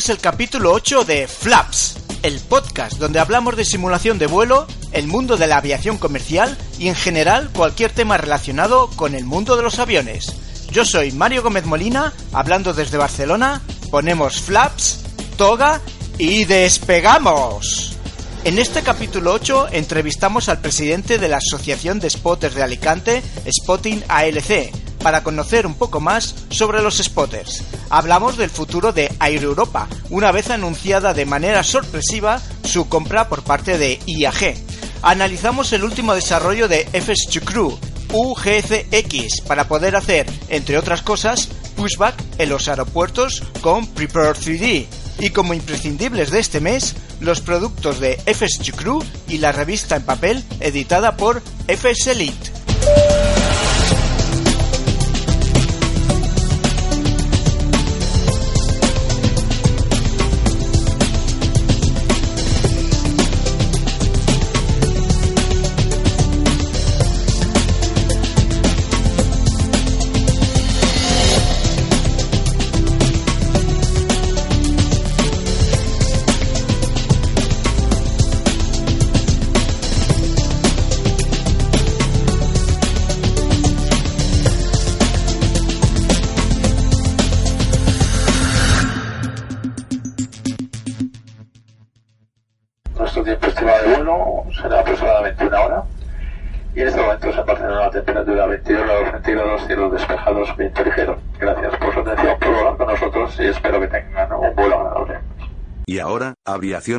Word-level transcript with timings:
Es 0.00 0.08
el 0.08 0.16
capítulo 0.16 0.72
8 0.72 1.04
de 1.04 1.28
Flaps, 1.28 1.96
el 2.22 2.40
podcast 2.40 2.94
donde 2.96 3.18
hablamos 3.18 3.54
de 3.54 3.66
simulación 3.66 4.18
de 4.18 4.28
vuelo, 4.28 4.66
el 4.92 5.06
mundo 5.06 5.36
de 5.36 5.46
la 5.46 5.58
aviación 5.58 5.98
comercial 5.98 6.56
y 6.78 6.88
en 6.88 6.94
general 6.94 7.50
cualquier 7.52 7.92
tema 7.92 8.16
relacionado 8.16 8.88
con 8.96 9.14
el 9.14 9.26
mundo 9.26 9.58
de 9.58 9.62
los 9.62 9.78
aviones. 9.78 10.34
Yo 10.70 10.86
soy 10.86 11.12
Mario 11.12 11.42
Gómez 11.42 11.66
Molina, 11.66 12.14
hablando 12.32 12.72
desde 12.72 12.96
Barcelona, 12.96 13.60
ponemos 13.90 14.40
Flaps, 14.40 15.00
toga 15.36 15.82
y 16.16 16.46
despegamos. 16.46 17.98
En 18.44 18.58
este 18.58 18.80
capítulo 18.80 19.34
8 19.34 19.68
entrevistamos 19.72 20.48
al 20.48 20.62
presidente 20.62 21.18
de 21.18 21.28
la 21.28 21.36
Asociación 21.36 22.00
de 22.00 22.08
Spotters 22.08 22.54
de 22.54 22.62
Alicante, 22.62 23.22
Spotting 23.46 24.02
ALC, 24.08 24.72
para 25.02 25.22
conocer 25.22 25.66
un 25.66 25.74
poco 25.74 26.00
más 26.00 26.34
sobre 26.50 26.82
los 26.82 26.98
spotters. 26.98 27.64
Hablamos 27.88 28.36
del 28.36 28.50
futuro 28.50 28.92
de 28.92 29.10
Air 29.20 29.42
Europa, 29.42 29.88
una 30.10 30.32
vez 30.32 30.50
anunciada 30.50 31.14
de 31.14 31.26
manera 31.26 31.62
sorpresiva 31.62 32.40
su 32.64 32.88
compra 32.88 33.28
por 33.28 33.42
parte 33.42 33.78
de 33.78 33.98
IAG. 34.06 34.54
Analizamos 35.02 35.72
el 35.72 35.84
último 35.84 36.14
desarrollo 36.14 36.68
de 36.68 36.86
FS2 36.92 37.42
Crew, 37.44 37.78
UGCX, 38.12 39.40
para 39.46 39.66
poder 39.66 39.96
hacer, 39.96 40.26
entre 40.48 40.76
otras 40.78 41.02
cosas, 41.02 41.48
pushback 41.76 42.14
en 42.38 42.50
los 42.50 42.68
aeropuertos 42.68 43.42
con 43.60 43.86
Prepare 43.86 44.32
3D. 44.32 44.86
Y 45.20 45.30
como 45.30 45.54
imprescindibles 45.54 46.30
de 46.30 46.40
este 46.40 46.60
mes, 46.60 46.94
los 47.20 47.40
productos 47.40 48.00
de 48.00 48.18
FS2 48.24 48.74
Crew 48.74 49.02
y 49.28 49.38
la 49.38 49.52
revista 49.52 49.96
en 49.96 50.02
papel 50.02 50.44
editada 50.60 51.16
por 51.16 51.42
FS 51.66 52.10
Elite. 52.10 52.59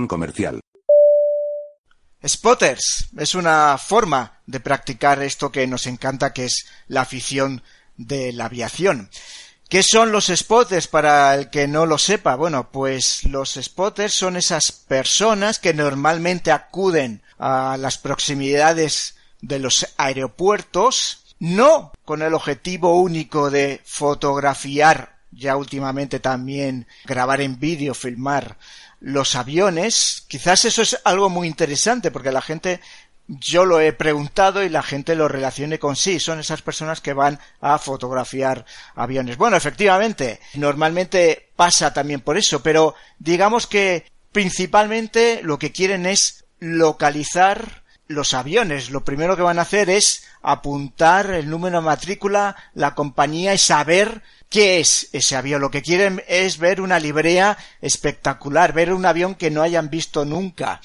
Comercial. 0.08 0.60
Spotters 2.26 3.10
es 3.18 3.34
una 3.36 3.78
forma 3.78 4.42
de 4.46 4.60
practicar 4.60 5.24
esto 5.24 5.52
que 5.52 5.66
nos 5.66 5.88
encanta, 5.88 6.34
que 6.34 6.46
es 6.46 6.68
la 6.88 7.02
afición 7.02 7.64
de 7.98 8.32
la 8.32 8.46
aviación. 8.46 9.10
¿Qué 9.70 9.84
son 9.84 10.12
los 10.12 10.28
spotters 10.28 10.88
para 10.88 11.34
el 11.34 11.50
que 11.50 11.68
no 11.68 11.86
lo 11.86 11.98
sepa? 11.98 12.36
Bueno, 12.36 12.72
pues 12.72 13.24
los 13.24 13.58
spotters 13.60 14.14
son 14.14 14.36
esas 14.36 14.72
personas 14.72 15.60
que 15.60 15.74
normalmente 15.74 16.52
acuden 16.52 17.24
a 17.40 17.78
las 17.80 17.98
proximidades 17.98 19.16
de 19.42 19.60
los 19.60 19.88
aeropuertos, 19.98 21.36
no 21.40 21.94
con 22.06 22.22
el 22.22 22.34
objetivo 22.34 23.02
único 23.02 23.50
de 23.50 23.82
fotografiar, 23.86 25.22
ya 25.32 25.56
últimamente 25.56 26.20
también 26.20 26.86
grabar 27.06 27.42
en 27.42 27.60
vídeo, 27.60 27.94
filmar 27.94 28.58
los 29.02 29.36
aviones. 29.36 30.24
Quizás 30.30 30.64
eso 30.64 30.82
es 30.82 30.98
algo 31.04 31.30
muy 31.30 31.48
interesante 31.48 32.12
porque 32.12 32.32
la 32.32 32.42
gente 32.42 32.80
yo 33.28 33.66
lo 33.66 33.80
he 33.80 33.94
preguntado 33.94 34.64
y 34.64 34.70
la 34.70 34.84
gente 34.84 35.16
lo 35.16 35.28
relacione 35.28 35.80
con 35.80 35.96
sí. 35.96 36.20
Son 36.20 36.40
esas 36.40 36.62
personas 36.62 37.02
que 37.02 37.14
van 37.14 37.40
a 37.60 37.78
fotografiar 37.78 38.66
aviones. 38.96 39.38
Bueno, 39.38 39.58
efectivamente, 39.58 40.40
normalmente 40.54 41.50
pasa 41.56 41.94
también 41.94 42.22
por 42.22 42.38
eso, 42.38 42.62
pero 42.64 42.96
digamos 43.20 43.68
que 43.68 44.06
principalmente 44.32 45.42
lo 45.44 45.60
que 45.60 45.72
quieren 45.72 46.06
es 46.06 46.46
localizar 46.60 47.84
los 48.08 48.34
aviones. 48.34 48.92
Lo 48.92 49.04
primero 49.04 49.36
que 49.36 49.42
van 49.42 49.60
a 49.60 49.64
hacer 49.64 49.90
es 49.90 50.24
apuntar 50.42 51.32
el 51.32 51.50
número 51.50 51.80
de 51.80 51.86
matrícula, 51.86 52.56
la 52.74 52.94
compañía 52.96 53.54
y 53.54 53.58
saber 53.58 54.22
¿Qué 54.52 54.82
es 54.82 55.08
ese 55.14 55.38
avión? 55.38 55.62
Lo 55.62 55.72
que 55.72 55.82
quieren 55.82 56.22
es 56.28 56.58
ver 56.58 56.82
una 56.82 57.00
librea 57.00 57.58
espectacular, 57.80 58.74
ver 58.74 58.92
un 58.92 59.06
avión 59.06 59.34
que 59.36 59.50
no 59.50 59.62
hayan 59.62 59.90
visto 59.90 60.26
nunca. 60.26 60.82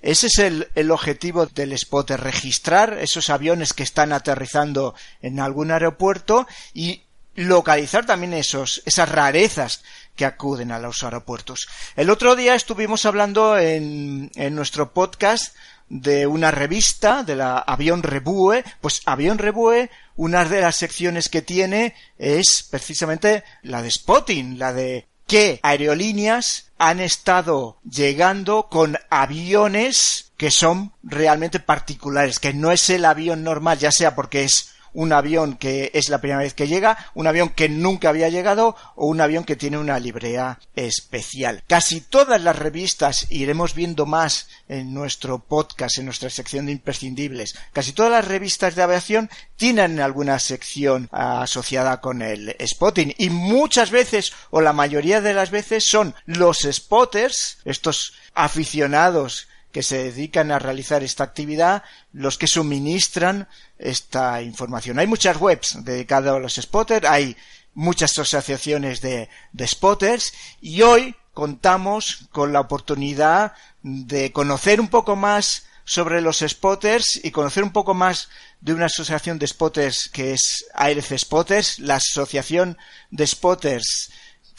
Ese 0.00 0.28
es 0.28 0.38
el, 0.38 0.90
objetivo 0.92 1.46
del 1.46 1.76
spotter, 1.76 2.20
registrar 2.20 2.96
esos 3.00 3.28
aviones 3.28 3.72
que 3.72 3.82
están 3.82 4.12
aterrizando 4.12 4.94
en 5.20 5.40
algún 5.40 5.72
aeropuerto 5.72 6.46
y 6.72 7.02
localizar 7.34 8.06
también 8.06 8.34
esos, 8.34 8.82
esas 8.84 9.08
rarezas 9.08 9.82
que 10.14 10.24
acuden 10.24 10.70
a 10.70 10.78
los 10.78 11.02
aeropuertos. 11.02 11.66
El 11.96 12.10
otro 12.10 12.36
día 12.36 12.54
estuvimos 12.54 13.04
hablando 13.04 13.58
en, 13.58 14.30
en 14.36 14.54
nuestro 14.54 14.92
podcast 14.92 15.56
de 15.88 16.26
una 16.26 16.50
revista, 16.50 17.22
de 17.22 17.36
la 17.36 17.58
Avión 17.58 18.02
Revue, 18.02 18.64
pues 18.80 19.02
Avión 19.06 19.38
Revue, 19.38 19.90
una 20.16 20.44
de 20.44 20.60
las 20.60 20.76
secciones 20.76 21.28
que 21.28 21.42
tiene 21.42 21.94
es 22.18 22.66
precisamente 22.70 23.44
la 23.62 23.82
de 23.82 23.90
spotting, 23.90 24.58
la 24.58 24.72
de 24.72 25.06
qué 25.26 25.60
aerolíneas 25.62 26.70
han 26.78 27.00
estado 27.00 27.78
llegando 27.88 28.68
con 28.68 28.98
aviones 29.10 30.32
que 30.36 30.50
son 30.50 30.92
realmente 31.02 31.60
particulares, 31.60 32.38
que 32.38 32.54
no 32.54 32.70
es 32.70 32.88
el 32.90 33.04
avión 33.04 33.42
normal, 33.42 33.78
ya 33.78 33.90
sea 33.90 34.14
porque 34.14 34.44
es 34.44 34.74
un 34.98 35.12
avión 35.12 35.56
que 35.56 35.92
es 35.94 36.08
la 36.08 36.20
primera 36.20 36.40
vez 36.40 36.54
que 36.54 36.66
llega, 36.66 36.98
un 37.14 37.28
avión 37.28 37.50
que 37.50 37.68
nunca 37.68 38.08
había 38.08 38.30
llegado 38.30 38.74
o 38.96 39.06
un 39.06 39.20
avión 39.20 39.44
que 39.44 39.54
tiene 39.54 39.78
una 39.78 40.00
librea 40.00 40.58
especial. 40.74 41.62
Casi 41.68 42.00
todas 42.00 42.42
las 42.42 42.58
revistas, 42.58 43.30
iremos 43.30 43.74
viendo 43.74 44.06
más 44.06 44.48
en 44.68 44.92
nuestro 44.92 45.38
podcast, 45.38 45.98
en 45.98 46.06
nuestra 46.06 46.30
sección 46.30 46.66
de 46.66 46.72
imprescindibles, 46.72 47.56
casi 47.72 47.92
todas 47.92 48.10
las 48.10 48.26
revistas 48.26 48.74
de 48.74 48.82
aviación 48.82 49.30
tienen 49.54 50.00
alguna 50.00 50.40
sección 50.40 51.08
asociada 51.12 52.00
con 52.00 52.20
el 52.20 52.56
spotting 52.66 53.14
y 53.18 53.30
muchas 53.30 53.92
veces 53.92 54.32
o 54.50 54.60
la 54.60 54.72
mayoría 54.72 55.20
de 55.20 55.32
las 55.32 55.52
veces 55.52 55.84
son 55.84 56.16
los 56.26 56.66
spotters, 56.68 57.58
estos 57.64 58.14
aficionados 58.34 59.46
que 59.78 59.84
se 59.84 60.10
dedican 60.10 60.50
a 60.50 60.58
realizar 60.58 61.04
esta 61.04 61.22
actividad 61.22 61.84
los 62.12 62.36
que 62.36 62.48
suministran 62.48 63.46
esta 63.78 64.42
información. 64.42 64.98
Hay 64.98 65.06
muchas 65.06 65.36
webs 65.36 65.84
dedicadas 65.84 66.34
a 66.34 66.40
los 66.40 66.56
spotters, 66.56 67.06
hay 67.06 67.36
muchas 67.74 68.18
asociaciones 68.18 69.00
de, 69.00 69.28
spotters 69.64 70.32
y 70.60 70.82
hoy 70.82 71.14
contamos 71.32 72.26
con 72.32 72.52
la 72.52 72.58
oportunidad 72.58 73.52
de 73.84 74.32
conocer 74.32 74.80
un 74.80 74.88
poco 74.88 75.14
más 75.14 75.66
sobre 75.84 76.22
los 76.22 76.38
spotters 76.40 77.20
y 77.22 77.30
conocer 77.30 77.62
un 77.62 77.70
poco 77.70 77.94
más 77.94 78.30
de 78.60 78.74
una 78.74 78.86
asociación 78.86 79.38
de 79.38 79.46
spotters 79.46 80.08
que 80.08 80.32
es 80.32 80.66
ALC 80.74 81.16
Spotters, 81.16 81.78
la 81.78 81.94
asociación 81.94 82.76
de 83.12 83.28
spotters 83.28 84.10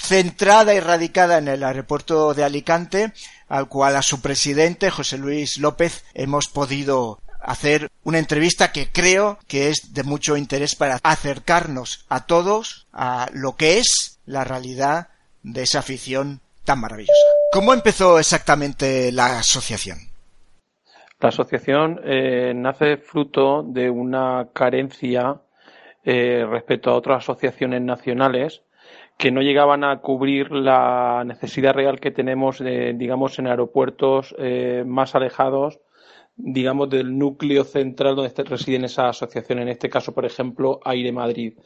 centrada 0.02 0.74
y 0.74 0.80
radicada 0.80 1.38
en 1.38 1.50
el 1.50 1.64
aeropuerto 1.64 2.34
de 2.34 2.46
Alicante, 2.46 3.12
al 3.50 3.68
cual 3.68 3.96
a 3.96 4.02
su 4.02 4.22
presidente, 4.22 4.92
José 4.92 5.18
Luis 5.18 5.58
López, 5.58 6.06
hemos 6.14 6.48
podido 6.48 7.20
hacer 7.42 7.90
una 8.04 8.20
entrevista 8.20 8.72
que 8.72 8.92
creo 8.92 9.40
que 9.48 9.70
es 9.70 9.94
de 9.94 10.04
mucho 10.04 10.38
interés 10.38 10.76
para 10.76 11.00
acercarnos 11.04 12.06
a 12.10 12.26
todos 12.26 12.88
a 12.94 13.28
lo 13.34 13.56
que 13.56 13.80
es 13.80 14.20
la 14.26 14.44
realidad 14.44 15.10
de 15.42 15.64
esa 15.64 15.80
afición 15.80 16.42
tan 16.64 16.80
maravillosa. 16.80 17.14
¿Cómo 17.52 17.74
empezó 17.74 18.20
exactamente 18.20 19.12
la 19.12 19.40
asociación? 19.40 19.98
La 21.20 21.30
asociación 21.30 22.00
eh, 22.06 22.54
nace 22.56 22.98
fruto 22.98 23.64
de 23.64 23.90
una 23.90 24.50
carencia 24.54 25.42
eh, 26.04 26.46
respecto 26.50 26.92
a 26.92 26.96
otras 26.96 27.24
asociaciones 27.24 27.82
nacionales 27.82 28.62
que 29.20 29.32
no 29.32 29.42
llegaban 29.42 29.84
a 29.84 30.00
cubrir 30.00 30.50
la 30.50 31.26
necesidad 31.26 31.74
real 31.74 32.00
que 32.00 32.10
tenemos, 32.10 32.60
digamos, 32.60 33.38
en 33.38 33.48
aeropuertos 33.48 34.34
eh, 34.40 34.86
más 34.88 35.14
alejados, 35.14 35.82
digamos, 36.38 36.90
del 36.90 37.18
núcleo 37.18 37.66
central 37.66 38.16
donde 38.16 38.44
residen 38.46 38.86
esas 38.86 39.18
asociaciones, 39.18 39.64
en 39.64 39.70
este 39.70 39.90
caso, 39.90 40.14
por 40.14 40.26
ejemplo, 40.26 40.80
Aire 40.86 41.12
Madrid. 41.12 41.60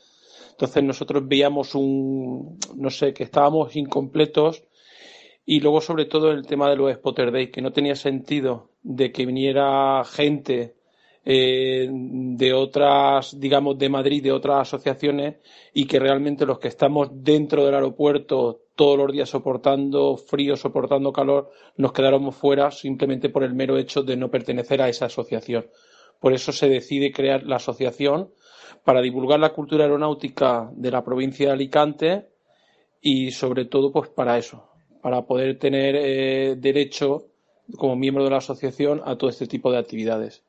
Entonces 0.50 0.84
nosotros 0.84 1.28
veíamos 1.28 1.76
un, 1.76 2.58
no 2.76 2.90
sé, 2.90 3.14
que 3.14 3.24
estábamos 3.24 3.76
incompletos 3.76 4.64
Y 5.46 5.60
luego, 5.60 5.80
sobre 5.82 6.06
todo, 6.06 6.32
el 6.32 6.48
tema 6.48 6.70
de 6.70 6.78
los 6.78 6.94
Spotter 6.94 7.32
Days, 7.32 7.52
que 7.52 7.62
no 7.62 7.72
tenía 7.72 7.96
sentido 7.96 8.72
de 8.82 9.12
que 9.12 9.28
viniera 9.28 10.04
gente 10.06 10.76
eh, 11.26 11.88
de 11.90 12.54
otras, 12.54 13.40
digamos, 13.40 13.78
de 13.78 13.90
Madrid, 13.90 14.24
de 14.24 14.32
otras 14.32 14.68
asociaciones, 14.68 15.36
y 15.74 15.86
que 15.86 16.00
realmente 16.00 16.46
los 16.46 16.60
que 16.60 16.68
estamos 16.68 17.10
dentro 17.12 17.66
del 17.66 17.76
aeropuerto 17.76 18.62
todos 18.76 18.98
los 18.98 19.12
días 19.12 19.30
soportando 19.30 20.18
frío, 20.18 20.56
soportando 20.56 21.14
calor, 21.14 21.52
nos 21.78 21.94
quedáramos 21.94 22.36
fuera 22.36 22.72
simplemente 22.72 23.30
por 23.30 23.44
el 23.44 23.54
mero 23.54 23.78
hecho 23.78 24.02
de 24.02 24.18
no 24.18 24.30
pertenecer 24.30 24.82
a 24.82 24.90
esa 24.90 25.06
asociación. 25.06 25.68
Por 26.20 26.34
eso 26.34 26.52
se 26.52 26.70
decide 26.70 27.12
crear 27.12 27.44
la 27.44 27.58
asociación 27.58 28.32
para 28.84 29.02
divulgar 29.02 29.40
la 29.40 29.54
cultura 29.54 29.84
aeronáutica 29.84 30.70
de 30.74 30.92
la 30.92 31.04
provincia 31.04 31.48
de 31.48 31.54
Alicante 31.54 32.28
y 33.02 33.32
sobre 33.32 33.66
todo 33.66 33.92
pues 33.92 34.10
para 34.10 34.38
eso, 34.38 34.70
para 35.02 35.22
poder 35.24 35.60
tener 35.60 35.96
eh, 35.96 36.56
derecho 36.58 37.28
como 37.78 37.96
miembro 37.96 38.24
de 38.24 38.32
la 38.32 38.38
asociación 38.38 39.02
a 39.06 39.18
todo 39.18 39.30
este 39.30 39.48
tipo 39.48 39.72
de 39.72 39.78
actividades. 39.78 40.44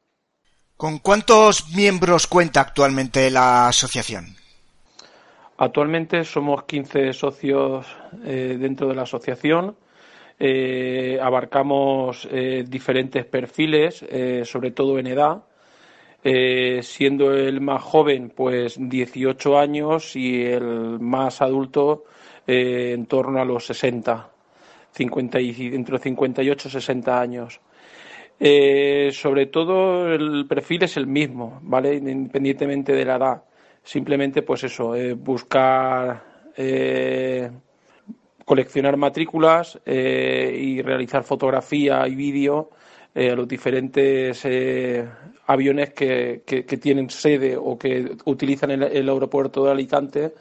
¿Con 0.77 0.99
cuántos 0.99 1.75
miembros 1.75 2.27
cuenta 2.27 2.61
actualmente 2.61 3.31
la 3.31 3.69
asociación? 3.69 4.37
Actualmente 5.57 6.25
somos 6.25 6.65
15 6.65 7.13
socios 7.13 7.87
eh, 8.25 8.57
dentro 8.59 8.89
de 8.89 8.95
la 8.95 9.03
asociación. 9.03 9.77
Eh, 10.39 11.19
abarcamos 11.23 12.29
diferentes 12.67 13.25
perfiles, 13.25 14.05
sobre 14.45 14.73
todo 14.73 14.99
en 14.99 15.07
edad. 15.07 15.45
Eh, 16.27 16.81
siendo 16.83 17.35
el 17.35 17.61
más 17.61 17.83
joven 17.83 18.33
pues 18.35 18.77
18 18.79 19.59
años 19.59 20.17
y 20.17 20.43
el 20.43 20.99
más 20.99 21.43
adulto 21.43 22.05
eh, 22.47 22.93
en 22.95 23.05
torno 23.05 23.43
a 23.43 23.45
los 23.45 23.67
60, 23.67 24.31
50 24.93 25.41
y, 25.43 25.75
entre 25.75 25.99
58 25.99 26.69
y 26.69 26.71
60 26.71 27.21
años. 27.21 27.61
Eh, 28.39 29.11
sobre 29.13 29.47
todo 29.47 30.13
el 30.13 30.47
perfil 30.47 30.83
es 30.85 30.97
el 30.97 31.07
mismo, 31.07 31.61
¿vale? 31.63 31.95
Independientemente 31.95 32.93
de 32.93 33.05
la 33.05 33.17
edad. 33.17 33.43
Simplemente 33.83 34.43
pues 34.43 34.65
eso, 34.65 34.95
buscar 35.17 36.25
coleccionar 38.45 38.97
matrículas 38.97 39.79
y 39.85 40.81
realizar 40.81 41.25
fotografía 41.25 42.07
y 42.09 42.15
vídeo 42.15 42.71
a 43.15 43.35
los 43.35 43.47
diferentes 43.47 44.45
aviones 45.47 45.93
que, 45.93 46.43
tienen 46.81 47.11
sede 47.11 47.57
o 47.57 47.79
que 47.79 48.17
utilizan 48.25 48.71
el, 48.71 49.09
aeropuerto 49.09 49.65
de 49.65 49.73
Alicante 49.73 50.35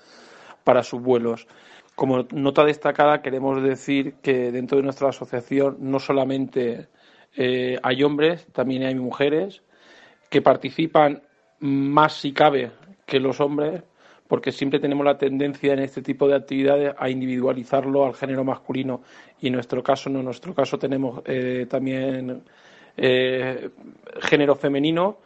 para 0.64 0.84
sus 0.84 1.02
vuelos. 1.02 1.48
Como 1.96 2.26
nota 2.32 2.64
destacada, 2.64 3.22
queremos 3.22 3.62
decir 3.62 4.16
que 4.22 4.52
dentro 4.52 4.78
de 4.78 4.84
nuestra 4.84 5.10
asociación 5.10 5.78
no 5.80 6.00
solamente 6.00 6.88
eh, 7.36 7.78
hay 7.82 8.04
hombres, 8.04 8.46
también 8.52 8.84
hay 8.84 8.96
mujeres 8.96 9.62
que 10.30 10.42
participan 10.42 11.22
más 11.60 12.14
si 12.14 12.34
cabe 12.34 12.72
que 13.06 13.20
los 13.20 13.40
hombres, 13.40 13.84
porque 14.28 14.52
siempre 14.52 14.80
tenemos 14.80 15.06
la 15.06 15.18
tendencia 15.18 15.74
en 15.74 15.80
este 15.80 16.02
tipo 16.02 16.28
de 16.28 16.36
actividades 16.36 16.96
a 16.98 17.10
individualizarlo 17.10 18.06
al 18.06 18.16
género 18.16 18.44
masculino 18.44 19.02
y 19.42 19.48
en 19.48 19.54
nuestro 19.54 19.84
caso 19.84 20.10
no, 20.10 20.20
en 20.20 20.26
nuestro 20.26 20.54
caso 20.54 20.78
tenemos 20.78 21.22
eh, 21.26 21.68
también 21.70 22.42
eh, 22.98 23.70
género 24.22 24.56
femenino 24.56 25.18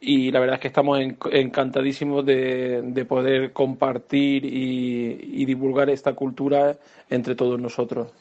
y 0.00 0.32
la 0.32 0.40
verdad 0.40 0.56
es 0.56 0.60
que 0.60 0.68
estamos 0.68 0.98
encantadísimos 1.30 2.26
de, 2.26 3.06
poder 3.08 3.52
compartir 3.52 4.44
y, 4.44 5.44
divulgar 5.44 5.90
esta 5.90 6.12
cultura 6.12 6.76
entre 7.08 7.36
todos 7.36 7.60
nosotros. 7.60 8.12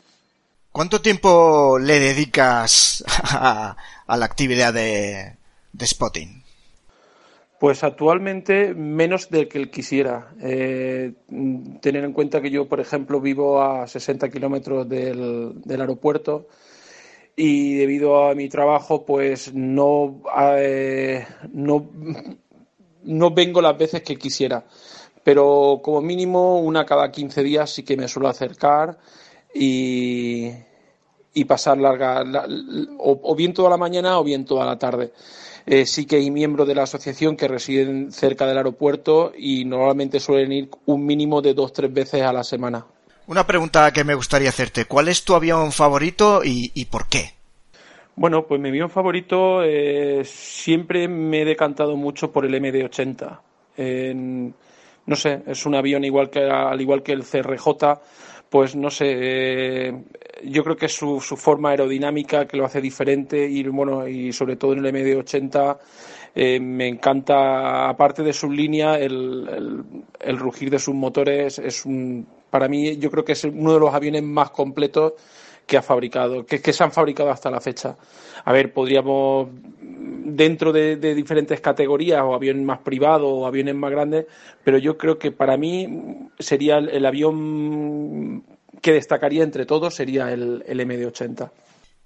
¿Cuánto 0.72 1.02
tiempo 1.02 1.78
le 1.80 2.00
dedicas 2.00 3.04
a, 3.24 3.76
la 4.08 4.26
actividad 4.26 4.74
de, 4.74 5.36
spotting? 5.86 6.44
Pues 7.60 7.84
actualmente 7.84 8.74
menos 8.74 9.30
del 9.30 9.50
que 9.50 9.58
él 9.58 9.70
quisiera. 9.70 10.32
Eh, 10.42 11.14
tener 11.82 12.06
en 12.06 12.14
cuenta 12.14 12.42
que 12.42 12.50
yo, 12.50 12.68
por 12.68 12.80
ejemplo, 12.80 13.20
vivo 13.20 13.62
a 13.62 13.86
60 13.86 14.30
kilómetros 14.30 14.88
del, 14.88 15.62
del 15.62 15.82
aeropuerto 15.82 16.48
y 17.36 17.76
debido 17.76 18.30
a 18.30 18.36
mi 18.36 18.50
trabajo 18.50 19.06
pues 19.06 19.54
no, 19.54 20.22
eh, 20.58 21.26
no, 21.52 21.90
no 23.04 23.32
vengo 23.32 23.62
las 23.62 23.78
veces 23.78 24.04
que 24.04 24.16
quisiera. 24.16 24.64
Pero 25.24 25.82
como 25.84 26.02
mínimo 26.02 26.60
una 26.60 26.86
cada 26.86 27.12
15 27.12 27.44
días 27.44 27.70
sí 27.70 27.84
que 27.84 27.98
me 27.98 28.08
suelo 28.08 28.30
acercar 28.30 28.98
y, 29.54 30.52
y 31.34 31.46
pasar 31.46 31.78
larga, 31.78 32.24
o, 32.98 33.36
bien 33.36 33.54
toda 33.54 33.70
la 33.70 33.78
mañana 33.78 34.20
o 34.20 34.24
bien 34.24 34.46
toda 34.46 34.66
la 34.66 34.78
tarde. 34.78 35.14
Eh, 35.66 35.86
sí 35.86 36.06
que 36.06 36.18
hay 36.18 36.32
miembros 36.32 36.68
de 36.68 36.76
la 36.76 36.84
asociación 36.84 37.38
que 37.38 37.48
residen 37.48 38.12
cerca 38.12 38.48
del 38.48 38.58
aeropuerto 38.58 39.32
y 39.38 39.64
normalmente 39.64 40.20
suelen 40.20 40.52
ir 40.52 40.70
un 40.86 41.06
mínimo 41.06 41.42
de 41.42 41.54
dos 41.54 41.70
o 41.70 41.74
tres 41.74 41.94
veces 41.94 42.24
a 42.24 42.34
la 42.34 42.44
semana. 42.44 42.86
Una 43.28 43.46
pregunta 43.46 43.92
que 43.94 44.04
me 44.04 44.16
gustaría 44.16 44.50
hacerte. 44.50 44.86
¿Cuál 44.86 45.08
es 45.08 45.24
tu 45.24 45.36
avión 45.36 45.72
favorito 45.72 46.42
y, 46.44 46.86
por 46.86 47.08
qué? 47.08 47.34
Bueno, 48.16 48.46
pues 48.46 48.60
mi 48.60 48.70
avión 48.70 48.90
favorito 48.90 49.64
eh, 49.64 50.24
siempre 50.26 51.08
me 51.08 51.44
he 51.44 51.46
decantado 51.46 51.96
mucho 51.96 52.32
por 52.32 52.46
el 52.46 52.54
MD-80. 52.56 53.40
no 55.06 55.16
sé, 55.16 55.44
es 55.46 55.66
un 55.66 55.76
avión 55.76 56.04
igual 56.04 56.30
que 56.30 56.42
al 56.42 56.82
igual 56.82 57.04
que 57.04 57.14
el 57.14 57.24
CRJ, 57.24 58.00
pues 58.52 58.76
no 58.76 58.90
sé, 58.90 59.06
eh, 59.08 60.04
yo 60.44 60.62
creo 60.66 60.76
que 60.76 60.88
es 60.88 60.94
su, 60.94 61.22
forma 61.22 61.70
aerodinámica 61.70 62.46
que 62.46 62.58
lo 62.58 62.66
hace 62.66 62.82
diferente 62.82 63.48
y 63.48 63.64
bueno 63.64 64.06
y 64.06 64.34
sobre 64.34 64.58
todo 64.58 64.74
en 64.74 64.86
el 64.86 64.94
MD-80 64.94 65.78
eh, 66.36 66.60
me 66.60 66.90
encanta 66.90 67.88
aparte 67.88 68.24
de 68.24 68.34
su 68.34 68.52
línea 68.52 68.96
el, 69.00 69.86
el 70.20 70.38
rugir 70.38 70.70
de 70.70 70.80
sus 70.80 70.94
motores 70.94 71.60
es 71.60 71.86
un 71.86 72.28
para 72.50 72.68
mí 72.68 72.98
yo 72.98 73.10
creo 73.10 73.24
que 73.24 73.32
es 73.32 73.46
uno 73.46 73.74
de 73.74 73.80
los 73.80 73.94
aviones 73.94 74.24
más 74.24 74.52
completos 74.52 75.14
que 75.72 75.78
ha 75.78 75.82
fabricado, 75.82 76.46
que, 76.46 76.62
que 76.62 76.74
se 76.74 76.84
han 76.84 76.92
fabricado 76.92 77.32
hasta 77.32 77.50
la 77.50 77.62
fecha. 77.62 77.96
A 78.44 78.52
ver, 78.52 78.74
podríamos, 78.74 79.48
dentro 79.80 80.74
de, 80.74 80.98
diferentes 80.98 81.62
categorías, 81.62 82.22
o 82.24 82.34
aviones 82.34 82.66
más 82.66 82.80
privados 82.80 83.30
o 83.32 83.48
aviones 83.48 83.74
más 83.76 83.90
grandes, 83.90 84.26
pero 84.66 84.78
yo 84.78 84.98
creo 84.98 85.18
que 85.18 85.32
para 85.32 85.56
mí 85.56 86.28
sería 86.38 86.78
el, 86.80 87.06
avión 87.06 88.44
que 88.82 88.92
destacaría 88.92 89.46
entre 89.46 89.66
todos, 89.66 89.96
sería 89.96 90.34
el, 90.34 90.62
el 90.68 90.82
MD-80. 90.82 91.50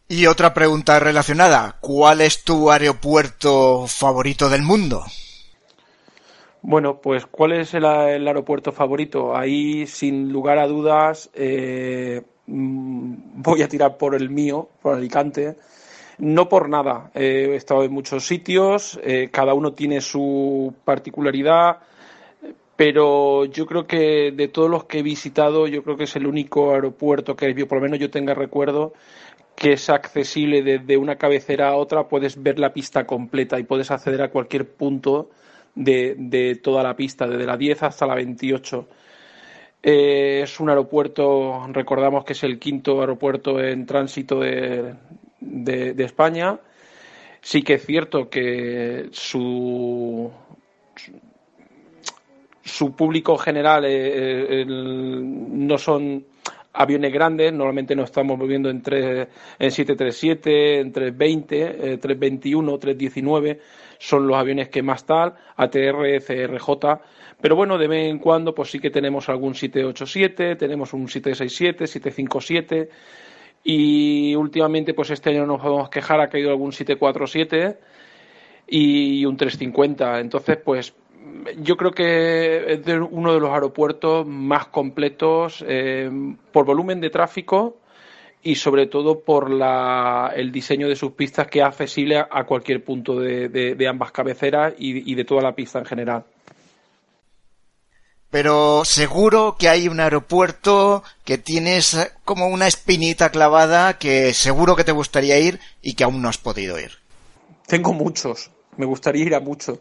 Y 0.10 0.27
otra 0.27 0.53
pregunta 0.53 1.00
relacionada, 1.00 1.77
¿cuál 1.81 2.22
es 2.22 2.43
tu 2.43 2.69
aeropuerto 2.69 3.88
favorito 3.88 4.48
del 4.48 4.62
mundo? 4.62 5.03
Bueno, 6.62 7.01
pues 7.01 7.25
¿cuál 7.25 7.53
es 7.53 7.74
el, 7.74 7.84
aeropuerto 7.84 8.72
favorito? 8.72 9.36
Ahí, 9.36 9.88
sin 9.88 10.31
lugar 10.31 10.60
a 10.60 10.67
dudas, 10.67 11.31
eh, 11.34 12.22
voy 12.48 13.62
a 13.62 13.68
tirar 13.68 13.98
por 13.98 14.16
el 14.16 14.30
mío, 14.30 14.70
por 14.82 14.96
Alicante. 14.96 15.56
No 16.18 16.48
por 16.48 16.70
nada. 16.70 17.12
Eh, 17.14 17.50
he 17.52 17.56
estado 17.56 17.84
en 17.84 17.92
muchos 17.92 18.25
sitios, 18.25 19.00
eh, 19.04 19.30
cada 19.32 19.54
uno 19.54 19.74
tiene 19.74 20.00
su 20.00 20.74
particularidad, 20.86 21.80
pero 22.75 23.46
yo 23.46 23.66
creo 23.66 23.86
que 23.88 24.32
de 24.32 24.48
todos 24.48 24.70
los 24.70 24.86
que 24.86 25.00
he 25.00 25.04
visitado, 25.04 25.68
yo 25.68 25.84
creo 25.84 25.98
que 25.98 26.06
es 26.06 26.16
el 26.16 26.28
único 26.28 26.74
aeropuerto 26.74 27.36
que, 27.36 27.54
por 27.66 27.78
lo 27.78 27.84
menos 27.84 28.00
yo 28.00 28.10
tenga 28.10 28.34
recuerdo, 28.34 28.94
que 29.56 29.74
es 29.74 29.90
accesible 29.90 30.62
desde 30.62 30.98
una 30.98 31.18
cabecera 31.18 31.70
a 31.70 31.75
otra, 31.75 32.08
puedes 32.08 32.42
ver 32.42 32.60
la 32.60 32.74
pista 32.74 33.06
completa 33.06 33.60
y 33.60 33.64
puedes 33.64 33.92
acceder 33.92 34.22
a 34.22 34.30
cualquier 34.30 34.70
punto 34.70 35.30
de, 35.75 36.60
toda 36.62 36.84
la 36.84 36.96
pista, 36.96 37.28
desde 37.28 37.46
la 37.46 37.58
10 37.58 37.84
hasta 37.84 38.06
la 38.06 38.16
28. 38.16 38.88
Eh, 39.88 40.42
es 40.42 40.60
un 40.60 40.70
aeropuerto, 40.70 41.68
recordamos 41.68 42.25
que 42.25 42.34
es 42.34 42.44
el 42.44 42.58
quinto 42.58 43.01
aeropuerto 43.01 43.62
en 43.62 43.86
tránsito 43.86 44.39
de, 44.39 44.96
España. 46.00 46.60
Sí 47.39 47.62
que 47.62 47.75
es 47.75 47.86
cierto 47.86 48.27
que 48.27 49.10
su, 49.12 50.32
su 52.63 52.96
público 52.96 53.38
general 53.38 53.86
eh, 53.86 54.62
eh, 54.62 54.65
no 54.65 55.77
son 55.77 56.25
aviones 56.74 57.13
grandes, 57.13 57.54
normalmente 57.54 57.96
nos 57.96 58.06
estamos 58.06 58.39
moviendo 58.39 58.72
entre 58.72 59.27
en 59.60 59.70
737, 59.72 60.80
en 60.80 60.92
320, 60.92 61.98
321, 62.00 62.80
319 62.80 63.62
son 63.98 64.28
los 64.28 64.38
aviones 64.38 64.70
que 64.70 64.82
más 64.82 65.06
tal, 65.06 65.34
ATR, 65.56 66.22
CRJ, 66.25 66.70
pero 67.42 67.56
bueno, 67.56 67.78
de 67.78 67.88
vez 67.88 68.10
en 68.10 68.20
cuando 68.20 68.56
pues 68.56 68.72
sí 68.72 68.80
que 68.80 68.90
tenemos 68.90 69.30
algún 69.30 69.56
787, 69.56 70.56
tenemos 70.56 70.94
un 70.94 71.08
767, 71.08 71.88
757 71.88 72.90
y 73.64 74.36
últimamente 74.36 74.94
pues 74.94 75.12
este 75.12 75.32
año 75.32 75.42
no 75.42 75.54
nos 75.54 75.62
podemos 75.62 75.90
quejar, 75.90 76.22
ha 76.22 76.30
caído 76.30 76.50
algún 76.50 76.72
747 76.72 77.78
y 78.68 79.25
un 79.25 79.38
350, 79.38 80.20
entonces 80.20 80.58
pues 80.64 80.96
yo 81.58 81.75
creo 81.75 81.92
que 81.92 82.74
es 82.74 82.82
uno 83.10 83.34
de 83.34 83.40
los 83.40 83.50
aeropuertos 83.52 84.25
más 84.28 84.68
completos 84.68 85.64
eh, 85.68 86.10
por 86.52 86.66
volumen 86.66 87.02
de 87.02 87.10
tráfico 87.10 87.80
y 88.46 88.56
sobre 88.56 88.86
todo 88.86 89.22
por 89.22 89.50
la, 89.50 90.32
el 90.36 90.52
diseño 90.52 90.88
de 90.88 90.96
sus 90.96 91.14
pistas 91.14 91.48
que 91.48 91.60
es 91.60 91.66
accesible 91.66 92.20
a, 92.20 92.44
cualquier 92.44 92.84
punto 92.84 93.20
de, 93.20 93.50
de, 93.50 93.88
ambas 93.88 94.12
cabeceras 94.12 94.75
y, 94.78 95.12
y 95.12 95.16
de 95.16 95.25
toda 95.25 95.42
la 95.42 95.56
pista 95.56 95.80
en 95.80 95.86
general. 95.86 96.24
Pero 98.30 98.86
seguro 98.86 99.56
que 99.58 99.68
hay 99.68 99.88
un 99.88 100.00
aeropuerto 100.00 101.04
que 101.24 101.40
tienes 101.40 101.98
como 102.24 102.46
una 102.46 102.68
espinita 102.68 103.32
clavada 103.32 103.98
que 103.98 104.32
seguro 104.36 104.75
que 104.75 104.84
te 104.84 104.92
gustaría 104.92 105.40
ir 105.40 105.60
y 105.82 105.96
que 105.96 106.04
aún 106.04 106.22
no 106.22 106.30
has 106.30 106.38
podido 106.38 106.80
ir. 106.80 106.92
Tengo 107.66 107.94
muchos, 107.94 108.52
me 108.78 108.86
gustaría 108.86 109.25
ir 109.25 109.34
a 109.34 109.40
muchos. 109.40 109.80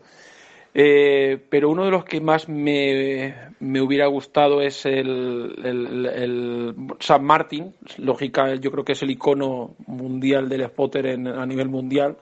Eh, 0.76 1.38
pero 1.50 1.70
uno 1.70 1.84
de 1.84 1.92
los 1.92 2.04
que 2.04 2.20
más 2.20 2.48
me, 2.48 3.32
me 3.60 3.80
hubiera 3.80 4.08
gustado 4.08 4.60
es 4.60 4.84
el, 4.84 5.54
el, 5.64 6.74
San 6.98 7.24
Martin. 7.24 7.72
Lógica, 7.98 8.56
yo 8.56 8.72
creo 8.72 8.84
que 8.84 8.92
es 8.92 9.02
el 9.02 9.10
icono 9.12 9.76
mundial 9.86 10.48
del 10.48 10.66
spotter 10.66 11.06
a 11.06 11.46
nivel 11.46 11.68
mundial. 11.68 12.16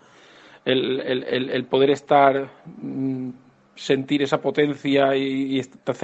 El, 0.64 1.00
el 1.00 1.64
poder 1.64 1.90
estar, 1.90 2.50
mm, 2.66 3.30
sentir 3.74 4.22
esa 4.22 4.40
potencia 4.40 5.16
y, 5.16 5.56
y 5.56 5.58
estar 5.58 5.96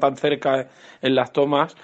tan 0.00 0.16
cerca 0.16 0.68
en 1.00 1.14
las 1.14 1.32
tomas. 1.32 1.76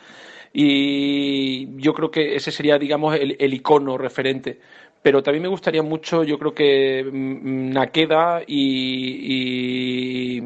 Y 0.52 1.76
yo 1.80 1.94
creo 1.94 2.10
que 2.10 2.34
ese 2.34 2.50
sería, 2.50 2.78
digamos, 2.78 3.14
el 3.14 3.54
icono 3.54 3.96
referente 3.96 4.58
pero 5.02 5.22
también 5.22 5.42
me 5.42 5.48
gustaría 5.48 5.82
mucho, 5.82 6.24
yo 6.24 6.38
creo 6.38 6.54
que 6.54 7.04
mm, 7.04 7.70
Nakeda 7.70 8.42
y, 8.46 10.42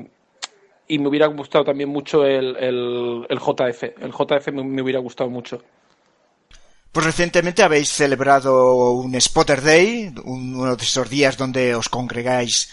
y, 0.89 0.99
me 0.99 1.09
hubiera 1.09 1.27
gustado 1.27 1.65
también 1.65 1.89
mucho 1.89 2.25
el, 2.25 2.57
el, 2.57 3.39
JF. 3.39 3.83
El 4.01 4.13
JF 4.13 4.49
me, 4.53 4.83
hubiera 4.83 5.01
gustado 5.01 5.31
mucho. 5.31 5.63
Pues 6.93 7.07
recientemente 7.07 7.63
habéis 7.63 7.89
celebrado 7.89 8.91
un 8.93 9.19
Spotter 9.19 9.63
Day, 9.63 10.13
uno 10.25 10.77
de 10.77 10.83
esos 10.85 11.09
días 11.09 11.39
donde 11.39 11.75
os 11.75 11.89
congregáis 11.89 12.71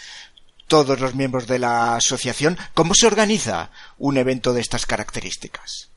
todos 0.67 1.00
los 1.00 1.15
miembros 1.15 1.48
de 1.48 1.59
la 1.59 1.95
asociación. 1.95 2.57
¿Cómo 2.74 2.93
se 2.93 3.07
organiza 3.07 3.71
un 3.98 4.17
evento 4.17 4.53
de 4.53 4.62
estas 4.62 4.86
características? 4.86 5.88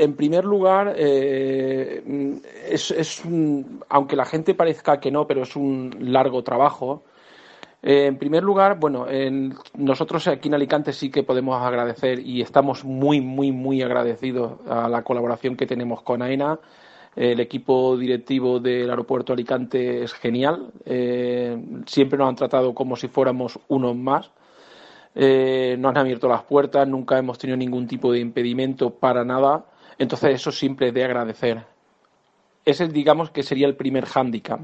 En 0.00 0.16
primer 0.16 0.46
lugar, 0.46 0.94
eh, 0.96 2.40
es, 2.70 3.22
aunque 3.90 4.16
la 4.16 4.24
gente 4.24 4.54
parezca 4.54 4.98
que 4.98 5.10
no, 5.10 5.26
pero 5.26 5.42
es 5.42 5.54
un 5.56 5.94
largo 6.00 6.42
trabajo. 6.42 7.02
Eh, 7.82 8.06
en 8.06 8.16
primer 8.16 8.42
lugar, 8.42 8.78
bueno, 8.80 9.04
nosotros 9.74 10.26
aquí 10.26 10.48
en 10.48 10.54
Alicante 10.54 10.94
sí 10.94 11.10
que 11.10 11.22
podemos 11.22 11.60
agradecer 11.60 12.18
y 12.18 12.40
estamos 12.40 12.82
muy, 12.82 13.20
muy, 13.20 13.52
muy 13.52 13.82
agradecidos 13.82 14.52
a 14.66 14.88
la 14.88 15.02
colaboración 15.02 15.54
que 15.54 15.66
tenemos 15.66 16.00
con 16.00 16.22
AENA. 16.22 16.58
El 17.14 17.38
equipo 17.38 17.94
directivo 17.98 18.58
del 18.58 18.88
aeropuerto 18.88 19.34
Alicante 19.34 20.02
es 20.02 20.14
genial. 20.14 20.72
Eh, 20.86 21.62
siempre 21.84 22.18
nos 22.18 22.30
han 22.30 22.36
tratado 22.36 22.72
como 22.72 22.96
si 22.96 23.08
fuéramos 23.08 23.58
unos 23.68 23.94
más. 23.96 24.30
nos 25.14 25.90
han 25.90 25.98
abierto 25.98 26.26
las 26.26 26.44
puertas, 26.44 26.88
nunca 26.88 27.18
hemos 27.18 27.36
tenido 27.36 27.58
ningún 27.58 27.86
tipo 27.86 28.10
de 28.10 28.20
impedimento 28.20 28.88
para 28.88 29.26
nada. 29.26 29.66
Entonces 30.00 30.34
eso 30.34 30.50
siempre 30.50 30.92
de 30.92 31.04
agradecer. 31.04 31.62
Ese 32.64 32.88
digamos 32.88 33.30
que 33.30 33.42
sería 33.42 33.66
el 33.66 33.76
primer 33.76 34.06
hándicap. 34.06 34.60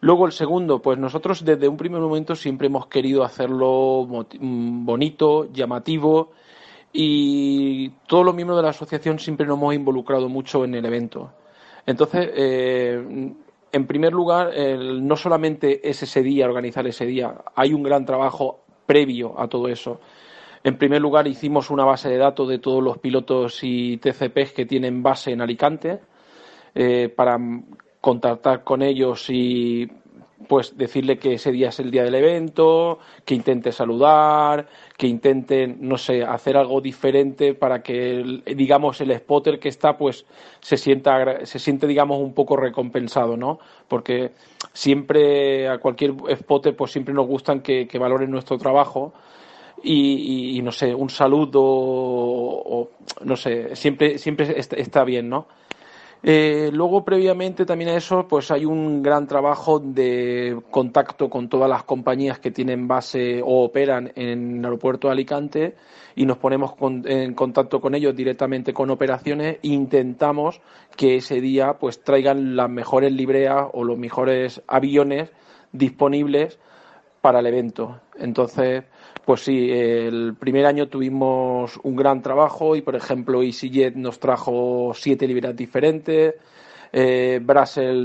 Luego 0.00 0.26
el 0.26 0.32
segundo, 0.32 0.82
pues 0.82 0.98
nosotros 0.98 1.44
desde 1.44 1.68
un 1.68 1.76
primer 1.76 2.00
momento 2.00 2.34
siempre 2.34 2.66
hemos 2.66 2.88
querido 2.88 3.22
hacerlo 3.22 4.04
mm, 4.08 4.84
bonito, 4.84 5.50
llamativo 5.52 6.32
y 6.92 7.90
todos 8.08 8.24
los 8.24 8.34
miembros 8.34 8.58
de 8.58 8.64
la 8.64 8.70
asociación 8.70 9.20
siempre 9.20 9.46
nos 9.46 9.56
hemos 9.56 9.72
involucrado 9.72 10.28
mucho 10.28 10.64
en 10.64 10.74
el 10.74 10.84
evento. 10.84 11.30
Entonces, 11.86 12.28
eh, 12.34 13.32
en 13.70 13.86
primer 13.86 14.12
lugar, 14.12 14.50
no 14.78 15.14
solamente 15.14 15.88
es 15.88 16.02
ese 16.02 16.22
día, 16.24 16.46
organizar 16.46 16.84
ese 16.88 17.06
día, 17.06 17.36
hay 17.54 17.72
un 17.72 17.84
gran 17.84 18.04
trabajo 18.04 18.64
previo 18.84 19.38
a 19.38 19.46
todo 19.46 19.68
eso. 19.68 20.00
En 20.66 20.78
primer 20.78 21.00
lugar, 21.00 21.28
hicimos 21.28 21.70
una 21.70 21.84
base 21.84 22.08
de 22.08 22.16
datos 22.16 22.48
de 22.48 22.58
todos 22.58 22.82
los 22.82 22.98
pilotos 22.98 23.60
y 23.62 23.98
TCPs 23.98 24.50
que 24.52 24.66
tienen 24.66 25.00
base 25.00 25.30
en 25.30 25.40
Alicante 25.40 26.00
eh, 26.74 27.08
para 27.08 27.38
contactar 28.00 28.64
con 28.64 28.82
ellos 28.82 29.26
y 29.30 29.88
pues 30.48 30.76
decirle 30.76 31.18
que 31.20 31.34
ese 31.34 31.52
día 31.52 31.68
es 31.68 31.78
el 31.78 31.92
día 31.92 32.02
del 32.02 32.16
evento, 32.16 32.98
que 33.24 33.36
intente 33.36 33.70
saludar, 33.70 34.66
que 34.96 35.06
intenten, 35.06 35.76
no 35.82 35.96
sé, 35.98 36.24
hacer 36.24 36.56
algo 36.56 36.80
diferente 36.80 37.54
para 37.54 37.80
que, 37.80 38.42
digamos, 38.56 39.00
el 39.00 39.16
spotter 39.16 39.60
que 39.60 39.68
está, 39.68 39.96
pues 39.96 40.26
se 40.58 40.76
sienta, 40.76 41.46
se 41.46 41.60
siente, 41.60 41.86
digamos, 41.86 42.18
un 42.18 42.34
poco 42.34 42.56
recompensado, 42.56 43.36
¿no? 43.36 43.60
Porque 43.86 44.32
siempre 44.72 45.68
a 45.68 45.78
cualquier 45.78 46.12
spotter, 46.38 46.74
pues 46.74 46.90
siempre 46.90 47.14
nos 47.14 47.28
gustan 47.28 47.60
que 47.60 47.98
valoren 48.00 48.32
nuestro 48.32 48.58
trabajo 48.58 49.12
y, 49.88 50.60
no 50.62 50.72
sé, 50.72 50.94
un 50.94 51.10
saludo 51.10 51.60
o, 51.62 52.90
no 53.24 53.36
sé, 53.36 53.76
siempre, 53.76 54.18
siempre 54.18 54.58
está 54.58 55.04
bien, 55.04 55.28
¿no? 55.28 55.46
Eh, 56.22 56.70
luego, 56.72 57.04
previamente 57.04 57.64
también 57.64 57.90
a 57.90 57.96
eso, 57.96 58.26
pues 58.26 58.50
hay 58.50 58.64
un 58.64 59.02
gran 59.02 59.26
trabajo 59.26 59.78
de 59.78 60.60
contacto 60.70 61.30
con 61.30 61.48
todas 61.48 61.68
las 61.70 61.84
compañías 61.84 62.40
que 62.40 62.50
tienen 62.50 62.88
base 62.88 63.40
o 63.44 63.62
operan 63.62 64.10
en 64.16 64.58
el 64.58 64.64
aeropuerto 64.64 65.06
de 65.06 65.12
Alicante 65.12 65.76
y 66.16 66.24
nos 66.26 66.38
ponemos 66.38 66.72
en 67.04 67.34
contacto 67.34 67.80
con 67.80 67.94
ellos 67.94 68.16
directamente 68.16 68.72
con 68.72 68.90
operaciones 68.90 69.58
e 69.62 69.68
intentamos 69.68 70.60
que 70.96 71.16
ese 71.16 71.40
día 71.40 71.74
pues 71.78 72.02
traigan 72.02 72.56
las 72.56 72.70
mejores 72.70 73.12
libreas 73.12 73.66
o 73.72 73.84
los 73.84 73.98
mejores 73.98 74.62
aviones 74.66 75.30
disponibles 75.70 76.58
para 77.20 77.40
el 77.40 77.46
evento. 77.46 78.00
Entonces, 78.18 78.84
pues 79.26 79.40
sí, 79.40 79.72
el 79.72 80.36
primer 80.38 80.66
año 80.66 80.86
tuvimos 80.86 81.80
un 81.82 81.96
gran 81.96 82.22
trabajo 82.22 82.76
y, 82.76 82.80
por 82.80 82.94
ejemplo, 82.94 83.42
EasyJet 83.42 83.96
nos 83.96 84.20
trajo 84.20 84.92
siete 84.94 85.26
libreas 85.26 85.56
diferentes, 85.56 86.36
eh, 86.92 87.40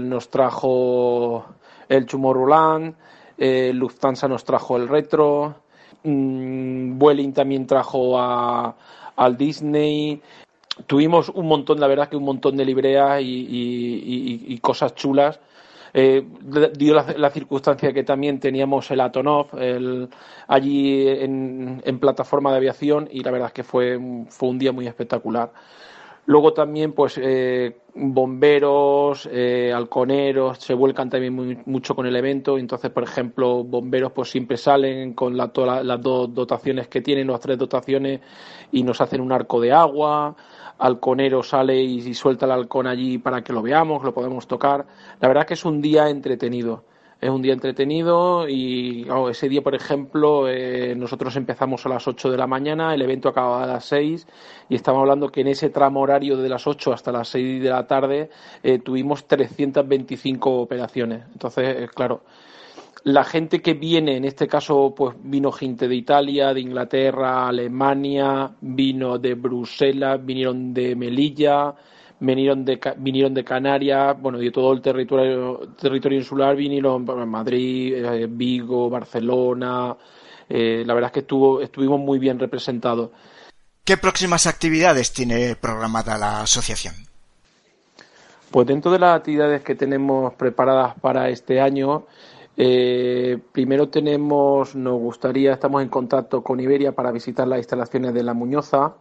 nos 0.10 0.30
trajo 0.32 1.46
el 1.88 2.08
Tomorrowland, 2.08 2.96
eh, 3.38 3.72
Lufthansa 3.72 4.28
nos 4.28 4.44
trajo 4.44 4.78
el 4.78 4.88
Retro, 4.88 5.58
mmm, 6.04 6.98
también 7.34 7.68
trajo 7.68 8.20
al 8.20 9.38
Disney. 9.38 10.20
Tuvimos 10.88 11.30
un 11.30 11.46
montón, 11.48 11.80
la 11.80 11.88
verdad 11.88 12.10
que 12.10 12.18
un 12.18 12.26
montón 12.26 12.58
de 12.58 12.66
libreas 12.66 13.22
y 13.22 14.60
cosas 14.60 14.96
chulas 14.96 15.40
eh, 15.94 16.26
dio 16.78 16.94
la, 16.94 17.30
circunstancia 17.30 17.94
que 17.94 18.04
también 18.04 18.40
teníamos 18.40 18.90
el 18.92 19.02
Atonov 19.02 19.48
allí 20.48 21.08
en, 21.08 22.00
plataforma 22.00 22.52
de 22.52 22.58
aviación 22.58 23.08
y 23.12 23.24
la 23.24 23.32
verdad 23.32 23.48
es 23.48 23.54
que 23.54 23.64
fue, 23.64 24.00
fue 24.30 24.50
un 24.50 24.60
día 24.60 24.72
muy 24.72 24.88
espectacular. 24.88 25.52
Luego 26.28 26.54
también, 26.54 26.94
pues, 26.94 27.20
eh, 27.22 27.78
bomberos, 27.96 29.28
eh, 29.32 29.74
halconeros, 29.76 30.60
se 30.60 30.74
vuelcan 30.76 31.10
también 31.10 31.64
mucho 31.66 31.96
con 31.96 32.06
el 32.06 32.16
evento. 32.16 32.58
Entonces, 32.60 32.92
por 32.92 33.04
ejemplo, 33.04 33.64
bomberos, 33.64 34.12
pues 34.12 34.30
siempre 34.30 34.56
salen 34.56 35.14
con 35.14 35.36
la, 35.36 35.52
las 35.84 36.02
dos 36.02 36.34
dotaciones 36.34 36.88
que 36.88 37.02
tienen, 37.02 37.28
las 37.28 37.40
tres 37.40 37.58
dotaciones, 37.58 38.22
y 38.72 38.84
nos 38.84 39.02
hacen 39.02 39.20
un 39.20 39.32
arco 39.32 39.60
de 39.60 39.72
agua 39.72 40.36
halconero 40.82 41.44
sale 41.44 41.80
y, 41.80 42.14
suelta 42.14 42.46
el 42.46 42.52
halcón 42.52 42.88
allí 42.88 43.20
para 43.20 43.44
que 43.44 43.54
lo 43.54 43.62
veamos, 43.62 44.04
lo 44.04 44.14
podemos 44.14 44.48
tocar. 44.48 44.86
La 45.20 45.28
verdad 45.28 45.46
que 45.46 45.54
es 45.54 45.64
un 45.64 45.82
día 45.82 46.10
entretenido. 46.10 46.84
Es 47.22 47.30
un 47.30 47.44
día 47.44 47.54
entretenido 47.54 48.50
y 48.50 49.08
ese 49.30 49.48
día, 49.48 49.62
por 49.62 49.76
ejemplo, 49.76 50.50
eh, 50.50 50.96
nosotros 50.96 51.36
empezamos 51.36 51.86
a 51.86 51.90
las 51.90 52.08
8 52.08 52.32
de 52.32 52.38
la 52.38 52.48
mañana, 52.48 52.96
el 52.96 53.02
evento 53.04 53.30
acababa 53.30 53.64
a 53.64 53.68
las 53.68 53.86
6 53.86 54.26
y 54.70 54.74
estamos 54.74 55.02
hablando 55.02 55.30
que 55.30 55.42
en 55.42 55.50
ese 55.50 55.70
tramo 55.70 56.02
horario 56.02 56.36
de 56.36 56.50
las 56.50 56.66
8 56.66 56.92
hasta 56.92 57.12
las 57.12 57.28
6 57.28 57.62
de 57.62 57.70
la 57.70 57.86
tarde 57.86 58.32
eh, 58.64 58.80
tuvimos 58.80 59.28
325 59.28 60.62
operaciones. 60.62 61.26
Entonces, 61.32 61.84
eh, 61.84 61.88
claro, 61.94 62.24
la 63.04 63.24
gente 63.24 63.62
que 63.62 63.74
viene, 63.74 64.18
en 64.18 64.26
este 64.26 64.48
caso, 64.48 64.94
pues 64.96 65.16
vino 65.24 65.52
gente 65.52 65.88
de 65.88 65.96
Italia, 65.96 66.54
de 66.54 66.62
Inglaterra, 66.62 67.48
Alemania, 67.48 68.52
vino 68.62 69.18
de 69.18 69.34
Bruselas, 69.34 70.24
vinieron 70.24 70.74
de 70.74 70.96
Melilla, 70.96 71.74
vinieron 72.20 72.64
de, 72.64 72.80
vinieron 72.98 73.34
de 73.34 73.44
Canarias, 73.44 74.16
bueno, 74.20 74.38
de 74.38 74.52
todo 74.52 74.72
el 74.74 74.82
territorio, 74.82 75.74
territorio 75.80 76.20
insular, 76.20 76.56
vinieron 76.56 77.06
Madrid, 77.28 77.94
eh, 77.96 78.28
Vigo, 78.30 78.90
Barcelona. 78.90 79.98
Eh, 80.48 80.84
la 80.86 80.94
verdad 80.94 81.08
es 81.10 81.14
que 81.14 81.20
estuvo, 81.22 81.62
estuvimos 81.62 82.00
muy 82.00 82.20
bien 82.20 82.38
representados. 82.38 83.10
¿Qué 83.84 83.98
próximas 83.98 84.46
actividades 84.46 85.12
tiene 85.12 85.56
programada 85.56 86.18
la 86.18 86.42
asociación? 86.42 86.94
Pues 88.52 88.68
dentro 88.68 88.92
de 88.92 89.00
las 89.00 89.16
actividades 89.18 89.64
que 89.64 89.76
tenemos 89.76 90.34
preparadas 90.34 90.94
para 91.00 91.30
este 91.30 91.62
año, 91.62 92.06
eh, 92.58 93.40
primero 93.52 93.90
tenemos, 93.90 94.76
nos 94.76 95.00
gustaría, 95.00 95.54
estamos 95.54 95.82
en 95.82 95.90
contacto 95.90 96.44
con 96.44 96.60
Iberia 96.60 96.92
para 96.94 97.12
visitar 97.12 97.48
las 97.48 97.60
instalaciones 97.60 98.14
de 98.14 98.24
la 98.24 98.34
Muñoza. 98.34 98.96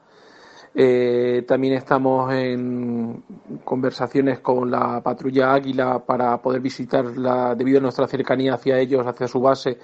Eh, 0.72 1.44
también 1.48 1.74
estamos 1.74 2.32
en 2.32 3.24
conversaciones 3.64 4.38
con 4.38 4.70
la 4.70 5.00
patrulla 5.02 5.52
Águila 5.52 5.98
para 6.06 6.40
poder 6.40 6.60
visitarla 6.60 7.56
debido 7.56 7.78
a 7.78 7.82
nuestra 7.82 8.06
cercanía 8.06 8.54
hacia 8.54 8.78
ellos, 8.78 9.04
hacia 9.04 9.26
su 9.26 9.40
base, 9.40 9.78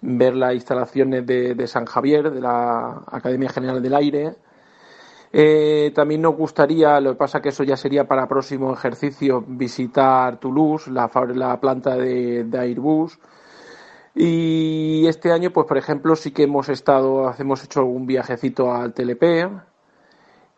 ver 0.00 0.34
las 0.34 0.54
instalaciones 0.54 1.24
de, 1.24 1.66
San 1.68 1.86
Javier, 1.86 2.30
de 2.32 2.40
la 2.40 3.02
Academia 3.06 3.50
General 3.50 3.80
del 3.80 3.94
Aire. 3.94 4.34
Eh, 5.32 5.92
también 5.94 6.20
nos 6.20 6.36
gustaría, 6.36 7.00
lo 7.00 7.12
que 7.12 7.16
pasa 7.16 7.40
que 7.40 7.48
eso 7.48 7.64
ya 7.64 7.76
sería 7.76 8.06
para 8.06 8.28
próximo 8.28 8.72
ejercicio, 8.72 9.42
visitar 9.46 10.38
Toulouse, 10.38 10.90
la, 10.90 11.10
la 11.34 11.58
planta 11.58 11.96
de, 11.96 12.46
Airbus. 12.52 13.18
Y 14.14 15.06
este 15.06 15.32
año, 15.32 15.50
pues 15.52 15.66
por 15.66 15.78
ejemplo, 15.78 16.16
sí 16.16 16.32
que 16.32 16.42
hemos 16.42 16.68
estado, 16.68 17.34
hemos 17.38 17.64
hecho 17.64 17.80
algún 17.80 18.06
viajecito 18.06 18.72
al 18.72 18.92
TLP, 18.92 19.48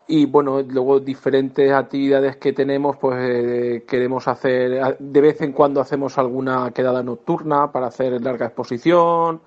y 0.07 0.25
bueno, 0.25 0.61
luego 0.61 0.99
diferentes 0.99 1.71
actividades 1.71 2.37
que 2.37 2.53
tenemos, 2.53 2.97
pues 2.97 3.17
eh, 3.19 3.85
queremos 3.87 4.27
hacer, 4.27 4.97
de 4.99 5.21
vez 5.21 5.41
en 5.41 5.53
cuando 5.53 5.81
hacemos 5.81 6.17
alguna 6.17 6.71
quedada 6.71 7.01
nocturna 7.01 7.71
para 7.71 7.87
hacer 7.87 8.21
larga 8.21 8.47
exposición 8.47 9.41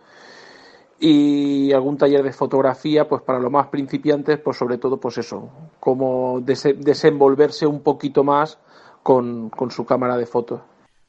y 1.00 1.72
algún 1.72 1.96
taller 1.96 2.22
de 2.22 2.32
fotografía, 2.32 3.08
pues 3.08 3.22
para 3.22 3.38
los 3.38 3.52
más 3.52 3.68
principiantes, 3.68 4.38
pues 4.38 4.56
sobre 4.56 4.78
todo, 4.78 4.98
pues 4.98 5.18
eso, 5.18 5.48
como 5.78 6.40
desenvolverse 6.40 7.66
un 7.66 7.82
poquito 7.82 8.24
más 8.24 8.58
con, 9.02 9.50
con 9.50 9.70
su 9.70 9.86
cámara 9.86 10.16
de 10.16 10.26
fotos. 10.26 10.60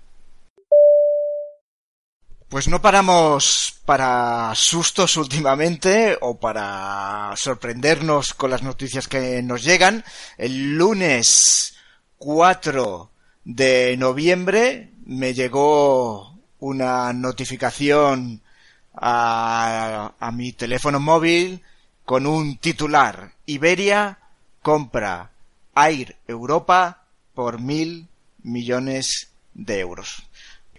Pues 2.50 2.66
no 2.66 2.82
paramos 2.82 3.76
para 3.84 4.52
sustos 4.56 5.16
últimamente 5.16 6.18
o 6.20 6.36
para 6.40 7.32
sorprendernos 7.36 8.34
con 8.34 8.50
las 8.50 8.64
noticias 8.64 9.06
que 9.06 9.40
nos 9.40 9.62
llegan. 9.62 10.02
El 10.36 10.76
lunes 10.76 11.76
4 12.18 13.08
de 13.44 13.96
noviembre 13.96 14.90
me 15.06 15.32
llegó 15.32 16.40
una 16.58 17.12
notificación 17.12 18.42
a, 18.94 20.12
mi 20.32 20.50
teléfono 20.50 20.98
móvil 20.98 21.62
con 22.04 22.26
un 22.26 22.58
titular. 22.58 23.30
Iberia 23.46 24.18
compra 24.60 25.30
Air 25.76 26.16
Europa 26.26 27.04
por 27.32 27.60
mil 27.60 28.08
millones 28.42 29.30
de 29.54 29.78
euros. 29.78 30.24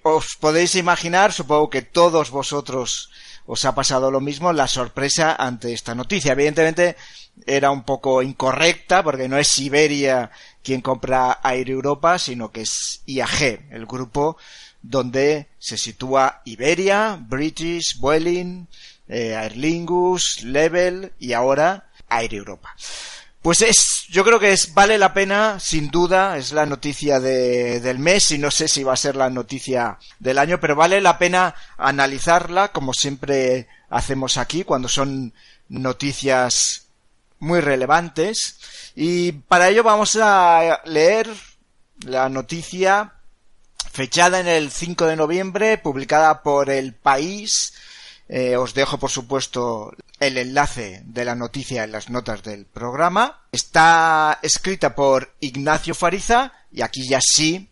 Os 0.04 0.36
podéis 0.40 0.74
imaginar, 0.76 1.32
supongo 1.32 1.70
que 1.70 1.84
todos 1.84 2.32
vosotros 2.32 3.12
os 3.46 3.66
ha 3.66 3.76
pasado 3.76 4.10
lo 4.10 4.20
mismo, 4.20 4.52
la 4.52 4.68
sorpresa 4.68 5.36
ante 5.38 5.74
esta 5.74 5.94
noticia. 5.94 6.34
Evidentemente 6.34 6.96
era 7.46 7.70
un 7.70 7.84
poco 7.84 8.22
incorrecta 8.22 9.04
porque 9.04 9.28
no 9.28 9.38
es 9.38 9.60
Iberia 9.60 10.32
quien 10.64 10.82
compra 10.82 11.40
Air 11.44 11.70
Europa, 11.70 12.18
sino 12.18 12.52
que 12.52 12.62
es 12.62 13.04
IAG, 13.06 13.70
el 13.72 13.86
grupo 13.86 14.38
donde 14.82 15.50
se 15.60 15.78
sitúa 15.78 16.42
Iberia, 16.46 17.20
British, 17.22 18.00
Vueling, 18.00 18.68
eh, 19.08 19.36
Aer 19.36 19.56
Lingus, 19.56 20.44
Level 20.44 21.14
y 21.20 21.34
ahora 21.34 21.92
Air 22.10 22.34
Europa. 22.34 22.76
Pues 23.42 23.64
es, 23.64 24.06
yo 24.10 24.24
creo 24.24 24.40
que 24.40 24.52
es, 24.52 24.74
vale 24.76 25.00
la 25.00 25.14
pena, 25.16 25.60
sin 25.60 25.90
duda, 25.90 26.38
es 26.38 26.52
la 26.52 26.68
noticia 26.68 27.20
de, 27.20 27.80
del 27.80 27.98
mes 27.98 28.30
y 28.32 28.38
no 28.38 28.52
sé 28.52 28.68
si 28.68 28.84
va 28.84 28.94
a 28.94 28.98
ser 28.98 29.16
la 29.16 29.32
noticia 29.32 29.98
del 30.20 30.38
año, 30.38 30.60
pero 30.60 30.76
vale 30.76 31.02
la 31.02 31.18
pena 31.18 31.56
analizarla 31.78 32.72
como 32.72 32.94
siempre 32.94 33.68
hacemos 33.90 34.38
aquí 34.38 34.64
cuando 34.64 34.88
son 34.88 35.34
noticias 35.70 36.86
muy 37.40 37.62
relevantes 37.62 38.60
y 38.96 39.32
para 39.32 39.70
ello 39.70 39.84
vamos 39.84 40.18
a 40.22 40.80
leer 40.86 41.28
la 42.06 42.30
noticia 42.30 43.14
fechada 43.92 44.40
en 44.40 44.48
el 44.48 44.70
5 44.72 45.06
de 45.08 45.16
noviembre, 45.16 45.78
publicada 45.80 46.44
por 46.44 46.70
El 46.70 46.94
País. 46.94 47.74
Eh, 48.30 48.56
os 48.56 48.74
dejo, 48.74 48.98
por 48.98 49.10
supuesto, 49.10 49.92
el 50.22 50.38
enlace 50.38 51.02
de 51.06 51.26
la 51.26 51.34
noticia 51.34 51.84
en 51.84 51.92
las 51.92 52.12
notas 52.12 52.44
del 52.44 52.66
programa. 52.66 53.42
Está 53.52 54.38
escrita 54.44 54.94
por 54.94 55.34
Ignacio 55.40 55.96
Fariza 55.96 56.54
y 56.72 56.84
aquí 56.84 57.10
ya 57.10 57.20
sí, 57.20 57.70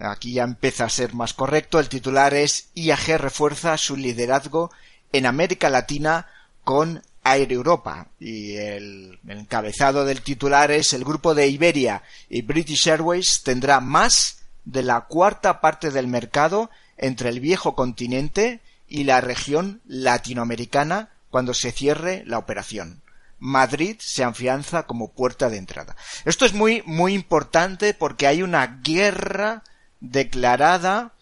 aquí 0.00 0.34
ya 0.34 0.42
empieza 0.42 0.84
a 0.84 0.90
ser 0.90 1.14
más 1.14 1.32
correcto. 1.32 1.78
El 1.78 1.88
titular 1.88 2.34
es 2.34 2.70
IAG 2.74 3.18
refuerza 3.18 3.78
su 3.78 3.96
liderazgo 3.96 4.72
en 5.12 5.26
América 5.26 5.70
Latina 5.70 6.26
con 6.64 7.04
Air 7.24 7.52
Europa 7.52 8.08
y 8.18 8.56
el, 8.56 9.20
el 9.28 9.38
encabezado 9.38 10.04
del 10.04 10.22
titular 10.22 10.72
es 10.72 10.92
el 10.94 11.04
grupo 11.04 11.36
de 11.36 11.46
Iberia 11.46 12.02
y 12.28 12.42
British 12.42 12.88
Airways 12.88 13.44
tendrá 13.44 13.78
más 13.78 14.42
de 14.64 14.82
la 14.82 15.02
cuarta 15.02 15.60
parte 15.60 15.92
del 15.92 16.08
mercado 16.08 16.68
entre 16.96 17.28
el 17.28 17.38
viejo 17.38 17.76
continente 17.76 18.60
y 18.88 19.04
la 19.04 19.20
región 19.20 19.80
latinoamericana 19.86 21.10
cuando 21.32 21.54
se 21.54 21.72
cierre 21.72 22.22
la 22.26 22.36
operación. 22.36 23.00
Madrid 23.38 23.96
se 23.98 24.22
afianza 24.22 24.86
como 24.86 25.12
puerta 25.12 25.48
de 25.48 25.56
entrada. 25.56 25.96
Esto 26.26 26.44
es 26.44 26.52
muy, 26.52 26.82
muy 26.84 27.14
importante 27.14 27.94
porque 27.94 28.26
hay 28.26 28.42
una 28.42 28.80
guerra 28.84 29.64
declarada 29.98 31.14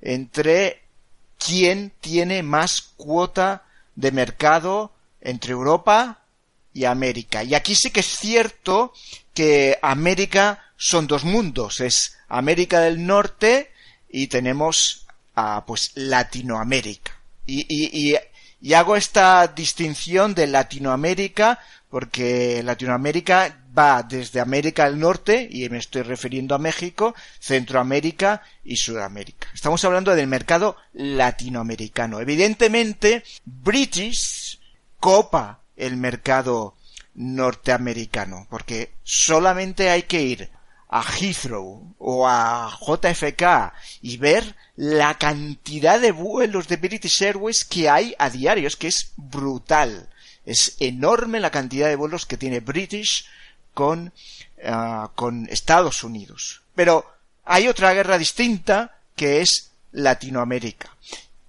entre 0.00 0.82
quién 1.38 1.92
tiene 2.00 2.42
más 2.42 2.82
cuota 2.96 3.62
de 3.94 4.10
mercado 4.10 4.92
entre 5.20 5.52
Europa 5.52 6.24
y 6.74 6.84
América. 6.84 7.44
Y 7.44 7.54
aquí 7.54 7.76
sí 7.76 7.90
que 7.90 8.00
es 8.00 8.18
cierto 8.18 8.92
que 9.32 9.78
América 9.80 10.64
son 10.76 11.06
dos 11.06 11.22
mundos, 11.22 11.80
es 11.80 12.18
América 12.28 12.80
del 12.80 13.06
Norte 13.06 13.70
y 14.10 14.26
tenemos 14.26 15.06
a 15.36 15.64
pues 15.64 15.92
Latinoamérica. 15.94 17.12
Y, 17.46 17.60
y, 17.68 18.10
y, 18.12 18.16
hago 18.74 18.96
esta 18.96 19.48
distinción 19.48 20.34
de 20.34 20.46
Latinoamérica 20.46 21.58
porque 21.92 22.62
Latinoamérica 22.62 23.54
va 23.76 24.02
desde 24.02 24.40
América 24.40 24.86
del 24.86 24.98
Norte, 24.98 25.46
y 25.50 25.68
me 25.68 25.76
estoy 25.76 26.00
refiriendo 26.00 26.54
a 26.54 26.58
México, 26.58 27.14
Centroamérica 27.38 28.42
y 28.64 28.76
Sudamérica. 28.76 29.48
Estamos 29.52 29.84
hablando 29.84 30.14
del 30.14 30.26
mercado 30.26 30.76
latinoamericano. 30.94 32.18
Evidentemente, 32.20 33.24
British 33.44 34.58
copa 34.98 35.60
el 35.76 35.98
mercado 35.98 36.76
norteamericano, 37.14 38.46
porque 38.48 38.92
solamente 39.02 39.90
hay 39.90 40.04
que 40.04 40.22
ir 40.22 40.50
a 40.92 41.02
Heathrow 41.02 41.94
o 41.98 42.28
a 42.28 42.78
JFK 42.78 43.72
y 44.02 44.18
ver 44.18 44.54
la 44.76 45.14
cantidad 45.14 45.98
de 45.98 46.12
vuelos 46.12 46.68
de 46.68 46.76
British 46.76 47.22
Airways 47.22 47.64
que 47.64 47.88
hay 47.88 48.14
a 48.18 48.28
diario, 48.28 48.68
es 48.68 48.76
que 48.76 48.88
es 48.88 49.12
brutal. 49.16 50.10
Es 50.44 50.76
enorme 50.80 51.40
la 51.40 51.50
cantidad 51.50 51.88
de 51.88 51.96
vuelos 51.96 52.26
que 52.26 52.36
tiene 52.36 52.60
British 52.60 53.26
con, 53.72 54.12
ah, 54.66 55.10
con 55.14 55.48
Estados 55.48 56.04
Unidos. 56.04 56.60
Pero 56.74 57.10
hay 57.46 57.68
otra 57.68 57.94
guerra 57.94 58.18
distinta 58.18 58.98
que 59.16 59.40
es 59.40 59.70
Latinoamérica. 59.92 60.94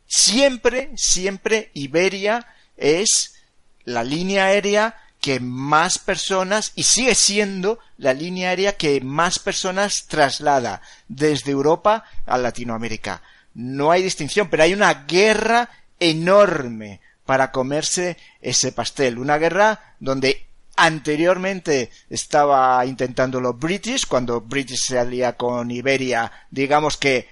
Siempre, 0.08 0.92
siempre 0.96 1.70
Iberia 1.74 2.48
es 2.78 3.36
la 3.84 4.06
línea 4.06 4.46
aérea 4.46 5.03
que 5.24 5.40
más 5.40 6.00
personas, 6.00 6.74
y 6.76 6.84
sigue 6.84 7.16
siendo 7.16 7.80
la 7.98 8.14
línea 8.14 8.50
aérea 8.50 8.76
que 8.76 9.00
más 9.00 9.40
personas 9.40 10.08
traslada 10.10 10.82
desde 11.08 11.52
Europa 11.52 12.04
a 12.26 12.38
Latinoamérica. 12.38 13.22
No 13.54 13.90
hay 13.90 14.04
distinción, 14.04 14.50
pero 14.50 14.64
hay 14.64 14.74
una 14.74 15.06
guerra 15.06 15.70
enorme 15.98 17.00
para 17.26 17.54
comerse 17.54 18.18
ese 18.42 18.74
pastel. 18.74 19.18
Una 19.18 19.38
guerra 19.38 19.96
donde 20.02 20.46
Anteriormente 20.76 21.92
estaba 22.10 22.84
intentando 22.84 23.40
los 23.40 23.58
British, 23.60 24.08
cuando 24.08 24.42
British 24.42 24.88
se 24.88 24.98
alía 24.98 25.38
con 25.38 25.70
Iberia, 25.70 26.32
digamos 26.50 26.98
que 26.98 27.30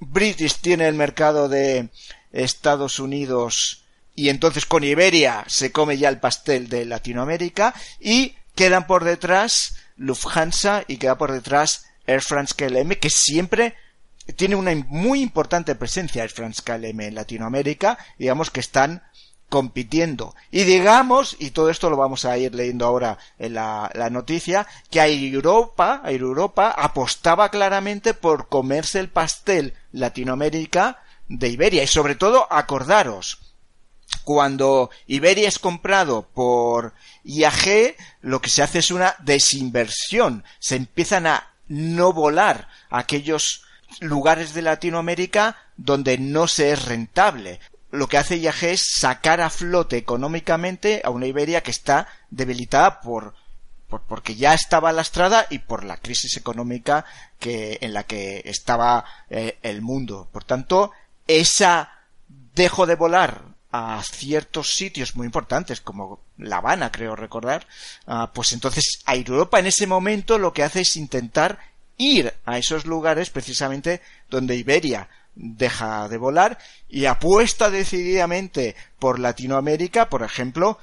British 0.00 0.56
tiene 0.56 0.88
el 0.88 0.96
mercado 0.96 1.48
de 1.48 1.90
Estados 2.32 2.98
Unidos 2.98 3.81
y 4.14 4.28
entonces 4.28 4.66
con 4.66 4.84
Iberia 4.84 5.44
se 5.46 5.72
come 5.72 5.98
ya 5.98 6.08
el 6.08 6.20
pastel 6.20 6.68
de 6.68 6.84
Latinoamérica 6.84 7.74
y 8.00 8.34
quedan 8.54 8.86
por 8.86 9.04
detrás 9.04 9.76
Lufthansa 9.96 10.84
y 10.86 10.98
queda 10.98 11.16
por 11.16 11.32
detrás 11.32 11.86
Air 12.06 12.20
France 12.20 12.54
KLM 12.56 12.90
que 12.96 13.10
siempre 13.10 13.74
tiene 14.36 14.56
una 14.56 14.74
muy 14.88 15.20
importante 15.20 15.74
presencia 15.74 16.22
Air 16.22 16.30
France 16.30 16.62
KLM 16.64 17.00
en 17.00 17.14
Latinoamérica, 17.14 17.98
digamos 18.18 18.50
que 18.50 18.60
están 18.60 19.02
compitiendo. 19.52 20.34
Y 20.50 20.62
digamos, 20.64 21.36
y 21.38 21.50
todo 21.50 21.68
esto 21.68 21.90
lo 21.90 21.98
vamos 21.98 22.24
a 22.24 22.38
ir 22.38 22.54
leyendo 22.54 22.86
ahora 22.86 23.18
en 23.38 23.52
la, 23.52 23.90
noticia, 24.10 24.66
que 24.90 25.02
Europa, 25.02 26.00
Europa 26.06 26.70
apostaba 26.70 27.50
claramente 27.50 28.14
por 28.14 28.48
comerse 28.48 28.98
el 28.98 29.10
pastel 29.10 29.74
Latinoamérica 29.92 31.02
de 31.28 31.48
Iberia. 31.50 31.82
Y 31.82 31.86
sobre 31.86 32.14
todo, 32.14 32.50
acordaros, 32.50 33.51
cuando 34.24 34.90
Iberia 35.06 35.48
es 35.48 35.58
comprado 35.58 36.28
por 36.34 36.94
IAG, 37.24 37.96
lo 38.20 38.40
que 38.40 38.50
se 38.50 38.62
hace 38.62 38.78
es 38.78 38.90
una 38.90 39.14
desinversión. 39.20 40.44
Se 40.58 40.76
empiezan 40.76 41.26
a 41.26 41.48
no 41.68 42.12
volar 42.12 42.68
aquellos 42.90 43.64
lugares 44.00 44.54
de 44.54 44.62
Latinoamérica 44.62 45.56
donde 45.76 46.18
no 46.18 46.48
se 46.48 46.72
es 46.72 46.84
rentable 46.84 47.60
lo 47.92 48.08
que 48.08 48.18
hace 48.18 48.38
IAG 48.38 48.64
es 48.64 48.86
sacar 48.94 49.40
a 49.40 49.50
flote 49.50 49.98
económicamente 49.98 51.02
a 51.04 51.10
una 51.10 51.26
Iberia 51.26 51.62
que 51.62 51.70
está 51.70 52.08
debilitada 52.30 53.00
por, 53.02 53.34
porque 54.08 54.34
ya 54.34 54.54
estaba 54.54 54.92
lastrada 54.92 55.46
y 55.50 55.58
por 55.58 55.84
la 55.84 55.98
crisis 55.98 56.36
económica 56.38 57.04
que 57.38 57.78
en 57.82 57.92
la 57.92 58.04
que 58.04 58.42
estaba 58.46 59.04
eh, 59.28 59.58
el 59.62 59.82
mundo. 59.82 60.28
Por 60.32 60.44
tanto, 60.44 60.90
esa 61.28 61.90
dejo 62.54 62.86
de 62.86 62.96
volar 62.96 63.42
a 63.72 64.02
ciertos 64.04 64.74
sitios 64.74 65.16
muy 65.16 65.26
importantes 65.26 65.80
como 65.80 66.20
La 66.36 66.58
Habana, 66.58 66.92
creo 66.92 67.16
recordar, 67.16 67.66
ah, 68.06 68.30
pues 68.32 68.52
entonces 68.52 69.00
a 69.06 69.16
Europa 69.16 69.58
en 69.58 69.66
ese 69.66 69.86
momento 69.86 70.38
lo 70.38 70.52
que 70.52 70.62
hace 70.62 70.82
es 70.82 70.96
intentar 70.96 71.58
ir 71.96 72.34
a 72.44 72.58
esos 72.58 72.84
lugares 72.84 73.30
precisamente 73.30 74.02
donde 74.28 74.56
Iberia 74.56 75.08
deja 75.34 76.08
de 76.08 76.18
volar 76.18 76.58
y 76.88 77.06
apuesta 77.06 77.70
decididamente 77.70 78.76
por 78.98 79.18
Latinoamérica, 79.18 80.10
por 80.10 80.22
ejemplo, 80.22 80.78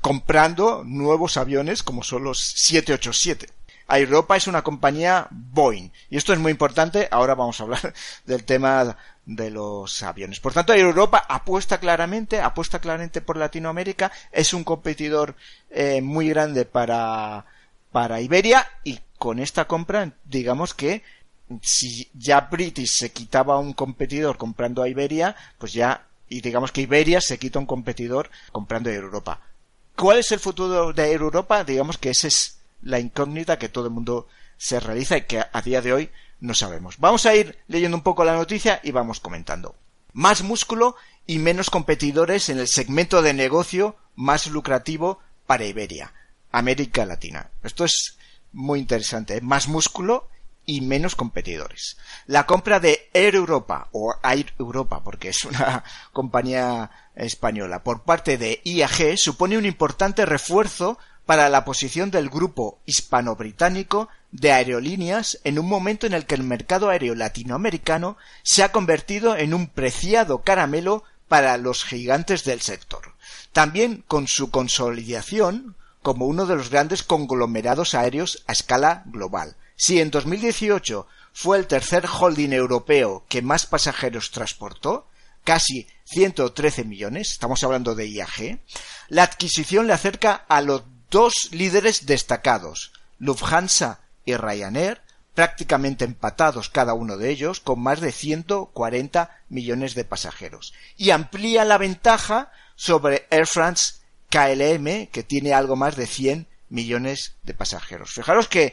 comprando 0.00 0.82
nuevos 0.84 1.36
aviones 1.36 1.82
como 1.82 2.02
son 2.02 2.24
los 2.24 2.38
787. 2.38 3.48
Europa 3.98 4.36
es 4.36 4.46
una 4.46 4.62
compañía 4.62 5.26
Boeing 5.30 5.90
y 6.08 6.16
esto 6.16 6.32
es 6.32 6.38
muy 6.38 6.52
importante. 6.52 7.08
Ahora 7.10 7.34
vamos 7.34 7.60
a 7.60 7.64
hablar 7.64 7.94
del 8.24 8.44
tema 8.44 8.96
de 9.26 9.50
los 9.50 10.02
aviones. 10.02 10.40
Por 10.40 10.52
tanto, 10.52 10.72
Europa 10.72 11.24
apuesta 11.28 11.78
claramente, 11.78 12.40
apuesta 12.40 12.80
claramente 12.80 13.20
por 13.20 13.36
Latinoamérica. 13.36 14.10
Es 14.32 14.54
un 14.54 14.64
competidor 14.64 15.36
eh, 15.70 16.00
muy 16.00 16.28
grande 16.28 16.64
para 16.64 17.44
para 17.92 18.20
Iberia 18.20 18.66
y 18.84 19.00
con 19.18 19.38
esta 19.38 19.66
compra, 19.66 20.12
digamos 20.24 20.74
que 20.74 21.02
si 21.62 22.08
ya 22.14 22.40
British 22.42 22.98
se 22.98 23.10
quitaba 23.10 23.58
un 23.58 23.72
competidor 23.72 24.36
comprando 24.36 24.82
a 24.82 24.88
Iberia, 24.88 25.34
pues 25.58 25.72
ya, 25.72 26.06
y 26.28 26.40
digamos 26.40 26.70
que 26.70 26.82
Iberia 26.82 27.20
se 27.20 27.38
quita 27.38 27.58
un 27.58 27.66
competidor 27.66 28.30
comprando 28.52 28.88
a 28.88 28.94
Europa. 28.94 29.40
¿Cuál 29.96 30.18
es 30.18 30.30
el 30.32 30.38
futuro 30.38 30.92
de 30.92 31.12
Europa? 31.12 31.64
Digamos 31.64 31.98
que 31.98 32.10
esa 32.10 32.28
es 32.28 32.59
la 32.82 32.98
incógnita 32.98 33.58
que 33.58 33.68
todo 33.68 33.86
el 33.86 33.92
mundo 33.92 34.28
se 34.56 34.80
realiza 34.80 35.16
y 35.16 35.22
que 35.22 35.44
a 35.52 35.62
día 35.62 35.82
de 35.82 35.92
hoy 35.92 36.10
no 36.40 36.54
sabemos. 36.54 36.98
Vamos 36.98 37.26
a 37.26 37.34
ir 37.34 37.58
leyendo 37.68 37.96
un 37.96 38.02
poco 38.02 38.24
la 38.24 38.34
noticia 38.34 38.80
y 38.82 38.90
vamos 38.90 39.20
comentando. 39.20 39.74
Más 40.12 40.42
músculo 40.42 40.96
y 41.26 41.38
menos 41.38 41.70
competidores 41.70 42.48
en 42.48 42.58
el 42.58 42.68
segmento 42.68 43.22
de 43.22 43.34
negocio 43.34 43.96
más 44.16 44.46
lucrativo 44.48 45.18
para 45.46 45.64
Iberia, 45.64 46.12
América 46.50 47.06
Latina. 47.06 47.50
Esto 47.62 47.84
es 47.84 48.18
muy 48.52 48.80
interesante. 48.80 49.36
¿eh? 49.36 49.40
Más 49.40 49.68
músculo 49.68 50.28
y 50.66 50.80
menos 50.80 51.16
competidores. 51.16 51.96
La 52.26 52.46
compra 52.46 52.80
de 52.80 53.10
Air 53.12 53.34
Europa 53.34 53.88
o 53.92 54.14
Air 54.22 54.52
Europa, 54.58 55.02
porque 55.02 55.30
es 55.30 55.44
una 55.44 55.84
compañía 56.12 56.90
española, 57.14 57.82
por 57.82 58.02
parte 58.02 58.38
de 58.38 58.60
IAG 58.64 59.16
supone 59.16 59.58
un 59.58 59.66
importante 59.66 60.24
refuerzo 60.26 60.98
para 61.30 61.48
la 61.48 61.64
posición 61.64 62.10
del 62.10 62.28
grupo 62.28 62.80
hispano-británico 62.86 64.08
de 64.32 64.50
aerolíneas 64.50 65.38
en 65.44 65.60
un 65.60 65.68
momento 65.68 66.08
en 66.08 66.12
el 66.12 66.26
que 66.26 66.34
el 66.34 66.42
mercado 66.42 66.90
aéreo 66.90 67.14
latinoamericano 67.14 68.16
se 68.42 68.64
ha 68.64 68.72
convertido 68.72 69.36
en 69.36 69.54
un 69.54 69.68
preciado 69.68 70.42
caramelo 70.42 71.04
para 71.28 71.56
los 71.56 71.84
gigantes 71.84 72.42
del 72.42 72.60
sector. 72.60 73.14
También 73.52 74.02
con 74.08 74.26
su 74.26 74.50
consolidación 74.50 75.76
como 76.02 76.26
uno 76.26 76.46
de 76.46 76.56
los 76.56 76.68
grandes 76.68 77.04
conglomerados 77.04 77.94
aéreos 77.94 78.42
a 78.48 78.52
escala 78.52 79.04
global, 79.06 79.54
si 79.76 80.00
en 80.00 80.10
2018 80.10 81.06
fue 81.32 81.58
el 81.58 81.68
tercer 81.68 82.06
holding 82.06 82.52
europeo 82.52 83.24
que 83.28 83.40
más 83.40 83.66
pasajeros 83.66 84.32
transportó, 84.32 85.06
casi 85.44 85.86
113 86.06 86.82
millones, 86.82 87.30
estamos 87.30 87.62
hablando 87.62 87.94
de 87.94 88.08
IAG, 88.08 88.58
la 89.08 89.22
adquisición 89.22 89.86
le 89.86 89.92
acerca 89.92 90.34
a 90.34 90.60
los 90.60 90.82
dos 91.10 91.48
líderes 91.50 92.06
destacados, 92.06 92.92
Lufthansa 93.18 94.00
y 94.24 94.36
Ryanair, 94.36 95.02
prácticamente 95.34 96.04
empatados 96.04 96.68
cada 96.68 96.94
uno 96.94 97.16
de 97.16 97.30
ellos, 97.30 97.60
con 97.60 97.80
más 97.80 98.00
de 98.00 98.12
140 98.12 99.30
millones 99.48 99.94
de 99.94 100.04
pasajeros, 100.04 100.72
y 100.96 101.10
amplía 101.10 101.64
la 101.64 101.78
ventaja 101.78 102.52
sobre 102.76 103.26
Air 103.30 103.46
France 103.46 103.94
KLM, 104.30 105.08
que 105.08 105.22
tiene 105.22 105.52
algo 105.52 105.76
más 105.76 105.96
de 105.96 106.06
100 106.06 106.46
millones 106.68 107.36
de 107.42 107.54
pasajeros. 107.54 108.12
Fijaros 108.12 108.48
que 108.48 108.72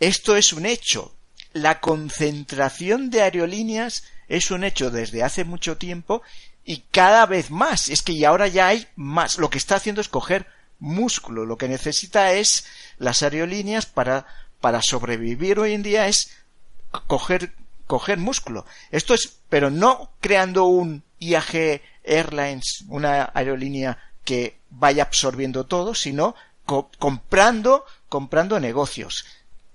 esto 0.00 0.36
es 0.36 0.52
un 0.52 0.66
hecho. 0.66 1.14
La 1.52 1.80
concentración 1.80 3.10
de 3.10 3.22
aerolíneas 3.22 4.04
es 4.28 4.50
un 4.50 4.64
hecho 4.64 4.90
desde 4.90 5.22
hace 5.22 5.44
mucho 5.44 5.78
tiempo 5.78 6.22
y 6.64 6.84
cada 6.92 7.24
vez 7.26 7.50
más. 7.50 7.88
Es 7.88 8.02
que 8.02 8.12
y 8.12 8.24
ahora 8.24 8.46
ya 8.46 8.68
hay 8.68 8.86
más. 8.94 9.38
Lo 9.38 9.48
que 9.48 9.58
está 9.58 9.76
haciendo 9.76 10.02
es 10.02 10.08
coger 10.08 10.46
músculo. 10.78 11.44
Lo 11.44 11.56
que 11.56 11.68
necesita 11.68 12.32
es 12.32 12.64
las 12.98 13.22
aerolíneas 13.22 13.86
para, 13.86 14.26
para 14.60 14.80
sobrevivir 14.82 15.58
hoy 15.58 15.74
en 15.74 15.82
día 15.82 16.08
es 16.08 16.30
coger, 17.06 17.52
coger 17.86 18.18
músculo. 18.18 18.66
Esto 18.90 19.14
es, 19.14 19.38
pero 19.48 19.70
no 19.70 20.10
creando 20.20 20.64
un 20.64 21.02
IAG 21.18 21.82
Airlines, 22.04 22.84
una 22.88 23.30
aerolínea 23.34 23.98
que 24.24 24.58
vaya 24.70 25.04
absorbiendo 25.04 25.66
todo, 25.66 25.94
sino 25.94 26.34
comprando, 26.64 27.84
comprando 28.08 28.60
negocios. 28.60 29.24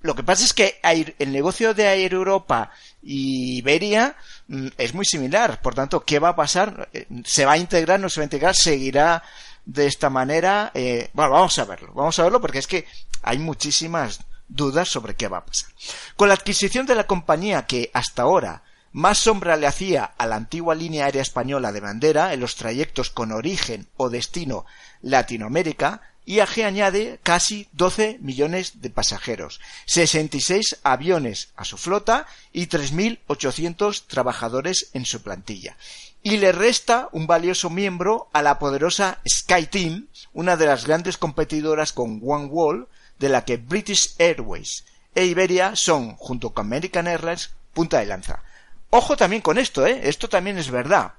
Lo 0.01 0.15
que 0.15 0.23
pasa 0.23 0.43
es 0.43 0.53
que 0.53 0.79
el 0.83 1.31
negocio 1.31 1.73
de 1.73 1.85
Air 1.85 2.13
Europa 2.13 2.71
y 3.01 3.57
Iberia 3.57 4.15
mm, 4.47 4.67
es 4.77 4.93
muy 4.93 5.05
similar. 5.05 5.61
Por 5.61 5.75
tanto, 5.75 6.03
¿qué 6.03 6.19
va 6.19 6.29
a 6.29 6.35
pasar? 6.35 6.89
Eh, 6.93 7.07
¿Se 7.23 7.45
va 7.45 7.53
a 7.53 7.57
integrar? 7.57 7.99
¿No 8.01 8.09
se 8.09 8.19
va 8.19 8.23
a 8.23 8.25
integrar? 8.25 8.53
¿Seguirá 8.53 9.23
de 9.65 9.87
esta 9.87 10.09
manera? 10.09 10.71
Eh, 10.73 11.09
bueno, 11.13 11.31
vamos 11.31 11.57
a 11.59 11.65
verlo. 11.65 11.93
Vamos 11.93 12.17
a 12.19 12.23
verlo 12.23 12.41
porque 12.41 12.59
es 12.59 12.67
que 12.67 12.85
hay 13.21 13.37
muchísimas 13.37 14.19
dudas 14.47 14.89
sobre 14.89 15.15
qué 15.15 15.27
va 15.27 15.39
a 15.39 15.45
pasar. 15.45 15.71
Con 16.15 16.27
la 16.27 16.35
adquisición 16.35 16.85
de 16.85 16.95
la 16.95 17.07
compañía 17.07 17.65
que 17.65 17.89
hasta 17.93 18.23
ahora 18.23 18.63
más 18.91 19.17
sombra 19.17 19.57
le 19.57 19.65
hacía 19.65 20.03
a 20.03 20.27
la 20.27 20.35
antigua 20.35 20.75
línea 20.75 21.05
aérea 21.05 21.23
española 21.23 21.71
de 21.71 21.79
bandera 21.79 22.33
en 22.33 22.39
los 22.39 22.55
trayectos 22.55 23.09
con 23.09 23.31
origen 23.31 23.87
o 23.97 24.09
destino 24.09 24.65
Latinoamérica, 25.01 26.01
IAG 26.25 26.63
añade 26.63 27.19
casi 27.23 27.67
12 27.73 28.19
millones 28.21 28.81
de 28.81 28.89
pasajeros, 28.89 29.59
66 29.87 30.79
aviones 30.83 31.49
a 31.55 31.65
su 31.65 31.77
flota 31.77 32.27
y 32.53 32.67
3.800 32.67 34.03
trabajadores 34.07 34.89
en 34.93 35.05
su 35.05 35.21
plantilla. 35.21 35.75
Y 36.23 36.37
le 36.37 36.53
resta 36.53 37.09
un 37.11 37.27
valioso 37.27 37.69
miembro 37.69 38.29
a 38.31 38.41
la 38.41 38.57
poderosa 38.57 39.19
SkyTeam, 39.27 40.07
una 40.31 40.55
de 40.55 40.65
las 40.65 40.87
grandes 40.87 41.17
competidoras 41.17 41.91
con 41.91 42.21
OneWall, 42.23 42.87
de 43.19 43.29
la 43.29 43.43
que 43.43 43.57
British 43.57 44.15
Airways 44.17 44.85
e 45.13 45.25
Iberia 45.25 45.75
son, 45.75 46.15
junto 46.15 46.51
con 46.51 46.65
American 46.65 47.07
Airlines, 47.07 47.51
punta 47.73 47.99
de 47.99 48.05
lanza. 48.05 48.41
Ojo 48.89 49.17
también 49.17 49.41
con 49.41 49.57
esto, 49.57 49.85
¿eh? 49.85 50.01
Esto 50.03 50.29
también 50.29 50.57
es 50.57 50.71
verdad. 50.71 51.13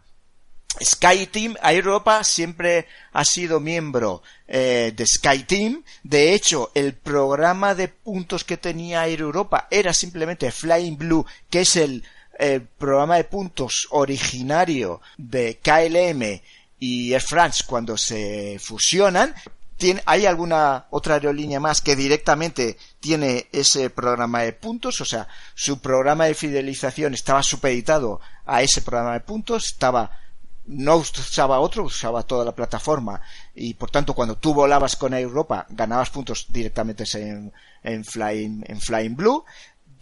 SkyTeam, 0.82 1.56
Europa 1.62 2.24
siempre 2.24 2.88
ha 3.12 3.24
sido 3.24 3.60
miembro 3.60 4.22
eh, 4.48 4.92
de 4.96 5.06
SkyTeam. 5.06 5.84
De 6.02 6.34
hecho, 6.34 6.72
el 6.74 6.94
programa 6.94 7.74
de 7.74 7.88
puntos 7.88 8.42
que 8.44 8.56
tenía 8.56 9.06
Air 9.06 9.20
Europa 9.20 9.68
era 9.70 9.92
simplemente 9.92 10.50
Flying 10.50 10.96
Blue, 10.96 11.26
que 11.50 11.60
es 11.60 11.76
el, 11.76 12.04
programa 12.79 13.16
de 13.16 13.25
puntos 13.25 13.88
originario 13.90 15.01
de 15.16 15.59
KLM 15.62 16.40
y 16.79 17.12
Air 17.12 17.23
France 17.23 17.64
cuando 17.66 17.97
se 17.97 18.59
fusionan. 18.61 19.35
¿Hay 20.07 20.25
alguna 20.25 20.87
otra 20.90 21.14
aerolínea 21.14 21.61
más 21.61 21.81
que 21.81 21.97
directamente 21.97 22.79
tiene 23.01 23.49
ese 23.53 23.90
programa 23.90 24.42
de 24.42 24.53
puntos? 24.53 25.01
O 25.01 25.05
sea, 25.05 25.29
su 25.55 25.81
programa 25.81 26.25
de 26.27 26.35
fidelización 26.35 27.12
estaba 27.12 27.42
supeditado 27.42 28.20
a 28.47 28.62
ese 28.62 28.83
programa 28.83 29.14
de 29.14 29.20
puntos, 29.20 29.66
estaba 29.66 30.11
no 30.66 30.97
usaba 30.97 31.61
otro, 31.61 31.85
usaba 31.85 32.23
toda 32.23 32.44
la 32.44 32.55
plataforma 32.55 33.20
y 33.55 33.75
por 33.75 33.90
tanto 33.90 34.14
cuando 34.14 34.37
tú 34.37 34.55
volabas 34.55 34.97
con 34.97 35.12
Europa 35.12 35.66
ganabas 35.68 36.11
puntos 36.11 36.47
directamente 36.49 37.05
en, 37.14 37.53
en, 37.83 38.05
Flying, 38.05 38.64
en 38.66 38.81
Flying 38.81 39.16
Blue. 39.16 39.44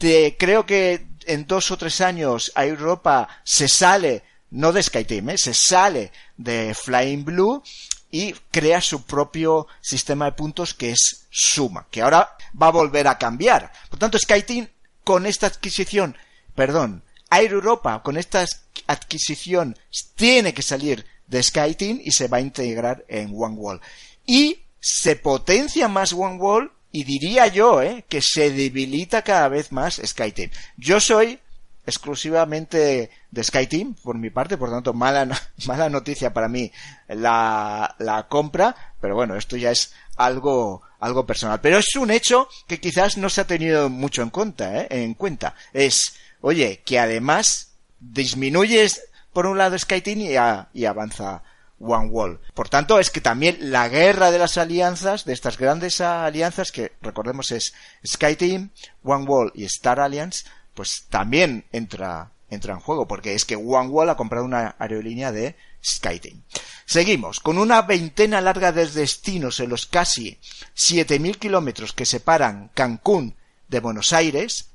De, 0.02 0.36
creo 0.36 0.66
que 0.66 1.06
en 1.26 1.46
dos 1.46 1.70
o 1.70 1.76
tres 1.76 2.00
años 2.00 2.50
a 2.56 2.66
Europa 2.66 3.28
se 3.44 3.68
sale, 3.68 4.24
no 4.50 4.72
de 4.72 4.82
SkyTeam, 4.82 5.30
¿eh? 5.30 5.38
se 5.38 5.54
sale 5.54 6.10
de 6.36 6.74
Flying 6.74 7.24
Blue 7.24 7.62
y 8.10 8.32
crea 8.50 8.80
su 8.80 9.04
propio 9.04 9.68
sistema 9.80 10.24
de 10.24 10.32
puntos 10.32 10.74
que 10.74 10.90
es 10.90 11.28
Suma, 11.30 11.86
que 11.88 12.02
ahora 12.02 12.36
va 12.60 12.66
a 12.66 12.72
volver 12.72 13.06
a 13.06 13.16
cambiar. 13.16 13.70
Por 13.88 14.00
tanto, 14.00 14.18
SkyTeam 14.18 14.68
con 15.04 15.24
esta 15.24 15.46
adquisición, 15.46 16.16
perdón, 16.56 17.04
Air 17.30 17.52
Europa 17.52 18.02
con 18.02 18.16
esta 18.16 18.44
adquisición 18.88 19.78
tiene 20.16 20.52
que 20.52 20.62
salir 20.62 21.06
de 21.28 21.44
SkyTeam 21.44 22.00
y 22.02 22.10
se 22.10 22.26
va 22.26 22.38
a 22.38 22.42
integrar 22.42 23.04
en 23.06 23.32
OneWall. 23.32 23.80
Y 24.26 24.64
se 24.80 25.14
potencia 25.14 25.86
más 25.86 26.12
OneWall 26.12 26.72
y 26.92 27.04
diría 27.04 27.46
yo, 27.46 27.82
¿eh? 27.82 28.04
que 28.08 28.20
se 28.20 28.50
debilita 28.50 29.22
cada 29.22 29.48
vez 29.48 29.72
más 29.72 30.00
SkyTeam. 30.04 30.50
Yo 30.76 31.00
soy 31.00 31.38
exclusivamente 31.86 33.10
de 33.30 33.44
SkyTeam 33.44 33.94
por 33.94 34.16
mi 34.18 34.30
parte, 34.30 34.58
por 34.58 34.70
tanto 34.70 34.92
mala, 34.92 35.26
mala 35.66 35.88
noticia 35.88 36.32
para 36.32 36.48
mí 36.48 36.70
la, 37.08 37.96
la 37.98 38.28
compra, 38.28 38.76
pero 39.00 39.14
bueno, 39.14 39.36
esto 39.36 39.56
ya 39.56 39.70
es 39.70 39.94
algo, 40.16 40.82
algo 41.00 41.26
personal. 41.26 41.60
Pero 41.62 41.78
es 41.78 41.96
un 41.96 42.10
hecho 42.10 42.48
que 42.66 42.78
quizás 42.78 43.16
no 43.16 43.30
se 43.30 43.40
ha 43.40 43.46
tenido 43.46 43.88
mucho 43.88 44.22
en 44.22 44.30
cuenta, 44.30 44.82
¿eh? 44.82 44.86
en 44.90 45.14
cuenta. 45.14 45.54
Es, 45.72 46.14
oye, 46.42 46.82
que 46.84 46.98
además 46.98 47.72
disminuyes 47.98 49.02
por 49.32 49.46
un 49.46 49.56
lado 49.56 49.78
SkyTeam 49.78 50.20
y, 50.20 50.78
y 50.78 50.84
avanza 50.84 51.42
OneWall. 51.82 52.40
Por 52.54 52.68
tanto, 52.68 52.98
es 52.98 53.10
que 53.10 53.20
también 53.20 53.58
la 53.72 53.88
guerra 53.88 54.30
de 54.30 54.38
las 54.38 54.56
alianzas, 54.56 55.24
de 55.24 55.32
estas 55.32 55.58
grandes 55.58 56.00
alianzas, 56.00 56.72
que 56.72 56.92
recordemos 57.02 57.50
es 57.50 57.74
SkyTeam, 58.06 58.70
OneWall 59.02 59.52
y 59.54 59.64
Star 59.64 60.00
Alliance, 60.00 60.46
pues 60.74 61.06
también 61.10 61.64
entra, 61.72 62.30
entra 62.48 62.74
en 62.74 62.80
juego, 62.80 63.06
porque 63.06 63.34
es 63.34 63.44
que 63.44 63.56
OneWall 63.56 64.10
ha 64.10 64.16
comprado 64.16 64.44
una 64.44 64.76
aerolínea 64.78 65.32
de 65.32 65.56
SkyTeam. 65.84 66.42
Seguimos, 66.86 67.40
con 67.40 67.58
una 67.58 67.82
veintena 67.82 68.40
larga 68.40 68.72
de 68.72 68.86
destinos 68.86 69.60
en 69.60 69.70
los 69.70 69.86
casi 69.86 70.38
7.000 70.76 71.38
kilómetros 71.38 71.92
que 71.92 72.06
separan 72.06 72.70
Cancún 72.74 73.36
de 73.68 73.80
Buenos 73.80 74.12
Aires, 74.12 74.68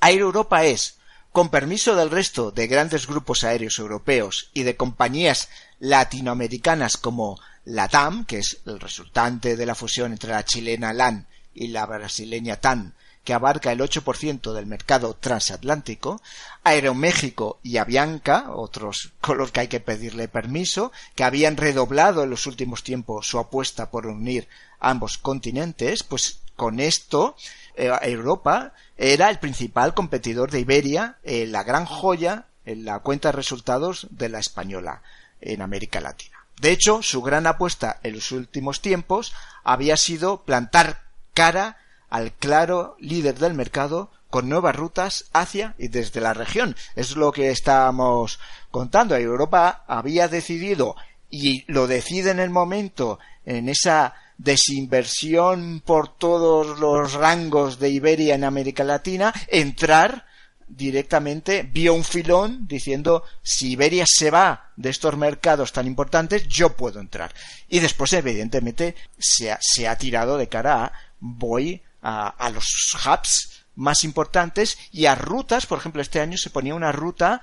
Air 0.00 0.20
Europa 0.20 0.64
es, 0.64 0.99
con 1.32 1.48
permiso 1.48 1.94
del 1.94 2.10
resto 2.10 2.50
de 2.50 2.66
grandes 2.66 3.06
grupos 3.06 3.44
aéreos 3.44 3.78
europeos 3.78 4.50
y 4.52 4.64
de 4.64 4.76
compañías 4.76 5.48
latinoamericanas 5.78 6.96
como 6.96 7.38
la 7.64 7.88
TAM, 7.88 8.24
que 8.24 8.38
es 8.38 8.58
el 8.66 8.80
resultante 8.80 9.56
de 9.56 9.66
la 9.66 9.74
fusión 9.74 10.12
entre 10.12 10.30
la 10.30 10.44
chilena 10.44 10.92
LAN 10.92 11.26
y 11.54 11.68
la 11.68 11.86
brasileña 11.86 12.56
TAN, 12.56 12.94
que 13.22 13.34
abarca 13.34 13.70
el 13.70 13.80
8% 13.80 14.52
del 14.52 14.66
mercado 14.66 15.14
transatlántico, 15.14 16.22
Aeroméxico 16.64 17.60
y 17.62 17.76
Avianca, 17.76 18.50
otros 18.50 19.12
con 19.20 19.38
los 19.38 19.52
que 19.52 19.60
hay 19.60 19.68
que 19.68 19.80
pedirle 19.80 20.26
permiso, 20.26 20.90
que 21.14 21.24
habían 21.24 21.56
redoblado 21.56 22.24
en 22.24 22.30
los 22.30 22.46
últimos 22.46 22.82
tiempos 22.82 23.28
su 23.28 23.38
apuesta 23.38 23.90
por 23.90 24.06
unir 24.06 24.48
ambos 24.78 25.18
continentes, 25.18 26.02
pues 26.02 26.40
con 26.56 26.80
esto 26.80 27.36
eh, 27.74 27.90
Europa 28.02 28.72
era 28.96 29.30
el 29.30 29.38
principal 29.38 29.94
competidor 29.94 30.50
de 30.50 30.60
Iberia, 30.60 31.18
la 31.24 31.62
gran 31.62 31.86
joya 31.86 32.46
en 32.64 32.84
la 32.84 32.98
cuenta 33.00 33.28
de 33.28 33.36
resultados 33.36 34.06
de 34.10 34.28
la 34.28 34.38
española 34.38 35.02
en 35.40 35.62
América 35.62 36.00
Latina. 36.00 36.36
De 36.60 36.70
hecho, 36.70 37.02
su 37.02 37.22
gran 37.22 37.46
apuesta 37.46 37.98
en 38.02 38.14
los 38.14 38.32
últimos 38.32 38.82
tiempos 38.82 39.32
había 39.64 39.96
sido 39.96 40.42
plantar 40.42 41.04
cara 41.32 41.78
al 42.10 42.32
claro 42.32 42.96
líder 42.98 43.38
del 43.38 43.54
mercado 43.54 44.10
con 44.28 44.48
nuevas 44.48 44.76
rutas 44.76 45.26
hacia 45.32 45.74
y 45.78 45.88
desde 45.88 46.20
la 46.20 46.34
región. 46.34 46.76
Es 46.96 47.16
lo 47.16 47.32
que 47.32 47.50
estábamos 47.50 48.38
contando. 48.70 49.16
Europa 49.16 49.84
había 49.86 50.28
decidido 50.28 50.96
y 51.30 51.64
lo 51.72 51.86
decide 51.86 52.30
en 52.30 52.40
el 52.40 52.50
momento 52.50 53.18
en 53.46 53.68
esa 53.68 54.14
desinversión 54.42 55.82
por 55.84 56.16
todos 56.16 56.78
los 56.78 57.12
rangos 57.12 57.78
de 57.78 57.90
Iberia 57.90 58.34
en 58.34 58.44
América 58.44 58.84
Latina 58.84 59.34
entrar 59.48 60.26
directamente 60.66 61.62
vio 61.62 61.94
un 61.94 62.04
filón 62.04 62.66
diciendo 62.66 63.24
si 63.42 63.72
Iberia 63.72 64.04
se 64.06 64.30
va 64.30 64.70
de 64.76 64.90
estos 64.90 65.16
mercados 65.16 65.72
tan 65.72 65.86
importantes 65.86 66.46
yo 66.48 66.76
puedo 66.76 67.00
entrar. 67.00 67.34
Y 67.68 67.80
después 67.80 68.12
evidentemente 68.12 68.94
se 69.18 69.50
ha, 69.50 69.58
se 69.60 69.88
ha 69.88 69.96
tirado 69.98 70.38
de 70.38 70.48
cara 70.48 70.84
a 70.84 70.92
voy 71.18 71.82
a, 72.02 72.50
los 72.54 72.96
hubs 73.04 73.64
más 73.74 74.04
importantes 74.04 74.78
y 74.90 75.06
a 75.06 75.14
rutas, 75.14 75.66
por 75.66 75.78
ejemplo, 75.78 76.00
este 76.00 76.20
año 76.20 76.38
se 76.38 76.50
ponía 76.50 76.74
una 76.74 76.92
ruta 76.92 77.42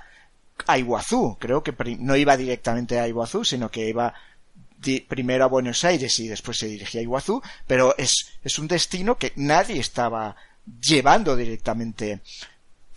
a 0.65 0.77
Iguazú, 0.79 1.37
creo 1.39 1.61
que 1.61 1.75
no 1.99 2.15
iba 2.15 2.35
directamente 2.35 2.99
a 2.99 3.07
Iguazú, 3.07 3.45
sino 3.45 3.69
que 3.69 3.87
iba 3.87 4.15
primero 5.07 5.43
a 5.43 5.47
Buenos 5.47 5.83
Aires 5.83 6.19
y 6.19 6.27
después 6.27 6.57
se 6.57 6.67
dirigía 6.67 6.99
a 6.99 7.03
Iguazú, 7.03 7.41
pero 7.65 7.95
es, 7.97 8.27
es 8.43 8.59
un 8.59 8.67
destino 8.67 9.17
que 9.17 9.33
nadie 9.35 9.79
estaba 9.79 10.35
llevando 10.81 11.35
directamente 11.35 12.21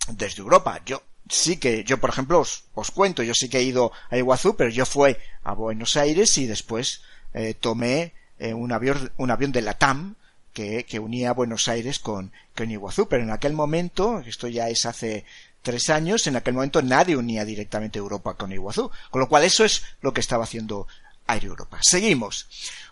desde 0.09 0.41
Europa. 0.41 0.81
Yo 0.85 1.03
sí 1.29 1.57
que, 1.57 1.83
yo 1.83 1.99
por 1.99 2.09
ejemplo 2.09 2.39
os, 2.39 2.65
os 2.73 2.91
cuento, 2.91 3.23
yo 3.23 3.33
sí 3.33 3.49
que 3.49 3.59
he 3.59 3.63
ido 3.63 3.91
a 4.09 4.17
Iguazú, 4.17 4.55
pero 4.55 4.69
yo 4.69 4.85
fui 4.85 5.15
a 5.43 5.53
Buenos 5.53 5.97
Aires 5.97 6.37
y 6.37 6.45
después 6.45 7.01
eh, 7.33 7.53
tomé 7.53 8.13
eh, 8.39 8.53
un 8.53 8.71
avión, 8.71 9.11
un 9.17 9.31
avión 9.31 9.51
de 9.51 9.61
la 9.61 9.75
TAM 9.75 10.15
que, 10.53 10.85
que 10.85 10.99
unía 10.99 11.33
Buenos 11.33 11.67
Aires 11.67 11.99
con, 11.99 12.31
con 12.55 12.69
Iguazú, 12.69 13.07
pero 13.07 13.23
en 13.23 13.31
aquel 13.31 13.53
momento, 13.53 14.19
esto 14.19 14.47
ya 14.47 14.69
es 14.69 14.85
hace 14.85 15.25
tres 15.61 15.89
años, 15.89 16.27
en 16.27 16.35
aquel 16.35 16.55
momento 16.55 16.81
nadie 16.81 17.15
unía 17.15 17.45
directamente 17.45 17.99
Europa 17.99 18.33
con 18.33 18.51
Iguazú, 18.51 18.91
con 19.09 19.21
lo 19.21 19.29
cual 19.29 19.43
eso 19.43 19.63
es 19.63 19.83
lo 20.01 20.13
que 20.13 20.21
estaba 20.21 20.43
haciendo 20.43 20.87
Air 21.35 21.45
Europa. 21.45 21.79
Seguimos. 21.81 22.47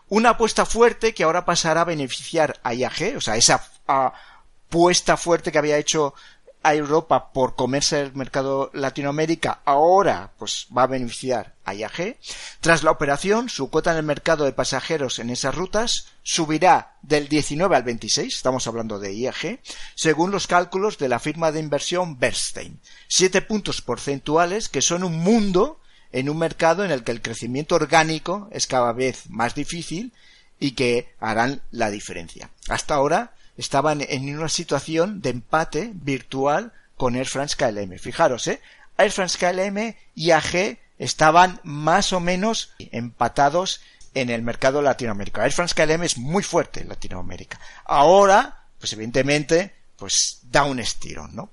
Una 0.10 0.32
apuesta 0.32 0.66
fuerte 0.66 1.14
que 1.14 1.24
ahora 1.24 1.46
pasará 1.46 1.82
a 1.82 1.86
beneficiar 1.86 2.60
a 2.64 2.74
IAG, 2.74 3.18
o 3.18 3.22
sea, 3.22 3.36
esa 3.36 3.64
apuesta 3.86 5.18
fuerte 5.18 5.52
que 5.52 5.60
había 5.60 5.78
hecho 5.78 6.16
a 6.62 6.76
Europa 6.76 7.32
por 7.32 7.56
comerse 7.56 8.02
el 8.02 8.14
mercado 8.14 8.70
Latinoamérica, 8.74 9.62
ahora 9.64 10.32
pues 10.38 10.68
va 10.76 10.84
a 10.84 10.88
beneficiar 10.88 11.56
a 11.64 11.74
IAG. 11.74 12.18
Tras 12.60 12.84
la 12.84 12.92
operación, 12.92 13.50
su 13.50 13.70
cuota 13.70 13.92
en 13.92 13.98
el 13.98 14.04
mercado 14.04 14.46
de 14.46 14.52
pasajeros 14.52 15.20
en 15.20 15.30
esas 15.30 15.56
rutas 15.56 16.08
subirá 16.22 16.98
del 17.02 17.30
19 17.30 17.76
al 17.76 17.84
26, 17.84 18.36
estamos 18.36 18.68
hablando 18.68 19.00
de 19.00 19.14
IAG, 19.14 19.62
según 19.96 20.32
los 20.32 20.48
cálculos 20.48 20.98
de 20.98 21.08
la 21.08 21.20
firma 21.20 21.52
de 21.52 21.62
inversión 21.62 22.20
Bernstein. 22.20 22.80
Siete 23.08 23.42
puntos 23.42 23.82
porcentuales 23.82 24.68
que 24.68 24.82
son 24.82 25.04
un 25.04 25.18
mundo 25.18 25.79
en 26.12 26.30
un 26.30 26.38
mercado 26.38 26.84
en 26.84 26.92
el 26.92 27.04
que 27.04 27.12
el 27.12 27.22
crecimiento 27.22 27.76
orgánico 27.76 28.50
es 28.52 28.68
cada 28.68 28.94
vez 28.94 29.30
más 29.30 29.56
difícil 29.56 30.14
y 30.60 30.72
que 30.72 31.14
harán 31.20 31.62
la 31.72 31.90
diferencia. 31.90 32.50
Hasta 32.68 32.96
ahora, 32.96 33.34
estaban 33.58 34.02
en 34.02 34.38
una 34.38 34.50
situación 34.50 35.22
de 35.22 35.30
empate 35.32 35.92
virtual 35.94 36.74
con 36.96 37.16
Air 37.16 37.28
France 37.28 37.56
KLM. 37.58 37.98
Fijaros, 38.00 38.48
¿eh? 38.48 38.62
Air 38.98 39.12
France 39.12 39.38
KLM 39.38 39.96
y 40.16 40.32
AG 40.32 40.78
estaban 40.98 41.62
más 41.64 42.12
o 42.12 42.20
menos 42.20 42.74
empatados 42.80 43.82
en 44.14 44.30
el 44.30 44.42
mercado 44.42 44.82
latinoamericano. 44.82 45.46
Air 45.46 45.54
France 45.54 45.76
KLM 45.76 46.04
es 46.04 46.18
muy 46.18 46.44
fuerte 46.44 46.82
en 46.82 46.90
Latinoamérica. 46.90 47.60
Ahora, 47.86 48.66
pues 48.80 48.94
evidentemente, 48.94 49.76
pues 49.96 50.40
da 50.44 50.64
un 50.64 50.80
estirón, 50.80 51.36
¿no? 51.36 51.50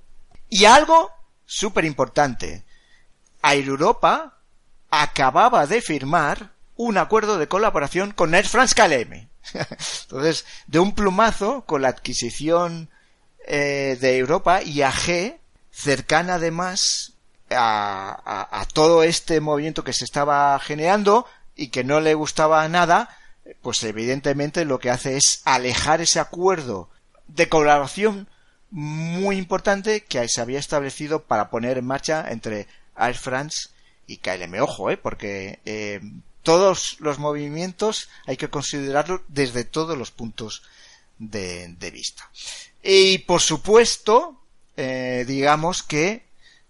Y 0.48 0.64
algo 0.64 1.10
súper 1.44 1.84
importante. 1.84 2.64
Air 3.42 3.66
Europa 3.66 4.35
acababa 4.90 5.66
de 5.66 5.80
firmar 5.80 6.52
un 6.76 6.98
acuerdo 6.98 7.38
de 7.38 7.48
colaboración 7.48 8.12
con 8.12 8.34
Air 8.34 8.46
France 8.46 8.74
KLM. 8.74 9.28
Entonces, 10.02 10.44
de 10.66 10.78
un 10.78 10.94
plumazo, 10.94 11.64
con 11.64 11.82
la 11.82 11.88
adquisición 11.88 12.90
eh, 13.46 13.96
de 14.00 14.18
Europa 14.18 14.62
y 14.62 14.82
AG, 14.82 15.38
cercana 15.70 16.34
además 16.34 17.14
a, 17.50 18.66
todo 18.72 19.02
este 19.02 19.40
movimiento 19.40 19.84
que 19.84 19.92
se 19.92 20.04
estaba 20.04 20.58
generando 20.58 21.26
y 21.54 21.68
que 21.68 21.84
no 21.84 22.00
le 22.00 22.14
gustaba 22.14 22.66
nada, 22.68 23.08
pues 23.62 23.82
evidentemente 23.84 24.64
lo 24.64 24.78
que 24.78 24.90
hace 24.90 25.16
es 25.16 25.42
alejar 25.44 26.00
ese 26.00 26.18
acuerdo 26.18 26.90
de 27.28 27.48
colaboración 27.48 28.28
muy 28.70 29.36
importante 29.36 30.04
que 30.04 30.26
se 30.28 30.40
había 30.40 30.58
establecido 30.58 31.22
para 31.22 31.50
poner 31.50 31.78
en 31.78 31.86
marcha 31.86 32.26
entre 32.28 32.66
Air 32.96 33.16
France 33.16 33.68
y 34.06 34.18
KLM. 34.18 34.60
Ojo, 34.60 34.90
eh, 34.90 34.96
porque 34.96 35.60
eh, 35.64 36.00
todos 36.42 36.96
los 37.00 37.18
movimientos 37.18 38.08
hay 38.26 38.36
que 38.36 38.50
considerarlos 38.50 39.20
desde 39.28 39.64
todos 39.64 39.98
los 39.98 40.10
puntos 40.10 40.62
de, 41.18 41.90
vista. 41.92 42.30
Y 42.82 43.18
por 43.18 43.40
supuesto, 43.40 44.40
eh, 44.76 45.24
digamos 45.26 45.82
que 45.82 46.24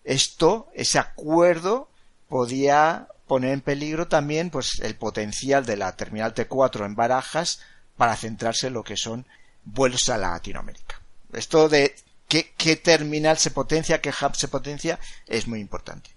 esto, 0.05 0.69
ese 0.75 0.99
acuerdo, 0.99 1.89
podía 2.29 3.09
poner 3.27 3.53
en 3.53 3.61
peligro 3.61 4.07
también 4.07 4.51
pues 4.51 4.81
el 4.81 4.95
potencial 4.95 5.67
de 5.67 5.77
la 5.77 5.97
terminal 5.97 6.35
T4 6.35 6.87
en 6.87 6.95
Barajas 6.95 7.61
para 7.97 8.17
centrarse 8.17 8.69
en 8.69 8.75
lo 8.75 8.85
que 8.85 8.97
son 8.97 9.27
vuelos 9.65 10.09
a 10.09 10.17
Latinoamérica. 10.17 11.01
Esto 11.33 11.69
de 11.69 11.95
qué, 12.29 12.53
qué 12.57 12.77
terminal 12.77 13.39
se 13.39 13.51
potencia, 13.51 14.01
qué 14.01 14.11
hub 14.11 14.35
se 14.35 14.49
potencia, 14.49 14.99
es 15.27 15.47
muy 15.47 15.61
importante. 15.61 16.11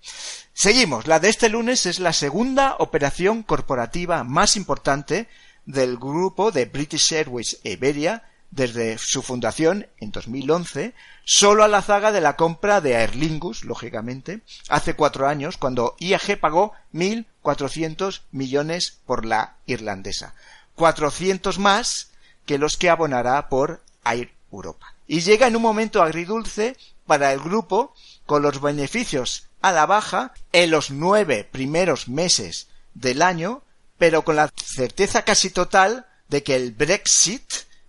Seguimos. 0.53 1.07
La 1.07 1.19
de 1.19 1.29
este 1.29 1.49
lunes 1.49 1.85
es 1.85 1.99
la 1.99 2.13
segunda 2.13 2.75
operación 2.79 3.43
corporativa 3.43 4.23
más 4.23 4.55
importante 4.55 5.27
del 5.65 5.97
grupo 5.97 6.51
de 6.51 6.65
British 6.65 7.13
Airways 7.13 7.59
Iberia 7.63 8.23
desde 8.51 8.97
su 8.97 9.21
fundación 9.21 9.87
en 9.99 10.11
2011, 10.11 10.93
solo 11.23 11.63
a 11.63 11.67
la 11.67 11.81
zaga 11.81 12.11
de 12.11 12.21
la 12.21 12.35
compra 12.35 12.81
de 12.81 12.95
Aer 12.95 13.15
Lingus, 13.15 13.63
lógicamente, 13.63 14.41
hace 14.69 14.95
cuatro 14.95 15.27
años, 15.27 15.57
cuando 15.57 15.95
IAG 15.99 16.39
pagó 16.39 16.73
1.400 16.93 18.21
millones 18.31 18.99
por 19.05 19.25
la 19.25 19.57
irlandesa. 19.65 20.33
400 20.75 21.59
más 21.59 22.11
que 22.45 22.57
los 22.57 22.77
que 22.77 22.89
abonará 22.89 23.49
por 23.49 23.83
Air 24.03 24.33
Europa. 24.51 24.95
Y 25.09 25.21
llega 25.21 25.47
en 25.47 25.55
un 25.55 25.63
momento 25.63 26.03
agridulce 26.03 26.77
para 27.07 27.33
el 27.33 27.39
grupo 27.39 27.95
con 28.27 28.43
los 28.43 28.61
beneficios 28.61 29.47
a 29.59 29.71
la 29.71 29.87
baja 29.87 30.33
en 30.51 30.69
los 30.69 30.91
nueve 30.91 31.49
primeros 31.51 32.07
meses 32.07 32.67
del 32.93 33.23
año, 33.23 33.63
pero 33.97 34.23
con 34.23 34.35
la 34.35 34.51
certeza 34.55 35.23
casi 35.23 35.49
total 35.49 36.05
de 36.27 36.43
que 36.43 36.55
el 36.55 36.73
Brexit 36.73 37.41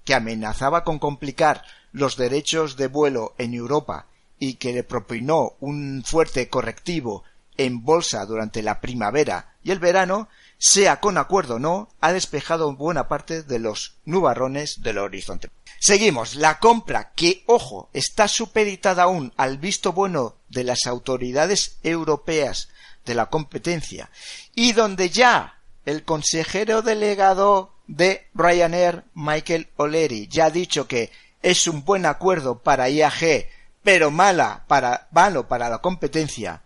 que 0.02 0.14
amenazaba 0.14 0.82
con 0.82 0.98
complicar 0.98 1.62
los 1.92 2.16
derechos 2.16 2.76
de 2.78 2.86
vuelo 2.86 3.34
en 3.36 3.52
Europa 3.52 4.06
y 4.38 4.54
que 4.54 4.72
le 4.72 4.82
propinó 4.82 5.56
un 5.60 6.02
fuerte 6.06 6.48
correctivo 6.48 7.24
en 7.58 7.84
bolsa 7.84 8.24
durante 8.24 8.62
la 8.62 8.80
primavera 8.80 9.56
y 9.62 9.72
el 9.72 9.78
verano, 9.78 10.30
sea 10.56 11.00
con 11.00 11.18
acuerdo 11.18 11.56
o 11.56 11.58
no, 11.58 11.90
ha 12.00 12.14
despejado 12.14 12.74
buena 12.74 13.08
parte 13.08 13.42
de 13.42 13.58
los 13.58 13.96
nubarrones 14.06 14.80
del 14.80 14.96
horizonte. 14.96 15.50
Seguimos. 15.80 16.34
La 16.34 16.58
compra, 16.58 17.12
que, 17.16 17.42
ojo, 17.46 17.88
está 17.94 18.28
supeditada 18.28 19.04
aún 19.04 19.32
al 19.38 19.56
visto 19.56 19.94
bueno 19.94 20.36
de 20.50 20.62
las 20.62 20.86
autoridades 20.86 21.78
europeas 21.82 22.68
de 23.06 23.14
la 23.14 23.26
competencia 23.26 24.10
y 24.54 24.72
donde 24.72 25.08
ya 25.08 25.58
el 25.86 26.04
consejero 26.04 26.82
delegado 26.82 27.72
de 27.86 28.28
Ryanair, 28.34 29.04
Michael 29.14 29.68
O'Leary, 29.76 30.28
ya 30.28 30.46
ha 30.46 30.50
dicho 30.50 30.86
que 30.86 31.10
es 31.42 31.66
un 31.66 31.82
buen 31.82 32.04
acuerdo 32.04 32.58
para 32.58 32.90
IAG, 32.90 33.48
pero 33.82 34.10
mala 34.10 34.64
para, 34.68 35.08
malo 35.12 35.48
para 35.48 35.70
la 35.70 35.78
competencia, 35.78 36.62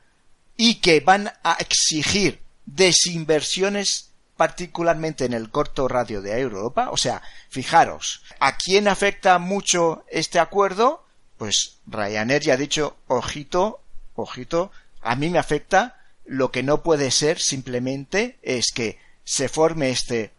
y 0.57 0.77
que 0.81 0.99
van 0.99 1.33
a 1.45 1.57
exigir 1.61 2.43
desinversiones 2.67 4.11
particularmente 4.37 5.25
en 5.25 5.33
el 5.33 5.51
corto 5.51 5.89
radio 5.89 6.23
de 6.23 6.39
Europa. 6.39 6.91
O 6.91 6.97
sea, 6.97 7.23
fijaros, 7.49 8.23
¿a 8.41 8.57
quién 8.57 8.89
afecta 8.89 9.39
mucho 9.39 10.05
este 10.11 10.39
acuerdo? 10.39 11.05
Pues 11.37 11.79
Ryanair 11.87 12.43
ya 12.43 12.55
ha 12.55 12.57
dicho, 12.57 12.97
ojito, 13.07 13.81
ojito, 14.15 14.71
a 15.03 15.17
mí 15.17 15.31
me 15.31 15.39
afecta, 15.39 16.01
lo 16.25 16.51
que 16.51 16.63
no 16.63 16.83
puede 16.83 17.11
ser 17.11 17.41
simplemente 17.41 18.39
es 18.43 18.73
que 18.73 18.99
se 19.25 19.49
forme 19.49 19.91
este 19.91 20.33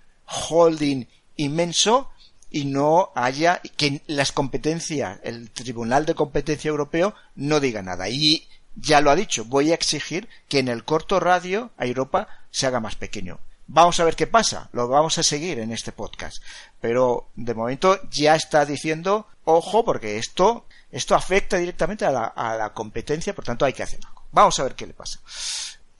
holding 0.49 1.05
inmenso 1.35 2.11
y 2.49 2.65
no 2.65 3.11
haya 3.15 3.61
que 3.75 4.01
las 4.07 4.31
competencias, 4.31 5.19
el 5.23 5.49
Tribunal 5.51 6.05
de 6.05 6.15
Competencia 6.15 6.69
Europeo 6.69 7.13
no 7.35 7.59
diga 7.59 7.81
nada. 7.81 8.07
Y 8.09 8.47
ya 8.75 9.01
lo 9.01 9.11
ha 9.11 9.15
dicho, 9.15 9.45
voy 9.45 9.71
a 9.71 9.75
exigir 9.75 10.29
que 10.47 10.59
en 10.59 10.67
el 10.67 10.83
corto 10.83 11.19
radio 11.19 11.71
a 11.77 11.85
Europa 11.85 12.27
se 12.51 12.65
haga 12.67 12.79
más 12.79 12.95
pequeño. 12.95 13.39
Vamos 13.67 13.99
a 13.99 14.03
ver 14.03 14.15
qué 14.15 14.27
pasa, 14.27 14.69
lo 14.73 14.87
vamos 14.87 15.17
a 15.17 15.23
seguir 15.23 15.59
en 15.59 15.71
este 15.71 15.91
podcast. 15.91 16.37
Pero 16.79 17.29
de 17.35 17.53
momento 17.53 17.99
ya 18.09 18.35
está 18.35 18.65
diciendo, 18.65 19.27
ojo, 19.43 19.83
porque 19.83 20.17
esto, 20.17 20.67
esto 20.91 21.15
afecta 21.15 21.57
directamente 21.57 22.05
a 22.05 22.11
la, 22.11 22.25
a 22.25 22.55
la 22.55 22.73
competencia, 22.73 23.33
por 23.33 23.45
tanto 23.45 23.65
hay 23.65 23.73
que 23.73 23.83
hacer 23.83 23.99
algo. 24.05 24.23
Vamos 24.31 24.59
a 24.59 24.63
ver 24.63 24.75
qué 24.75 24.85
le 24.85 24.93
pasa. 24.93 25.19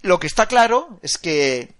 Lo 0.01 0.19
que 0.19 0.27
está 0.27 0.45
claro 0.45 0.99
es 1.01 1.17
que 1.17 1.73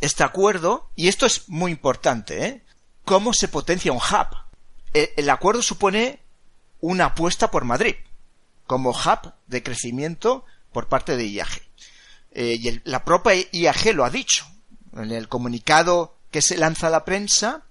este 0.00 0.22
acuerdo, 0.22 0.90
y 0.96 1.08
esto 1.08 1.26
es 1.26 1.48
muy 1.48 1.72
importante, 1.72 2.46
¿eh? 2.46 2.62
¿Cómo 3.04 3.32
se 3.32 3.48
potencia 3.48 3.92
un 3.92 3.98
hub? 3.98 4.36
E, 4.92 5.12
el, 5.16 5.28
acuerdo 5.30 5.62
supone 5.62 6.20
una 6.80 7.06
apuesta 7.06 7.50
por 7.50 7.64
Madrid 7.64 7.96
como 8.66 8.90
hub 8.90 9.32
de 9.46 9.62
crecimiento 9.62 10.44
por 10.72 10.88
parte 10.88 11.16
de 11.16 11.26
IAG. 11.26 11.62
Eh, 12.32 12.56
y 12.60 12.80
la 12.84 13.04
propia 13.04 13.34
IAG 13.52 13.94
lo 13.94 14.04
ha 14.04 14.10
dicho. 14.10 14.46
En 14.96 15.10
el 15.10 15.28
comunicado 15.28 16.14
que 16.30 16.42
se 16.42 16.56
lanza 16.56 16.88
a 16.88 16.90
la 16.90 17.04
prensa, 17.04 17.62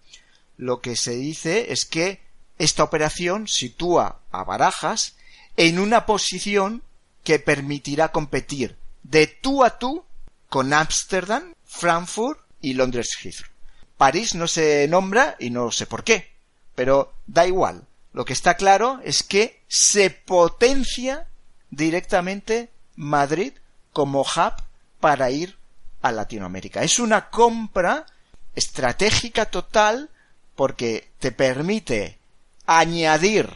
lo 0.57 0.81
que 0.81 0.95
se 0.95 1.12
dice 1.12 1.71
es 1.71 1.86
que 1.86 2.21
esta 2.57 2.83
operación 2.83 3.47
sitúa 3.47 4.19
a 4.31 4.43
Barajas 4.43 5.15
en 5.57 5.79
una 5.79 6.05
posición 6.05 6.83
que 7.23 7.39
permitirá 7.39 8.12
competir 8.12 8.77
de 9.03 9.27
tú 9.27 9.63
a 9.63 9.79
tú 9.79 10.03
con 10.49 10.73
Ámsterdam 10.73 11.53
Frankfurt 11.65 12.39
y 12.62 12.73
Londres 12.73 13.12
Heathrow. 13.21 13.49
París 13.97 14.36
no 14.36 14.47
se 14.47 14.88
nombra 14.88 15.36
y 15.39 15.49
no 15.49 15.71
sé 15.71 15.86
por 15.86 16.03
qué, 16.03 16.31
pero 16.75 17.13
da 17.27 17.47
igual. 17.47 17.86
Lo 18.13 18.25
que 18.25 18.33
está 18.33 18.55
claro 18.55 18.99
es 19.03 19.23
que 19.23 19.62
se 19.67 20.09
potencia 20.09 21.27
directamente 21.71 22.69
Madrid 22.95 23.53
como 23.91 24.21
hub 24.21 24.53
para 24.99 25.31
ir 25.31 25.57
a 26.03 26.11
Latinoamérica. 26.11 26.83
Es 26.83 26.99
una 26.99 27.29
compra 27.29 28.05
estratégica 28.53 29.47
total 29.47 30.11
porque 30.55 31.09
te 31.17 31.31
permite 31.31 32.19
añadir 32.67 33.49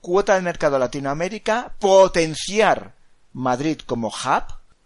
cuota 0.00 0.36
de 0.36 0.42
mercado 0.42 0.76
a 0.76 0.78
Latinoamérica, 0.78 1.74
potenciar 1.80 2.94
Madrid 3.32 3.80
como 3.84 4.08
hub 4.08 4.44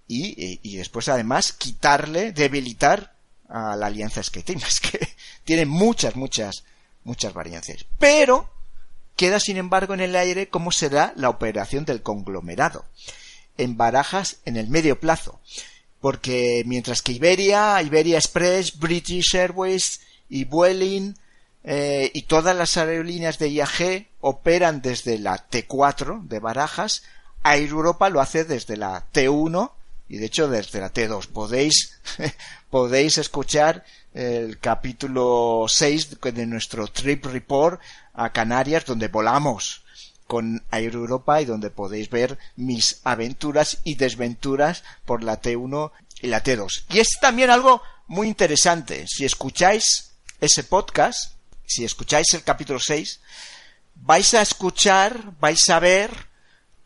y, 0.08 0.76
después 0.76 1.08
además 1.08 1.52
quitarle, 1.52 2.32
debilitar 2.32 3.12
a 3.48 3.76
la 3.76 3.86
alianza 3.86 4.22
SkyTeam. 4.22 4.60
Es 4.66 4.80
que 4.80 4.98
tiene 5.44 5.66
muchas, 5.66 6.16
muchas, 6.16 6.64
muchas 7.04 7.34
variantes. 7.34 7.84
Pero 7.98 8.50
queda 9.14 9.38
sin 9.38 9.56
embargo 9.56 9.94
en 9.94 10.00
el 10.00 10.16
aire 10.16 10.48
cómo 10.48 10.72
será 10.72 11.12
la 11.16 11.28
operación 11.28 11.84
del 11.84 12.02
conglomerado. 12.02 12.84
En 13.58 13.76
barajas 13.76 14.38
en 14.46 14.56
el 14.56 14.68
medio 14.68 14.98
plazo. 14.98 15.40
Porque 16.00 16.62
mientras 16.66 17.02
que 17.02 17.12
Iberia, 17.12 17.82
Iberia 17.82 18.18
Express, 18.18 18.78
British 18.78 19.34
Airways 19.34 20.00
y 20.28 20.44
Vueling 20.44 21.14
eh, 21.62 22.10
y 22.14 22.22
todas 22.22 22.56
las 22.56 22.76
aerolíneas 22.76 23.38
de 23.38 23.50
IAG 23.50 24.06
operan 24.20 24.80
desde 24.80 25.18
la 25.18 25.48
T4 25.48 26.26
de 26.26 26.38
Barajas, 26.38 27.02
Air 27.44 27.68
Europa 27.68 28.08
lo 28.10 28.20
hace 28.20 28.44
desde 28.44 28.76
la 28.76 29.06
T1 29.12 29.72
y 30.08 30.16
de 30.16 30.26
hecho 30.26 30.48
desde 30.48 30.80
la 30.80 30.92
T2 30.92 31.28
podéis, 31.28 32.00
podéis 32.70 33.18
escuchar 33.18 33.84
el 34.12 34.58
capítulo 34.58 35.66
6 35.68 36.20
de 36.20 36.46
nuestro 36.46 36.88
Trip 36.88 37.26
Report 37.26 37.80
a 38.14 38.32
Canarias 38.32 38.84
donde 38.84 39.08
volamos 39.08 39.82
con 40.30 40.62
Air 40.70 40.94
Europa 40.94 41.42
y 41.42 41.44
donde 41.44 41.70
podéis 41.70 42.08
ver 42.08 42.38
mis 42.54 43.00
aventuras 43.02 43.78
y 43.82 43.96
desventuras 43.96 44.84
por 45.04 45.24
la 45.24 45.42
T1 45.42 45.90
y 46.22 46.28
la 46.28 46.44
T2. 46.44 46.84
Y 46.88 47.00
es 47.00 47.18
también 47.20 47.50
algo 47.50 47.82
muy 48.06 48.28
interesante. 48.28 49.08
Si 49.08 49.24
escucháis 49.24 50.12
ese 50.40 50.62
podcast, 50.62 51.32
si 51.66 51.84
escucháis 51.84 52.32
el 52.34 52.44
capítulo 52.44 52.78
6, 52.78 53.18
vais 53.96 54.34
a 54.34 54.42
escuchar, 54.42 55.32
vais 55.40 55.68
a 55.68 55.80
ver 55.80 56.30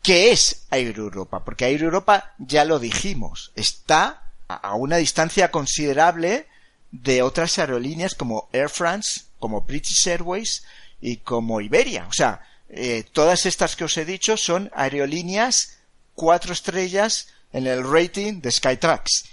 ¿Qué 0.01 0.31
es 0.31 0.65
Air 0.71 0.97
Europa? 0.97 1.45
Porque 1.45 1.65
Air 1.65 1.83
Europa, 1.83 2.33
ya 2.39 2.65
lo 2.65 2.79
dijimos, 2.79 3.51
está 3.55 4.23
a 4.47 4.73
una 4.73 4.97
distancia 4.97 5.51
considerable 5.51 6.47
de 6.91 7.21
otras 7.21 7.59
aerolíneas 7.59 8.15
como 8.15 8.49
Air 8.53 8.69
France, 8.69 9.25
como 9.37 9.61
British 9.61 10.07
Airways 10.07 10.63
y 10.99 11.17
como 11.17 11.61
Iberia. 11.61 12.07
O 12.07 12.13
sea, 12.13 12.41
eh, 12.77 13.05
todas 13.11 13.45
estas 13.45 13.77
que 13.77 13.85
os 13.85 13.97
he 13.97 14.03
dicho 14.03 14.35
son 14.35 14.69
aerolíneas 14.75 15.77
cuatro 16.13 16.51
estrellas 16.51 17.29
en 17.53 17.67
el 17.67 17.89
rating 17.89 18.41
de 18.41 18.51
Skytrax. 18.51 19.23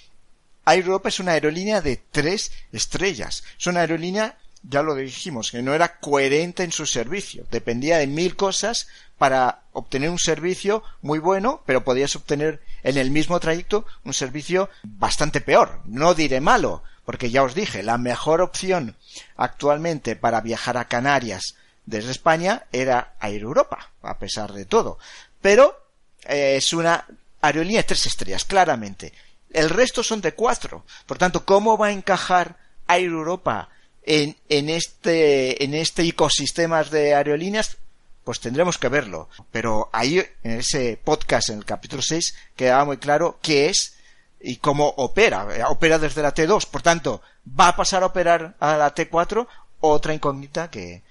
Air 0.64 0.84
Europa 0.84 1.08
es 1.08 1.18
una 1.18 1.32
aerolínea 1.32 1.80
de 1.80 2.00
tres 2.12 2.52
estrellas. 2.72 3.42
Es 3.58 3.66
una 3.66 3.80
aerolínea, 3.80 4.38
ya 4.62 4.82
lo 4.82 4.94
dijimos, 4.94 5.50
que 5.50 5.60
no 5.60 5.74
era 5.74 5.98
coherente 5.98 6.62
en 6.62 6.70
su 6.70 6.86
servicio. 6.86 7.44
Dependía 7.50 7.98
de 7.98 8.06
mil 8.06 8.36
cosas 8.36 8.86
para 9.18 9.62
obtener 9.72 10.10
un 10.10 10.20
servicio 10.20 10.84
muy 11.00 11.18
bueno, 11.18 11.62
pero 11.66 11.82
podías 11.82 12.14
obtener 12.14 12.62
en 12.84 12.96
el 12.96 13.10
mismo 13.10 13.40
trayecto 13.40 13.84
un 14.04 14.14
servicio 14.14 14.70
bastante 14.84 15.40
peor. 15.40 15.80
No 15.84 16.14
diré 16.14 16.40
malo, 16.40 16.84
porque 17.04 17.30
ya 17.30 17.42
os 17.42 17.56
dije, 17.56 17.82
la 17.82 17.98
mejor 17.98 18.40
opción 18.40 18.94
actualmente 19.36 20.14
para 20.14 20.40
viajar 20.40 20.76
a 20.76 20.86
Canarias 20.86 21.56
desde 21.86 22.10
España 22.10 22.64
era 22.72 23.14
Air 23.20 23.42
Europa, 23.42 23.90
a 24.02 24.18
pesar 24.18 24.52
de 24.52 24.64
todo. 24.64 24.98
Pero 25.40 25.76
eh, 26.24 26.56
es 26.56 26.72
una 26.72 27.06
aerolínea 27.40 27.80
de 27.82 27.88
tres 27.88 28.06
estrellas, 28.06 28.44
claramente. 28.44 29.12
El 29.52 29.68
resto 29.68 30.02
son 30.02 30.20
de 30.20 30.34
cuatro. 30.34 30.84
Por 31.06 31.18
tanto, 31.18 31.44
¿cómo 31.44 31.76
va 31.76 31.88
a 31.88 31.92
encajar 31.92 32.56
Air 32.88 33.10
Europa 33.10 33.68
en, 34.02 34.36
en, 34.48 34.70
este, 34.70 35.62
en 35.62 35.74
este 35.74 36.02
ecosistema 36.02 36.82
de 36.84 37.14
aerolíneas? 37.14 37.76
Pues 38.24 38.40
tendremos 38.40 38.78
que 38.78 38.88
verlo. 38.88 39.28
Pero 39.50 39.90
ahí, 39.92 40.24
en 40.44 40.52
ese 40.52 40.98
podcast, 41.02 41.50
en 41.50 41.58
el 41.58 41.64
capítulo 41.64 42.02
6, 42.02 42.34
quedaba 42.56 42.84
muy 42.84 42.98
claro 42.98 43.38
qué 43.42 43.68
es 43.68 43.94
y 44.40 44.56
cómo 44.56 44.88
opera. 44.96 45.46
Opera 45.68 45.98
desde 45.98 46.22
la 46.22 46.34
T2. 46.34 46.68
Por 46.68 46.82
tanto, 46.82 47.20
¿va 47.58 47.68
a 47.68 47.76
pasar 47.76 48.02
a 48.02 48.06
operar 48.06 48.54
a 48.60 48.76
la 48.76 48.94
T4? 48.94 49.46
Otra 49.80 50.14
incógnita 50.14 50.70
que, 50.70 51.02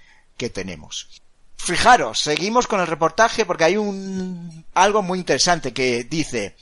que 0.42 0.50
tenemos. 0.50 1.22
Fijaros, 1.56 2.18
seguimos 2.18 2.66
con 2.66 2.80
el 2.80 2.88
reportaje 2.88 3.46
porque 3.46 3.62
hay 3.62 3.76
un 3.76 4.64
algo 4.74 5.00
muy 5.00 5.20
interesante 5.20 5.72
que 5.72 6.02
dice 6.02 6.56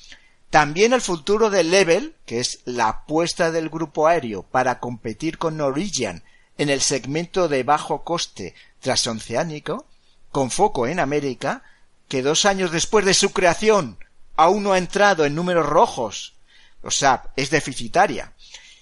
también 0.51 0.93
el 0.93 1.01
futuro 1.01 1.49
de 1.49 1.65
Level, 1.65 2.15
que 2.27 2.41
es 2.41 2.61
la 2.67 2.89
apuesta 2.89 3.51
del 3.51 3.71
grupo 3.71 4.07
aéreo 4.07 4.43
para 4.43 4.81
competir 4.81 5.39
con 5.39 5.57
Norwegian 5.57 6.23
en 6.59 6.69
el 6.69 6.83
segmento 6.83 7.49
de 7.49 7.63
bajo 7.63 8.05
coste 8.05 8.55
transoceánico, 8.81 9.87
con 10.31 10.51
foco 10.51 10.87
en 10.87 11.01
América, 11.01 11.63
que 12.09 12.21
dos 12.21 12.45
años 12.45 12.71
después 12.71 13.07
de 13.07 13.15
su 13.15 13.33
creación 13.33 13.97
aún 14.37 14.65
no 14.65 14.73
ha 14.73 14.79
entrado 14.79 15.25
en 15.25 15.35
números 15.35 15.67
rojos, 15.67 16.35
o 16.83 16.91
sea, 16.91 17.31
es 17.37 17.49
deficitaria, 17.49 18.35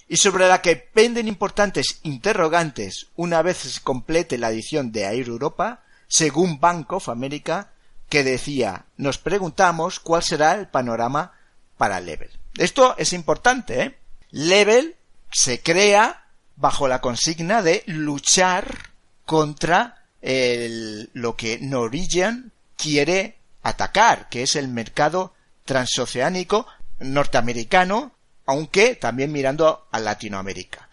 y 0.09 0.17
sobre 0.17 0.47
la 0.47 0.61
que 0.61 0.75
penden 0.75 1.27
importantes 1.27 1.99
interrogantes 2.01 3.07
una 3.15 3.43
vez 3.43 3.57
se 3.57 3.81
complete 3.81 4.39
la 4.39 4.49
edición 4.49 4.91
de 4.91 5.03
Air 5.03 5.27
Europa, 5.27 5.83
según 6.07 6.59
Bank 6.59 6.91
of 6.93 7.09
America, 7.09 7.71
que 8.09 8.23
decía, 8.23 8.85
nos 8.97 9.19
preguntamos 9.19 9.99
cuál 9.99 10.23
será 10.23 10.53
el 10.55 10.67
panorama 10.67 11.33
para 11.77 12.01
Level. 12.01 12.31
Esto 12.57 12.95
es 12.97 13.13
importante, 13.13 13.83
¿eh? 13.83 13.97
Level 14.31 14.95
se 15.31 15.61
crea 15.61 16.25
bajo 16.55 16.87
la 16.87 17.01
consigna 17.01 17.61
de 17.61 17.83
luchar 17.85 18.89
contra 19.25 20.05
lo 20.21 21.35
que 21.35 21.59
Norwegian 21.61 22.51
quiere 22.75 23.37
atacar, 23.61 24.27
que 24.29 24.41
es 24.41 24.55
el 24.55 24.67
mercado 24.67 25.33
transoceánico 25.65 26.65
norteamericano, 26.99 28.11
aunque 28.49 28.95
también 28.95 29.31
mirando 29.31 29.85
a 29.91 29.99
Latinoamérica. 29.99 30.89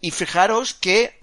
Y 0.00 0.12
fijaros 0.12 0.72
que 0.72 1.20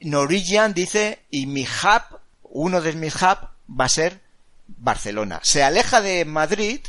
Norwegian 0.00 0.74
dice, 0.74 1.20
y 1.30 1.46
mi 1.46 1.62
hub, 1.62 2.18
uno 2.42 2.82
de 2.82 2.92
mis 2.92 3.14
hubs 3.14 3.48
va 3.70 3.86
a 3.86 3.88
ser 3.88 4.20
Barcelona. 4.66 5.40
Se 5.42 5.62
aleja 5.62 6.02
de 6.02 6.26
Madrid 6.26 6.80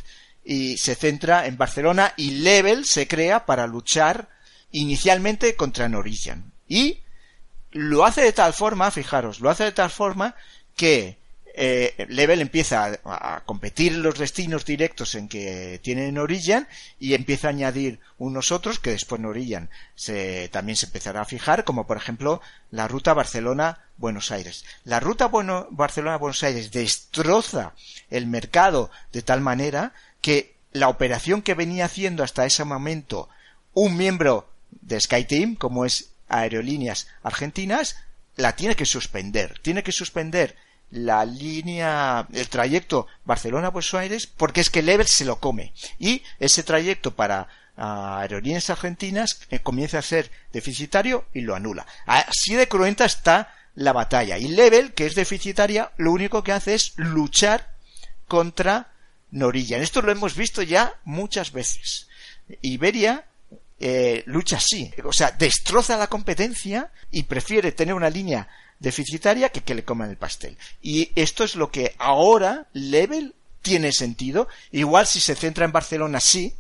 y 0.44 0.76
se 0.76 0.96
centra 0.96 1.46
en 1.46 1.58
Barcelona 1.58 2.14
y 2.18 2.32
Level 2.32 2.84
se 2.84 3.08
crea 3.08 3.46
para 3.46 3.68
luchar 3.68 4.28
inicialmente 4.72 5.56
contra 5.56 5.88
Norwegian. 5.88 6.52
Y 6.68 7.00
lo 7.72 8.04
hace 8.04 8.22
de 8.22 8.34
tal 8.34 8.52
forma, 8.52 8.92
fijaros, 8.92 9.40
lo 9.40 9.50
hace 9.50 9.64
de 9.64 9.72
tal 9.72 9.92
forma 9.92 10.36
que 10.76 11.18
eh, 11.56 12.06
Level 12.10 12.42
empieza 12.42 13.00
a, 13.06 13.44
competir 13.46 13.94
en 13.94 14.04
los 14.04 14.18
destinos 14.18 14.66
directos 14.66 15.14
en 15.14 15.28
que 15.28 15.80
tienen 15.84 16.16
Norwegian 16.16 16.68
y 17.00 17.14
empieza 17.14 17.48
a 17.48 17.52
añadir 17.52 18.00
unos 18.18 18.52
otros 18.52 18.80
que 18.80 18.90
después 18.90 19.22
Norwegian 19.22 19.70
se, 19.96 20.50
también 20.50 20.76
se 20.76 20.88
empezará 20.88 21.22
a 21.22 21.26
fijar, 21.26 21.64
como 21.64 21.86
por 21.86 21.98
ejemplo 21.98 22.42
la 22.72 22.88
ruta 22.88 23.14
Barcelona-Buenos 23.14 24.32
Aires. 24.32 24.66
La 24.84 25.00
ruta 25.00 25.28
bueno, 25.28 25.68
Barcelona-Buenos 25.70 26.44
Aires 26.44 26.72
destroza 26.72 27.74
el 28.10 28.26
mercado 28.26 28.90
de 29.12 29.22
tal 29.22 29.42
manera 29.42 29.94
que 30.22 30.56
la 30.72 30.90
operación 30.90 31.44
que 31.44 31.54
venía 31.54 31.86
haciendo 31.86 32.24
hasta 32.24 32.48
ese 32.48 32.64
momento 32.64 33.30
un 33.76 33.96
miembro 33.96 34.50
de 34.72 35.00
SkyTeam, 35.00 35.56
como 35.56 35.86
es 35.86 36.10
Aerolíneas 36.30 37.08
Argentinas, 37.22 37.98
la 38.36 38.56
tiene 38.56 38.76
que 38.76 38.88
suspender. 38.88 39.60
Tiene 39.60 39.84
que 39.84 39.92
suspender 39.92 40.56
la 40.94 41.26
línea, 41.26 42.28
el 42.34 42.48
trayecto 42.50 43.08
Barcelona-Buenos 43.26 43.94
Aires, 43.96 44.28
porque 44.28 44.62
es 44.62 44.70
que 44.70 44.84
Level 44.84 45.08
se 45.08 45.26
lo 45.26 45.40
come. 45.40 45.74
Y 45.98 46.22
ese 46.40 46.62
trayecto 46.62 47.16
para 47.16 47.48
ah, 47.76 48.20
aerolíneas 48.20 48.70
argentinas 48.70 49.42
eh, 49.50 49.60
comienza 49.60 49.98
a 49.98 50.04
ser 50.04 50.30
deficitario 50.52 51.26
y 51.34 51.42
lo 51.42 51.56
anula. 51.56 51.88
Así 52.06 52.54
de 52.54 52.68
cruenta 52.68 53.06
está 53.06 53.56
la 53.74 53.92
batalla. 53.92 54.38
Y 54.38 54.50
Level, 54.50 54.94
que 54.94 55.08
es 55.08 55.16
deficitaria, 55.16 55.92
lo 55.98 56.12
único 56.12 56.44
que 56.44 56.52
hace 56.52 56.76
es 56.76 56.94
luchar 56.98 57.72
contra 58.28 58.92
Norilla. 59.32 59.80
Esto 59.80 60.04
lo 60.04 60.12
hemos 60.12 60.36
visto 60.36 60.62
ya 60.62 60.94
muchas 61.06 61.52
veces. 61.52 62.08
Iberia 62.62 63.26
eh, 63.80 64.22
lucha 64.28 64.58
así, 64.58 64.94
o 65.04 65.12
sea, 65.12 65.32
destroza 65.32 65.98
la 65.98 66.08
competencia 66.08 66.92
y 67.10 67.24
prefiere 67.24 67.72
tener 67.72 67.96
una 67.96 68.12
línea 68.12 68.48
deficitaria 68.84 69.50
que 69.50 69.74
le 69.74 69.86
coman 69.86 70.10
el 70.10 70.18
pastel. 70.18 70.58
Y 70.82 71.12
esto 71.16 71.44
es 71.46 71.56
lo 71.56 71.72
que 71.72 71.96
ahora 71.98 72.68
Level 72.74 73.34
tiene 73.62 73.94
sentido. 73.94 74.50
Igual 74.72 75.08
si 75.08 75.22
se 75.22 75.36
centra 75.36 75.64
en 75.64 75.72
Barcelona 75.72 76.20
sí, 76.20 76.54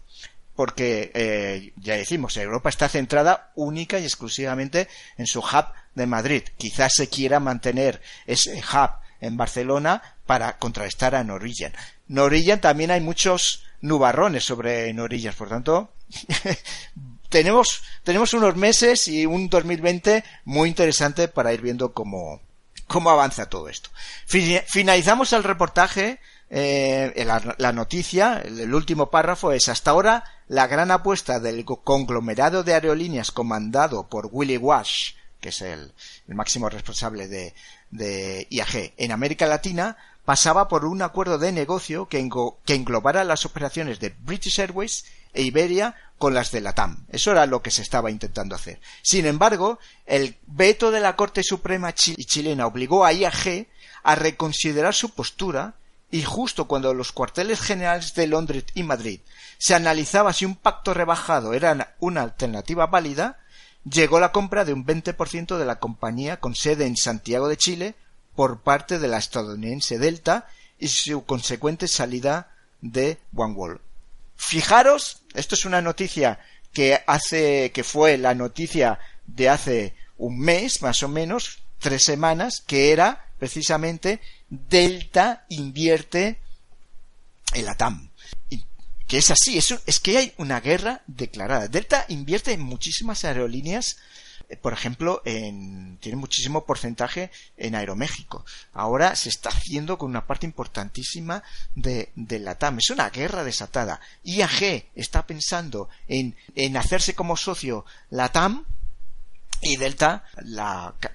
porque 0.55 1.11
eh, 1.13 1.74
ya 1.76 1.97
decimos, 1.97 2.38
Europa 2.38 2.69
está 2.69 2.88
centrada 2.88 3.51
única 3.55 3.99
y 3.99 4.05
exclusivamente 4.05 4.88
en 5.17 5.28
su 5.28 5.39
hub 5.39 5.65
de 5.95 6.07
Madrid. 6.07 6.43
Quizás 6.57 6.93
se 6.95 7.09
quiera 7.09 7.41
mantener 7.41 8.01
ese 8.26 8.57
hub 8.57 8.91
en 9.19 9.36
Barcelona 9.36 10.01
para 10.26 10.57
contrarrestar 10.57 11.15
a 11.15 11.24
Norwegian. 11.26 11.74
Norwegian 12.07 12.61
también 12.61 12.91
hay 12.91 13.01
muchos 13.01 13.65
nubarrones 13.82 14.45
sobre 14.45 14.93
Norwegian, 14.93 15.34
por 15.34 15.49
tanto, 15.49 15.93
tenemos, 17.34 17.82
tenemos 18.04 18.36
unos 18.36 18.56
meses 18.56 19.08
y 19.08 19.26
un 19.26 19.50
2020 19.50 20.24
muy 20.46 20.70
interesante 20.70 21.28
para 21.28 21.52
ir 21.52 21.62
viendo 21.62 21.92
cómo, 21.92 22.40
cómo 22.86 23.10
avanza 23.10 23.50
todo 23.50 23.70
esto. 23.70 23.90
Finalizamos 24.28 25.34
el 25.34 25.44
reportaje, 25.44 26.20
eh, 26.52 27.26
la, 27.58 27.72
noticia, 27.72 28.40
el, 28.46 28.72
último 28.76 29.10
párrafo 29.10 29.52
es 29.52 29.68
hasta 29.68 29.90
ahora 29.90 30.26
la 30.48 30.68
gran 30.68 30.92
apuesta 30.92 31.40
del 31.40 31.66
conglomerado 31.66 32.64
de 32.64 32.76
aerolíneas 32.76 33.32
comandado 33.32 34.08
por 34.10 34.30
Willy 34.32 34.58
Wash, 34.58 35.14
que 35.42 35.50
es 35.50 35.64
el, 35.64 35.92
el 36.28 36.36
máximo 36.36 36.70
responsable 36.70 37.28
de, 37.28 37.56
de 37.90 38.46
IAG 38.52 38.94
en 38.98 39.12
América 39.12 39.48
Latina, 39.48 39.98
pasaba 40.24 40.68
por 40.68 40.86
un 40.86 41.02
acuerdo 41.02 41.38
de 41.40 41.52
negocio 41.52 42.08
que, 42.08 42.20
englobara 42.20 43.24
las 43.24 43.46
operaciones 43.46 44.00
de 44.00 44.14
British 44.20 44.60
Airways 44.60 45.06
e 45.34 45.42
Iberia 45.42 45.96
con 46.18 46.34
las 46.34 46.52
de 46.52 46.62
la 46.62 46.74
TAM. 46.74 47.06
Eso 47.10 47.32
era 47.32 47.46
lo 47.46 47.62
que 47.62 47.72
se 47.72 47.82
estaba 47.82 48.12
intentando 48.12 48.56
hacer. 48.56 48.80
Sin 49.02 49.26
embargo, 49.26 49.80
el 50.06 50.38
veto 50.48 50.92
de 50.92 51.00
la 51.00 51.16
Corte 51.16 51.44
Suprema 51.44 51.94
chilena 51.94 52.68
obligó 52.68 53.04
a 53.06 53.12
IAG 53.12 53.68
a 54.04 54.16
reconsiderar 54.16 54.94
su 54.94 55.10
postura 55.10 55.76
y 56.12 56.24
justo 56.24 56.66
cuando 56.66 56.94
los 56.94 57.12
cuarteles 57.12 57.60
generales 57.60 58.14
de 58.14 58.28
Londres 58.28 58.66
y 58.76 58.84
Madrid 58.84 59.20
se 59.58 59.74
analizaba 59.76 60.34
si 60.34 60.46
un 60.46 60.56
pacto 60.56 60.94
rebajado 60.94 61.54
era 61.54 61.96
una 62.00 62.22
alternativa 62.22 62.86
válida, 62.88 63.40
llegó 63.90 64.20
la 64.20 64.32
compra 64.32 64.66
de 64.66 64.74
un 64.74 64.86
20% 64.86 65.58
de 65.58 65.66
la 65.66 65.80
compañía 65.80 66.40
con 66.40 66.56
sede 66.56 66.86
en 66.86 66.98
Santiago 66.98 67.48
de 67.48 67.58
Chile 67.58 67.96
por 68.36 68.62
parte 68.62 69.00
de 69.00 69.08
la 69.08 69.18
estadounidense 69.18 69.98
Delta 69.98 70.48
y 70.80 70.90
su 70.90 71.26
consecuente 71.26 71.88
salida 71.88 72.52
de 72.82 73.18
OneWorld. 73.36 73.80
Fijaros, 74.36 75.24
esto 75.34 75.56
es 75.56 75.66
una 75.66 75.82
noticia 75.82 76.40
que 76.72 77.02
hace, 77.06 77.72
que 77.72 77.84
fue 77.84 78.18
la 78.18 78.34
noticia 78.34 79.00
de 79.26 79.50
hace 79.50 79.96
un 80.18 80.40
mes, 80.40 80.82
más 80.82 81.04
o 81.04 81.08
menos, 81.08 81.60
tres 81.80 82.04
semanas, 82.04 82.64
que 82.66 82.92
era 82.92 83.28
precisamente 83.40 84.22
Delta 84.50 85.46
invierte 85.50 86.40
en 87.54 87.66
la 87.66 87.76
TAM. 87.76 88.10
que 89.08 89.18
es 89.18 89.30
así, 89.32 89.58
es, 89.58 89.76
es 89.86 90.00
que 90.00 90.18
hay 90.18 90.34
una 90.38 90.60
guerra 90.60 91.04
declarada. 91.08 91.68
Delta 91.68 92.06
invierte 92.08 92.54
en 92.54 92.62
muchísimas 92.62 93.26
aerolíneas 93.26 93.98
por 94.62 94.74
ejemplo, 94.74 95.22
en, 95.26 95.98
tiene 96.00 96.18
muchísimo 96.18 96.66
porcentaje 96.66 97.32
en 97.58 97.76
Aeroméxico. 97.76 98.46
Ahora 98.74 99.16
se 99.16 99.30
está 99.30 99.50
haciendo 99.50 99.98
con 99.98 100.10
una 100.10 100.28
parte 100.28 100.46
importantísima 100.46 101.44
de, 101.76 102.12
de 102.16 102.39
la 102.39 102.56
TAM. 102.56 102.80
Es 102.80 102.89
una 102.89 103.10
guerra 103.10 103.44
desatada. 103.44 104.00
IAG 104.24 104.86
está 104.96 105.26
pensando 105.26 105.89
en, 106.08 106.36
en 106.56 106.78
hacerse 106.78 107.16
como 107.16 107.38
socio 107.38 107.86
la 108.10 108.30
TAM 108.30 108.66
y 109.62 109.78
Delta 109.78 110.26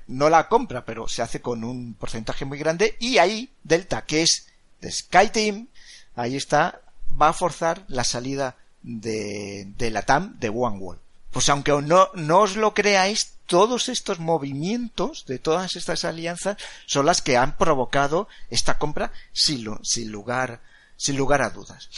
no 0.07 0.31
la 0.31 0.49
compra, 0.49 0.85
pero 0.85 1.07
se 1.07 1.23
hace 1.23 1.41
con 1.41 1.65
un 1.65 1.95
porcentaje 1.95 2.45
muy 2.45 2.59
grande 2.59 2.97
y 2.99 3.19
ahí 3.19 3.51
Delta, 3.63 4.05
que 4.07 4.23
es 4.23 4.47
SkyTeam, 4.83 5.69
ahí 6.15 6.37
está, 6.37 6.81
va 7.21 7.29
a 7.29 7.35
forzar 7.35 7.85
la 7.89 8.05
salida 8.05 8.57
de, 8.83 9.67
de 9.77 9.91
la 9.91 10.03
TAM 10.03 10.39
de 10.39 10.49
OneWorld 10.49 11.08
Pues 11.31 11.49
aunque 11.49 11.73
no, 11.83 12.09
no 12.15 12.41
os 12.41 12.57
lo 12.57 12.75
creáis, 12.75 13.35
todos 13.47 13.89
estos 13.89 14.19
movimientos 14.19 15.25
de 15.27 15.39
todas 15.39 15.75
estas 15.75 16.05
alianzas 16.05 16.59
son 16.87 17.07
las 17.07 17.23
que 17.23 17.37
han 17.37 17.57
provocado 17.57 18.29
esta 18.51 18.79
compra 18.79 19.11
sin, 19.33 19.67
sin 19.83 20.13
lugar, 20.13 20.61
sin 20.97 21.17
lugar 21.17 21.43
a 21.43 21.51
dudas. 21.51 21.89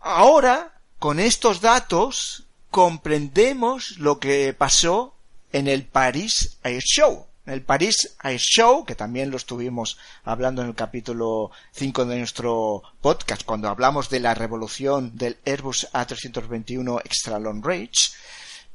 Ahora, 0.00 0.72
con 0.98 1.20
estos 1.20 1.60
datos, 1.60 2.44
comprendemos 2.70 3.98
lo 3.98 4.18
que 4.18 4.52
pasó 4.52 5.14
en 5.52 5.68
el 5.68 5.84
Paris 5.84 6.58
Air 6.64 6.82
Show. 6.82 7.26
El 7.44 7.62
Paris 7.62 8.14
Air 8.22 8.38
Show, 8.38 8.84
que 8.84 8.94
también 8.94 9.30
lo 9.30 9.36
estuvimos 9.36 9.98
hablando 10.22 10.62
en 10.62 10.68
el 10.68 10.74
capítulo 10.76 11.50
5 11.72 12.04
de 12.04 12.18
nuestro 12.18 12.82
podcast, 13.00 13.42
cuando 13.44 13.68
hablamos 13.68 14.08
de 14.10 14.20
la 14.20 14.34
revolución 14.34 15.16
del 15.16 15.38
Airbus 15.44 15.88
A321 15.92 17.00
Extra 17.04 17.40
Long 17.40 17.64
Range, 17.64 18.12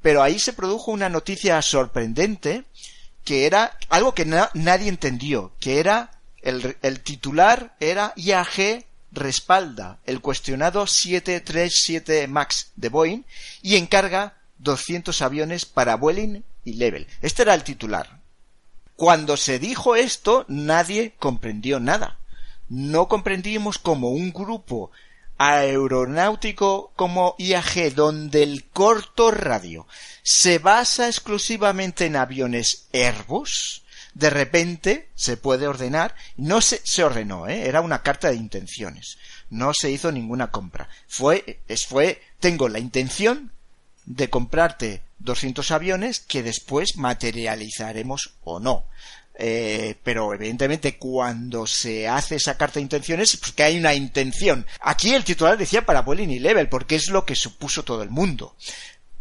pero 0.01 0.22
ahí 0.22 0.38
se 0.38 0.51
produjo 0.51 0.91
una 0.91 1.07
noticia 1.07 1.61
sorprendente 1.61 2.65
que 3.24 3.45
era 3.45 3.78
algo 3.89 4.13
que 4.13 4.26
nadie 4.26 4.89
entendió, 4.89 5.53
que 5.59 5.80
era 5.80 6.11
el, 6.41 6.78
el 6.82 7.01
titular 7.01 7.76
era 7.80 8.13
IAG 8.15 8.86
respalda 9.11 9.99
el 10.05 10.22
cuestionado 10.22 10.88
737 10.88 12.28
MAX 12.28 12.72
de 12.76 12.89
Boeing 12.89 13.24
y 13.61 13.76
encarga 13.76 14.38
200 14.59 15.22
aviones 15.22 15.65
para 15.65 15.95
Vueling 15.95 16.43
y 16.63 16.74
Level. 16.74 17.07
Este 17.22 17.43
era 17.43 17.53
el 17.53 17.63
titular. 17.63 18.16
Cuando 18.98 19.38
se 19.38 19.60
dijo 19.60 19.95
esto, 19.95 20.43
nadie 20.48 21.14
comprendió 21.20 21.80
nada. 21.80 22.18
No 22.68 23.08
comprendimos 23.08 23.78
como 23.78 24.10
un 24.10 24.34
grupo 24.34 24.89
aeronáutico 25.38 26.91
como 26.95 27.36
IAG, 27.38 27.93
donde 27.93 28.41
el 28.41 28.66
corto 28.66 29.30
radio 29.30 29.86
se 30.24 30.58
basa 30.58 31.08
exclusivamente 31.08 32.08
en 32.08 32.16
aviones 32.16 32.88
Airbus, 32.91 33.84
de 34.16 34.32
repente 34.32 35.10
se 35.14 35.38
puede 35.38 35.68
ordenar, 35.68 36.16
no 36.36 36.60
se, 36.62 36.82
se 36.84 37.04
ordenó, 37.04 37.48
¿eh? 37.48 37.68
era 37.68 37.82
una 37.82 38.02
carta 38.02 38.30
de 38.30 38.36
intenciones, 38.36 39.20
no 39.52 39.76
se 39.76 39.91
hizo 39.91 40.12
ninguna 40.12 40.50
compra, 40.50 40.89
fue, 41.08 41.60
es, 41.68 41.86
fue, 41.86 42.20
tengo 42.39 42.68
la 42.68 42.80
intención 42.80 43.52
de 44.08 44.32
comprarte 44.32 45.04
200 45.20 45.72
aviones 45.72 46.20
que 46.20 46.43
después 46.43 46.97
materializaremos 46.97 48.36
o 48.43 48.59
no. 48.59 48.86
Eh, 49.39 49.95
pero 50.03 50.34
evidentemente 50.34 50.97
cuando 50.97 51.68
se 51.68 52.07
hace 52.07 52.38
esa 52.38 52.57
carta 52.57 52.76
de 52.76 52.84
intenciones 52.84 53.36
es 53.36 53.39
porque 53.39 53.63
hay 53.63 53.78
una 53.78 53.93
intención. 53.93 54.65
Aquí 54.80 55.13
el 55.13 55.24
titular 55.24 55.57
decía 55.57 55.86
para 55.86 56.03
y 56.07 56.39
Level 56.39 56.70
porque 56.70 56.95
es 56.95 57.09
lo 57.09 57.26
que 57.26 57.36
supuso 57.36 57.84
todo 57.84 58.01
el 58.01 58.09
mundo. 58.09 58.55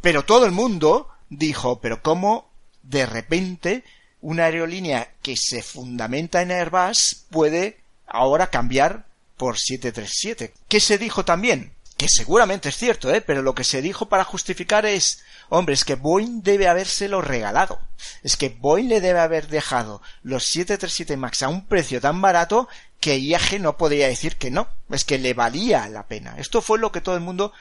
Pero 0.01 0.25
todo 0.25 0.47
el 0.47 0.53
mundo 0.53 1.09
dijo, 1.29 1.81
pero 1.81 2.03
¿cómo 2.03 2.51
de 2.83 3.05
repente 3.05 3.85
una 4.21 4.45
aerolínea 4.45 5.13
que 5.23 5.37
se 5.37 5.63
fundamenta 5.63 6.43
en 6.43 6.51
Airbus 6.51 7.27
puede 7.31 7.79
ahora 8.07 8.49
cambiar 8.49 9.07
por 9.37 9.59
737. 9.59 10.55
¿Qué 10.69 10.81
se 10.81 10.99
dijo 10.99 11.25
también? 11.25 11.73
Que 11.97 12.09
seguramente 12.09 12.69
es 12.69 12.77
cierto, 12.77 13.13
¿eh? 13.13 13.23
Pero 13.23 13.43
lo 13.43 13.55
que 13.55 13.65
se 13.65 13.81
dijo 13.81 14.09
para 14.09 14.25
justificar 14.25 14.85
es, 14.85 15.25
hombre, 15.49 15.75
es 15.75 15.85
que 15.85 15.95
Boeing 15.95 16.43
debe 16.43 16.69
habérselo 16.69 17.23
regalado. 17.23 17.81
Es 18.23 18.37
que 18.37 18.51
Boeing 18.51 18.89
le 18.89 19.01
debe 19.01 19.21
haber 19.21 19.49
dejado 19.49 20.03
los 20.23 20.45
737 20.45 21.17
MAX 21.17 21.43
a 21.43 21.49
un 21.49 21.67
precio 21.67 22.01
tan 22.01 22.21
barato 22.21 22.69
que 23.01 23.19
IAG 23.19 23.61
no 23.61 23.77
podría 23.79 24.09
decir 24.09 24.37
que 24.37 24.51
no. 24.51 24.69
Es 24.91 25.05
que 25.05 25.19
le 25.19 25.33
valía 25.33 25.89
la 25.89 26.07
pena. 26.07 26.35
Esto 26.39 26.61
fue 26.61 26.79
lo 26.79 26.93
que 26.93 27.01
todo 27.01 27.15
el 27.15 27.23
mundo 27.23 27.53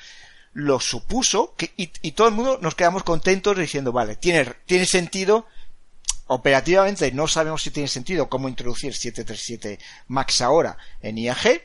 lo 0.51 0.79
supuso 0.79 1.53
que, 1.55 1.73
y, 1.77 1.91
y 2.01 2.11
todo 2.11 2.27
el 2.27 2.33
mundo 2.33 2.59
nos 2.61 2.75
quedamos 2.75 3.03
contentos 3.03 3.57
diciendo, 3.57 3.91
vale, 3.91 4.15
tiene, 4.15 4.45
tiene 4.65 4.85
sentido 4.85 5.45
Operativamente 6.27 7.11
no 7.11 7.27
sabemos 7.27 7.61
si 7.61 7.69
tiene 7.69 7.87
sentido 7.87 8.29
cómo 8.29 8.49
introducir 8.49 8.95
737 8.95 9.77
MAX 10.07 10.41
ahora 10.41 10.75
en 11.01 11.19
IAG, 11.19 11.61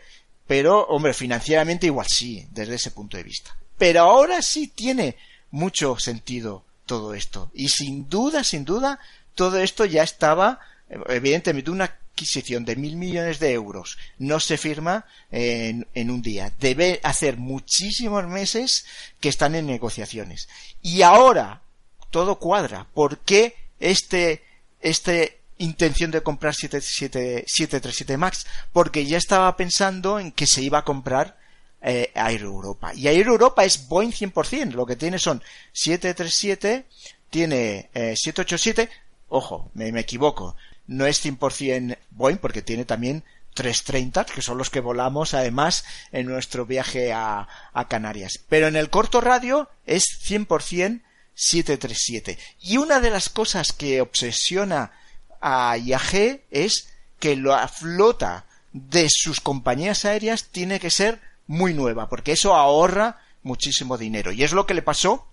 pero 0.51 0.84
hombre, 0.88 1.14
financieramente 1.14 1.86
igual 1.86 2.09
sí, 2.09 2.44
desde 2.51 2.74
ese 2.74 2.90
punto 2.90 3.16
de 3.16 3.22
vista. 3.22 3.57
Pero 3.78 4.01
ahora 4.01 4.42
sí 4.42 4.66
tiene 4.66 5.16
mucho 5.53 5.96
sentido 6.01 6.64
todo 6.86 7.14
esto. 7.14 7.53
Y 7.55 7.68
sin 7.68 8.09
duda, 8.09 8.42
sin 8.42 8.64
duda, 8.64 8.98
todo 9.36 9.61
esto 9.61 9.84
ya 9.84 10.03
estaba, 10.03 10.59
evidentemente, 11.07 11.70
una 11.70 11.84
adquisición 11.84 12.64
de 12.64 12.74
mil 12.74 12.96
millones 12.96 13.38
de 13.38 13.53
euros 13.53 13.96
no 14.18 14.40
se 14.40 14.57
firma 14.57 15.07
en, 15.30 15.86
un 15.94 16.20
día. 16.20 16.53
Debe 16.59 16.98
hacer 17.05 17.36
muchísimos 17.36 18.26
meses 18.26 18.86
que 19.20 19.28
están 19.28 19.55
en 19.55 19.66
negociaciones. 19.66 20.48
Y 20.82 21.03
ahora 21.03 21.62
todo 22.11 22.40
cuadra. 22.40 22.88
¿Por 22.92 23.18
qué 23.18 23.55
este 23.78 24.42
esta 24.80 25.12
intención 25.61 26.11
de 26.11 26.22
comprar 26.22 26.54
737 26.54 28.16
MAX 28.16 28.46
porque 28.72 29.06
ya 29.06 29.18
estaba 29.18 29.56
pensando 29.56 30.18
en 30.18 30.32
que 30.32 30.46
se 30.46 30.62
iba 30.62 30.78
a 30.78 30.84
comprar 30.84 31.38
eh, 31.82 32.11
Air 32.14 32.42
Europa. 32.42 32.92
Y 32.94 33.08
Air 33.08 33.26
es 33.64 33.88
Boeing 33.88 34.11
100%. 34.11 34.72
Lo 34.72 34.86
que 34.86 34.96
tiene 34.96 35.18
son 35.18 35.42
737, 35.72 36.86
tiene 37.30 37.90
787, 37.92 38.82
eh, 38.82 38.88
ojo, 39.28 39.70
me, 39.74 39.88
equivoco, 40.00 40.56
no 40.86 41.06
es 41.06 41.24
100% 41.24 41.96
Boeing 42.11 42.38
porque 42.38 42.62
tiene 42.62 42.84
también 42.84 43.22
330, 43.54 44.24
que 44.26 44.42
son 44.42 44.58
los 44.58 44.70
que 44.70 44.80
volamos 44.80 45.34
además 45.34 45.84
en 46.12 46.26
nuestro 46.26 46.66
viaje 46.66 47.12
a, 47.12 47.48
a 47.72 47.88
Canarias. 47.88 48.40
Pero 48.48 48.66
en 48.66 48.76
el 48.76 48.90
corto 48.90 49.20
radio 49.20 49.68
es 49.86 50.04
100% 50.26 51.02
737. 51.34 52.38
Y 52.61 52.76
una 52.76 53.00
de 53.00 53.08
las 53.08 53.30
cosas 53.30 53.72
que 53.72 54.02
obsesiona 54.02 54.92
a 55.41 55.76
IAG 55.76 56.43
es 56.51 56.88
que 57.18 57.36
la 57.36 57.68
flota 57.68 58.47
de 58.72 59.09
sus 59.11 59.41
compañías 59.41 60.05
aéreas 60.05 60.49
tiene 60.51 60.80
que 60.80 60.91
ser 60.91 61.20
muy 61.47 61.74
nueva, 61.74 62.09
porque 62.09 62.32
eso 62.32 62.55
ahorra 62.55 63.18
muchísimo 63.43 63.99
dinero. 63.99 64.32
Y 64.32 64.45
es 64.45 64.53
lo 64.53 64.66
que 64.66 64.74
le 64.74 64.82
pasó, 64.82 65.26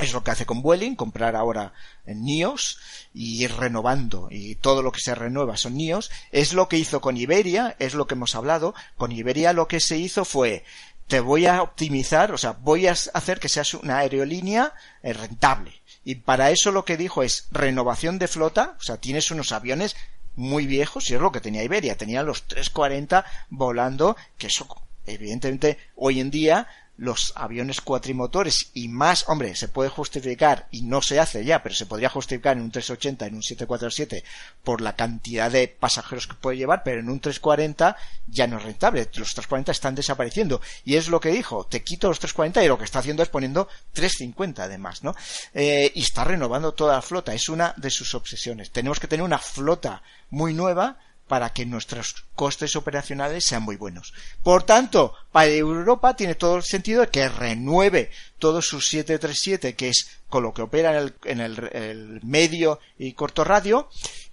es 0.00 0.12
lo 0.12 0.22
que 0.22 0.30
hace 0.30 0.46
con 0.46 0.62
Vueling, 0.62 0.96
comprar 0.96 1.36
ahora 1.36 1.72
NIOS 2.06 2.78
y 3.14 3.42
ir 3.44 3.54
renovando, 3.54 4.28
y 4.30 4.56
todo 4.56 4.82
lo 4.82 4.92
que 4.92 5.00
se 5.00 5.14
renueva 5.14 5.56
son 5.56 5.74
NIOS. 5.74 6.10
Es 6.32 6.52
lo 6.52 6.68
que 6.68 6.78
hizo 6.78 7.00
con 7.00 7.16
Iberia, 7.16 7.76
es 7.78 7.94
lo 7.94 8.06
que 8.06 8.14
hemos 8.14 8.34
hablado. 8.34 8.74
Con 8.96 9.12
Iberia 9.12 9.52
lo 9.52 9.68
que 9.68 9.80
se 9.80 9.96
hizo 9.96 10.24
fue 10.24 10.64
te 11.08 11.20
voy 11.20 11.46
a 11.46 11.62
optimizar, 11.62 12.32
o 12.32 12.38
sea, 12.38 12.52
voy 12.52 12.86
a 12.86 12.92
hacer 12.92 13.40
que 13.40 13.48
seas 13.48 13.72
una 13.74 13.98
aerolínea 13.98 14.74
eh, 15.02 15.14
rentable. 15.14 15.77
Y 16.04 16.16
para 16.16 16.50
eso 16.50 16.72
lo 16.72 16.84
que 16.84 16.96
dijo 16.96 17.22
es 17.22 17.48
renovación 17.50 18.18
de 18.18 18.28
flota, 18.28 18.76
o 18.78 18.82
sea, 18.82 18.96
tienes 18.96 19.30
unos 19.30 19.52
aviones 19.52 19.96
muy 20.36 20.66
viejos, 20.66 21.10
y 21.10 21.14
es 21.14 21.20
lo 21.20 21.32
que 21.32 21.40
tenía 21.40 21.64
Iberia, 21.64 21.96
tenía 21.96 22.22
los 22.22 22.44
340 22.44 23.24
volando, 23.50 24.16
que 24.38 24.46
eso, 24.46 24.66
evidentemente, 25.06 25.78
hoy 25.96 26.20
en 26.20 26.30
día 26.30 26.68
los 26.98 27.32
aviones 27.36 27.80
cuatrimotores 27.80 28.70
y 28.74 28.88
más, 28.88 29.24
hombre, 29.28 29.54
se 29.54 29.68
puede 29.68 29.88
justificar 29.88 30.66
y 30.72 30.82
no 30.82 31.00
se 31.00 31.20
hace 31.20 31.44
ya, 31.44 31.62
pero 31.62 31.74
se 31.74 31.86
podría 31.86 32.08
justificar 32.08 32.56
en 32.56 32.64
un 32.64 32.72
380, 32.72 33.26
en 33.26 33.34
un 33.36 33.42
747 33.42 34.24
por 34.64 34.80
la 34.80 34.96
cantidad 34.96 35.50
de 35.50 35.68
pasajeros 35.68 36.26
que 36.26 36.34
puede 36.34 36.56
llevar, 36.56 36.82
pero 36.82 37.00
en 37.00 37.08
un 37.08 37.20
340 37.20 37.96
ya 38.26 38.48
no 38.48 38.58
es 38.58 38.64
rentable. 38.64 39.02
Los 39.02 39.32
340 39.32 39.70
están 39.70 39.94
desapareciendo 39.94 40.60
y 40.84 40.96
es 40.96 41.08
lo 41.08 41.20
que 41.20 41.30
dijo, 41.30 41.64
te 41.66 41.84
quito 41.84 42.08
los 42.08 42.18
340 42.18 42.64
y 42.64 42.68
lo 42.68 42.76
que 42.76 42.84
está 42.84 42.98
haciendo 42.98 43.22
es 43.22 43.28
poniendo 43.28 43.68
350 43.92 44.64
además, 44.64 45.04
¿no? 45.04 45.14
Eh, 45.54 45.92
y 45.94 46.02
está 46.02 46.24
renovando 46.24 46.74
toda 46.74 46.94
la 46.94 47.02
flota, 47.02 47.32
es 47.32 47.48
una 47.48 47.74
de 47.76 47.90
sus 47.90 48.14
obsesiones. 48.16 48.72
Tenemos 48.72 48.98
que 48.98 49.06
tener 49.06 49.24
una 49.24 49.38
flota 49.38 50.02
muy 50.30 50.52
nueva 50.52 50.98
para 51.28 51.50
que 51.50 51.66
nuestros 51.66 52.24
costes 52.34 52.74
operacionales 52.74 53.44
sean 53.44 53.62
muy 53.62 53.76
buenos. 53.76 54.12
Por 54.42 54.64
tanto, 54.64 55.14
para 55.30 55.50
Europa 55.50 56.16
tiene 56.16 56.34
todo 56.34 56.56
el 56.56 56.62
sentido 56.62 57.02
de 57.02 57.08
que 57.08 57.28
renueve 57.28 58.10
todos 58.38 58.66
sus 58.66 58.88
737, 58.88 59.74
que 59.74 59.90
es 59.90 60.08
con 60.28 60.42
lo 60.42 60.52
que 60.52 60.62
opera 60.62 60.98
en, 61.24 61.40
el, 61.40 62.20
medio 62.22 62.80
y 62.98 63.12
corto 63.12 63.44
radio, 63.44 63.88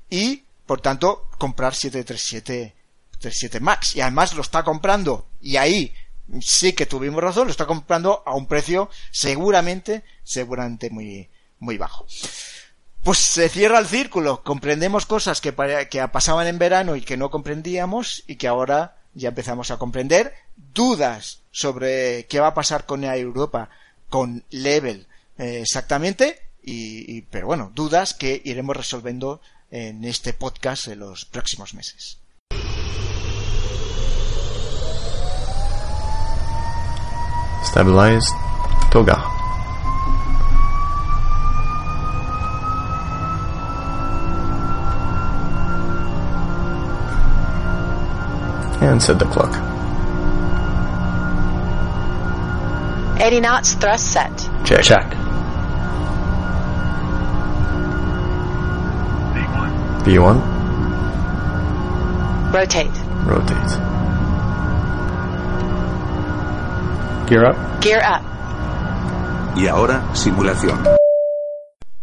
y 0.10 0.44
por 0.66 0.82
tanto 0.82 1.30
comprar 1.38 1.76
737 1.76 2.74
37 3.20 3.60
Max. 3.60 3.96
Y 3.96 4.02
además 4.02 4.34
lo 4.34 4.42
está 4.42 4.64
comprando, 4.64 5.28
y 5.42 5.58
ahí 5.58 5.94
sí 6.42 6.74
que 6.74 6.86
tuvimos 6.86 7.22
razón, 7.22 7.46
lo 7.46 7.52
está 7.52 7.66
comprando 7.66 8.24
a 8.26 8.34
un 8.34 8.48
precio 8.48 8.90
seguramente, 9.12 10.04
seguramente 10.24 10.90
muy, 10.90 11.30
muy 11.60 11.78
bajo 11.78 12.08
pues 13.06 13.20
se 13.20 13.50
cierra 13.50 13.78
el 13.78 13.86
círculo. 13.86 14.42
Comprendemos 14.42 15.06
cosas 15.06 15.40
que, 15.40 15.54
pasaban 15.54 16.48
en 16.48 16.58
verano 16.58 16.96
y 16.96 17.02
que 17.02 17.18
no 17.18 17.30
comprendíamos 17.30 18.24
y 18.26 18.36
que 18.36 18.48
ahora 18.48 18.98
ya 19.14 19.30
empezamos 19.30 19.70
a 19.70 19.78
comprender. 19.78 20.34
Dudas 20.74 21.44
sobre 21.52 22.26
qué 22.26 22.40
va 22.40 22.48
a 22.48 22.54
pasar 22.56 22.88
con 22.88 23.04
Europa, 23.04 23.70
con 24.10 24.44
Level, 24.50 25.06
eh, 25.38 25.60
exactamente. 25.62 26.42
Y, 26.64 27.22
pero 27.22 27.46
bueno, 27.46 27.72
dudas 27.76 28.16
que 28.16 28.42
iremos 28.44 28.76
resolviendo 28.76 29.40
en 29.70 30.04
este 30.04 30.34
podcast 30.34 30.88
en 30.88 31.02
los 31.02 31.26
próximos 31.26 31.76
meses. 31.76 32.18
Stabilized. 37.66 38.34
Toga. 38.90 39.45
And 48.82 49.02
set 49.02 49.20
the 49.20 49.26
clock. 49.26 49.54
80 53.20 53.40
knots, 53.42 53.74
thrust 53.74 54.12
set. 54.12 54.50
Check. 54.66 54.84
Check. 54.84 55.06
V1. 60.06 60.38
Rotate. 62.54 62.92
Rotate. 63.26 63.72
Gear 67.28 67.46
up. 67.46 67.82
Gear 67.82 68.02
up. 68.04 68.22
Y 69.58 69.68
ahora, 69.68 70.04
simulación. 70.14 70.84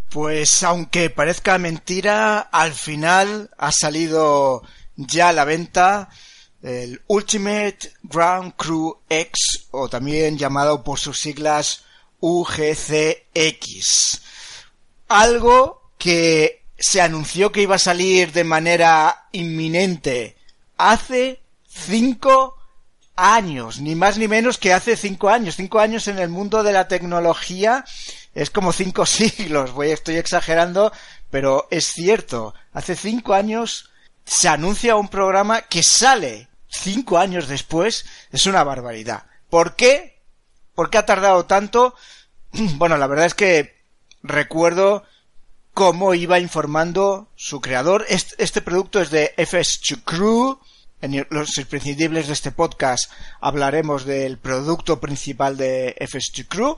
Pues 0.09 0.63
aunque 0.63 1.09
parezca 1.09 1.57
mentira, 1.57 2.39
al 2.39 2.73
final 2.73 3.49
ha 3.57 3.71
salido 3.71 4.63
ya 4.95 5.29
a 5.29 5.33
la 5.33 5.45
venta 5.45 6.09
el 6.63 7.01
Ultimate 7.07 7.93
Ground 8.03 8.53
Crew 8.55 8.97
X, 9.09 9.67
o 9.71 9.89
también 9.89 10.37
llamado 10.37 10.83
por 10.83 10.97
sus 10.97 11.19
siglas 11.19 11.83
UGCX. 12.21 14.21
Algo 15.09 15.91
que 15.97 16.63
se 16.79 17.01
anunció 17.01 17.51
que 17.51 17.61
iba 17.61 17.75
a 17.75 17.79
salir 17.79 18.31
de 18.31 18.45
manera 18.45 19.27
inminente 19.33 20.37
hace 20.77 21.41
cinco 21.67 22.55
años, 23.15 23.81
ni 23.81 23.95
más 23.95 24.17
ni 24.17 24.29
menos 24.29 24.57
que 24.57 24.73
hace 24.73 24.95
cinco 24.95 25.29
años. 25.29 25.57
Cinco 25.57 25.79
años 25.79 26.07
en 26.07 26.17
el 26.17 26.29
mundo 26.29 26.63
de 26.63 26.71
la 26.71 26.87
tecnología 26.87 27.83
es 28.33 28.49
como 28.49 28.71
cinco 28.71 29.05
siglos. 29.05 29.73
Voy, 29.73 29.91
estoy 29.91 30.15
exagerando, 30.15 30.93
pero 31.29 31.67
es 31.71 31.91
cierto. 31.91 32.53
Hace 32.71 32.95
cinco 32.95 33.33
años 33.33 33.89
se 34.25 34.47
anuncia 34.47 34.95
un 34.95 35.09
programa 35.09 35.63
que 35.63 35.83
sale 35.83 36.47
cinco 36.73 37.17
años 37.17 37.47
después. 37.47 38.05
Es 38.31 38.45
una 38.45 38.63
barbaridad. 38.63 39.23
¿Por 39.49 39.75
qué? 39.75 40.19
¿Por 40.75 40.89
qué 40.89 40.97
ha 40.97 41.05
tardado 41.05 41.45
tanto? 41.45 41.95
Bueno, 42.77 42.97
la 42.97 43.07
verdad 43.07 43.25
es 43.25 43.33
que 43.33 43.75
recuerdo 44.21 45.03
cómo 45.73 46.13
iba 46.13 46.39
informando 46.39 47.29
su 47.35 47.61
creador. 47.61 48.05
Este, 48.09 48.43
este 48.43 48.61
producto 48.61 49.01
es 49.01 49.09
de 49.09 49.33
FS2 49.37 50.01
Crew. 50.03 50.59
En 51.01 51.27
los 51.31 51.57
imprescindibles 51.57 52.27
de 52.27 52.33
este 52.33 52.51
podcast 52.51 53.11
hablaremos 53.41 54.05
del 54.05 54.37
producto 54.37 55.01
principal 55.01 55.57
de 55.57 55.95
FS2 55.99 56.47
Crew. 56.47 56.77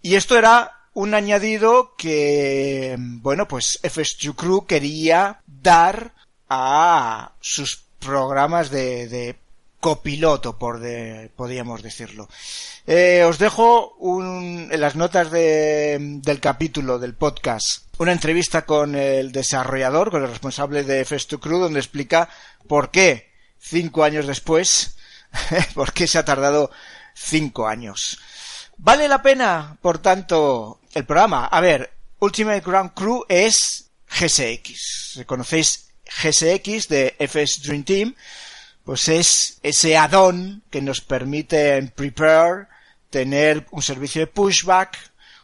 Y 0.00 0.14
esto 0.14 0.38
era 0.38 0.82
un 0.94 1.14
añadido 1.14 1.94
que, 1.96 2.96
bueno, 2.98 3.48
pues 3.48 3.78
FS2 3.82 4.34
Crew 4.34 4.66
quería 4.66 5.40
dar 5.46 6.12
a 6.48 7.32
sus 7.40 7.84
programas 8.04 8.70
de, 8.70 9.08
de 9.08 9.36
copiloto, 9.80 10.58
por 10.58 10.80
de, 10.80 11.30
podríamos 11.34 11.82
decirlo. 11.82 12.28
Eh, 12.86 13.24
os 13.26 13.38
dejo 13.38 13.94
un, 13.98 14.68
en 14.70 14.80
las 14.80 14.96
notas 14.96 15.30
de, 15.30 15.98
del 16.22 16.40
capítulo 16.40 16.98
del 16.98 17.14
podcast 17.14 17.82
una 18.02 18.12
entrevista 18.12 18.66
con 18.66 18.96
el 18.96 19.30
desarrollador, 19.30 20.10
con 20.10 20.22
el 20.24 20.28
responsable 20.28 20.82
de 20.82 21.04
Festo 21.04 21.38
Crew, 21.38 21.60
donde 21.60 21.78
explica 21.78 22.28
por 22.66 22.90
qué 22.90 23.30
cinco 23.58 24.02
años 24.02 24.26
después, 24.26 24.96
por 25.74 25.92
qué 25.92 26.08
se 26.08 26.18
ha 26.18 26.24
tardado 26.24 26.70
cinco 27.14 27.68
años. 27.68 28.18
¿Vale 28.78 29.06
la 29.06 29.22
pena, 29.22 29.78
por 29.80 29.98
tanto, 29.98 30.80
el 30.94 31.04
programa? 31.04 31.46
A 31.46 31.60
ver, 31.60 31.92
Ultimate 32.18 32.60
Ground 32.60 32.92
Crew 32.94 33.24
es 33.28 33.90
GSX. 34.08 35.24
¿Conocéis 35.24 35.91
GSX 36.22 36.88
de 36.88 37.14
FS 37.18 37.62
Dream 37.62 37.84
Team? 37.84 38.14
Pues 38.84 39.08
es 39.08 39.58
ese 39.62 39.96
add-on 39.96 40.62
que 40.70 40.82
nos 40.82 41.00
permite 41.00 41.76
en 41.76 41.88
Prepare 41.88 42.66
tener 43.10 43.66
un 43.70 43.82
servicio 43.82 44.22
de 44.22 44.26
pushback, 44.26 44.98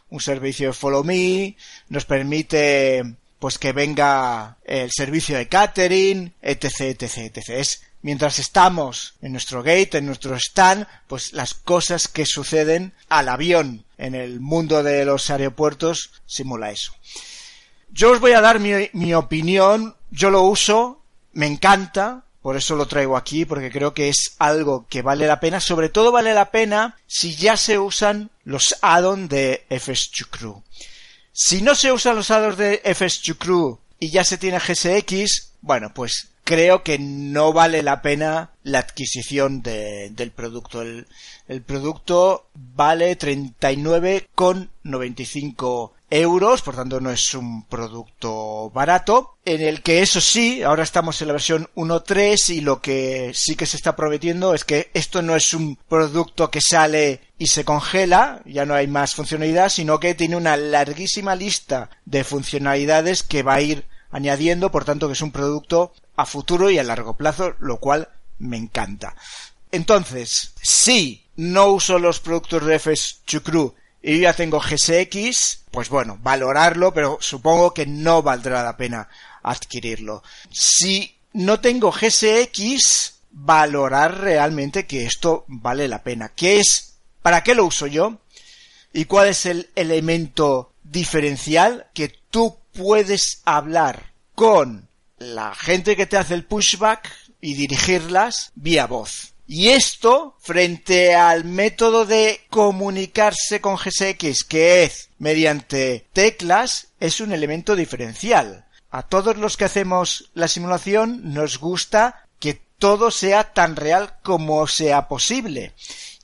un 0.09 0.19
servicio 0.19 0.67
de 0.67 0.73
follow 0.73 1.03
me, 1.03 1.55
nos 1.87 2.05
permite 2.05 3.15
pues 3.39 3.57
que 3.57 3.71
venga 3.71 4.57
el 4.65 4.89
servicio 4.91 5.37
de 5.37 5.47
catering, 5.47 6.33
etc, 6.41 6.81
etc, 6.81 7.17
etc. 7.17 7.49
Es 7.49 7.81
mientras 8.01 8.39
estamos 8.39 9.15
en 9.21 9.31
nuestro 9.31 9.63
gate, 9.63 9.97
en 9.97 10.05
nuestro 10.05 10.35
stand, 10.35 10.87
pues 11.07 11.33
las 11.33 11.53
cosas 11.53 12.07
que 12.07 12.25
suceden 12.25 12.93
al 13.07 13.29
avión 13.29 13.85
en 13.97 14.15
el 14.15 14.39
mundo 14.39 14.83
de 14.83 15.05
los 15.05 15.29
aeropuertos 15.29 16.11
simula 16.25 16.71
eso. 16.71 16.93
Yo 17.91 18.11
os 18.11 18.19
voy 18.19 18.31
a 18.33 18.41
dar 18.41 18.59
mi, 18.59 18.71
mi 18.93 19.13
opinión, 19.13 19.95
yo 20.11 20.29
lo 20.29 20.43
uso, 20.43 21.01
me 21.33 21.47
encanta, 21.47 22.23
por 22.41 22.55
eso 22.55 22.75
lo 22.75 22.87
traigo 22.87 23.17
aquí, 23.17 23.45
porque 23.45 23.69
creo 23.71 23.93
que 23.93 24.09
es 24.09 24.35
algo 24.39 24.87
que 24.87 25.01
vale 25.01 25.27
la 25.27 25.39
pena. 25.39 25.59
Sobre 25.59 25.89
todo 25.89 26.11
vale 26.11 26.33
la 26.33 26.51
pena 26.51 26.97
si 27.05 27.35
ya 27.35 27.57
se 27.57 27.77
usan 27.77 28.31
los 28.43 28.75
add-ons 28.81 29.29
de 29.29 29.65
FS2 29.69 30.27
Crew. 30.29 30.63
Si 31.31 31.61
no 31.61 31.75
se 31.75 31.91
usan 31.91 32.15
los 32.15 32.31
add-ons 32.31 32.57
de 32.57 32.81
FS2 32.83 33.37
Crew 33.37 33.79
y 33.99 34.09
ya 34.09 34.23
se 34.23 34.37
tiene 34.37 34.59
GSX, 34.59 35.51
bueno, 35.61 35.93
pues 35.93 36.29
creo 36.49 36.81
que 36.81 36.97
no 36.97 37.53
vale 37.53 37.83
la 37.83 38.01
pena 38.01 38.49
la 38.63 38.79
adquisición 38.79 39.61
de, 39.61 40.09
del 40.09 40.31
producto. 40.31 40.81
El, 40.81 41.05
el 41.47 41.61
producto 41.61 42.47
vale 42.55 43.15
39,95 43.19 45.91
euros, 46.09 46.63
por 46.63 46.75
tanto 46.75 46.99
no 46.99 47.11
es 47.11 47.35
un 47.35 47.67
producto 47.67 48.71
barato, 48.71 49.35
en 49.45 49.61
el 49.61 49.83
que 49.83 50.01
eso 50.01 50.19
sí, 50.19 50.63
ahora 50.63 50.81
estamos 50.81 51.21
en 51.21 51.27
la 51.27 51.33
versión 51.33 51.69
1.3 51.75 52.55
y 52.55 52.61
lo 52.61 52.81
que 52.81 53.29
sí 53.35 53.55
que 53.55 53.67
se 53.67 53.77
está 53.77 53.95
prometiendo 53.95 54.55
es 54.55 54.65
que 54.65 54.89
esto 54.95 55.21
no 55.21 55.35
es 55.35 55.53
un 55.53 55.77
producto 55.87 56.49
que 56.49 56.61
sale 56.61 57.21
y 57.37 57.45
se 57.45 57.63
congela, 57.63 58.41
ya 58.47 58.65
no 58.65 58.73
hay 58.73 58.87
más 58.87 59.13
funcionalidad, 59.13 59.69
sino 59.69 59.99
que 59.99 60.15
tiene 60.15 60.35
una 60.35 60.57
larguísima 60.57 61.35
lista 61.35 61.91
de 62.05 62.23
funcionalidades 62.23 63.21
que 63.21 63.43
va 63.43 63.53
a 63.53 63.61
ir 63.61 63.85
añadiendo, 64.11 64.71
por 64.71 64.85
tanto 64.85 65.07
que 65.07 65.13
es 65.13 65.21
un 65.21 65.31
producto 65.31 65.93
a 66.15 66.25
futuro 66.25 66.69
y 66.69 66.79
a 66.79 66.83
largo 66.83 67.15
plazo, 67.15 67.55
lo 67.59 67.77
cual 67.77 68.09
me 68.39 68.57
encanta. 68.57 69.15
Entonces, 69.71 70.53
si 70.61 71.25
no 71.35 71.67
uso 71.67 71.99
los 71.99 72.19
productos 72.19 72.65
de 72.65 72.75
FS 72.79 73.17
Chucru 73.25 73.75
y 74.01 74.19
ya 74.19 74.33
tengo 74.33 74.59
GSX, 74.59 75.65
pues 75.71 75.89
bueno, 75.89 76.17
valorarlo, 76.21 76.93
pero 76.93 77.17
supongo 77.21 77.73
que 77.73 77.85
no 77.85 78.21
valdrá 78.21 78.63
la 78.63 78.77
pena 78.77 79.07
adquirirlo. 79.43 80.23
Si 80.51 81.15
no 81.33 81.59
tengo 81.59 81.91
GSX, 81.91 83.19
valorar 83.31 84.19
realmente 84.19 84.87
que 84.87 85.05
esto 85.05 85.45
vale 85.47 85.87
la 85.87 86.03
pena. 86.03 86.29
¿Qué 86.29 86.59
es? 86.59 86.95
¿Para 87.21 87.43
qué 87.43 87.55
lo 87.55 87.65
uso 87.65 87.87
yo? 87.87 88.17
¿Y 88.91 89.05
cuál 89.05 89.29
es 89.29 89.45
el 89.45 89.69
elemento 89.75 90.73
diferencial 90.83 91.87
que 91.93 92.09
tú 92.29 92.57
puedes 92.73 93.41
hablar 93.45 94.13
con 94.35 94.87
la 95.17 95.53
gente 95.55 95.95
que 95.95 96.05
te 96.05 96.17
hace 96.17 96.33
el 96.33 96.45
pushback 96.45 97.09
y 97.41 97.53
dirigirlas 97.53 98.51
vía 98.55 98.87
voz? 98.87 99.33
Y 99.51 99.69
esto, 99.69 100.35
frente 100.39 101.15
al 101.15 101.43
método 101.43 102.05
de 102.05 102.41
comunicarse 102.51 103.59
con 103.59 103.77
GSX, 103.77 104.43
que 104.43 104.83
es 104.83 105.09
mediante 105.17 106.05
teclas, 106.13 106.89
es 106.99 107.19
un 107.19 107.31
elemento 107.31 107.75
diferencial. 107.75 108.65
A 108.91 109.03
todos 109.03 109.37
los 109.37 109.57
que 109.57 109.65
hacemos 109.65 110.29
la 110.35 110.47
simulación 110.47 111.33
nos 111.33 111.57
gusta 111.57 112.27
que 112.39 112.61
todo 112.77 113.09
sea 113.09 113.53
tan 113.53 113.75
real 113.75 114.17
como 114.21 114.67
sea 114.67 115.07
posible. 115.07 115.73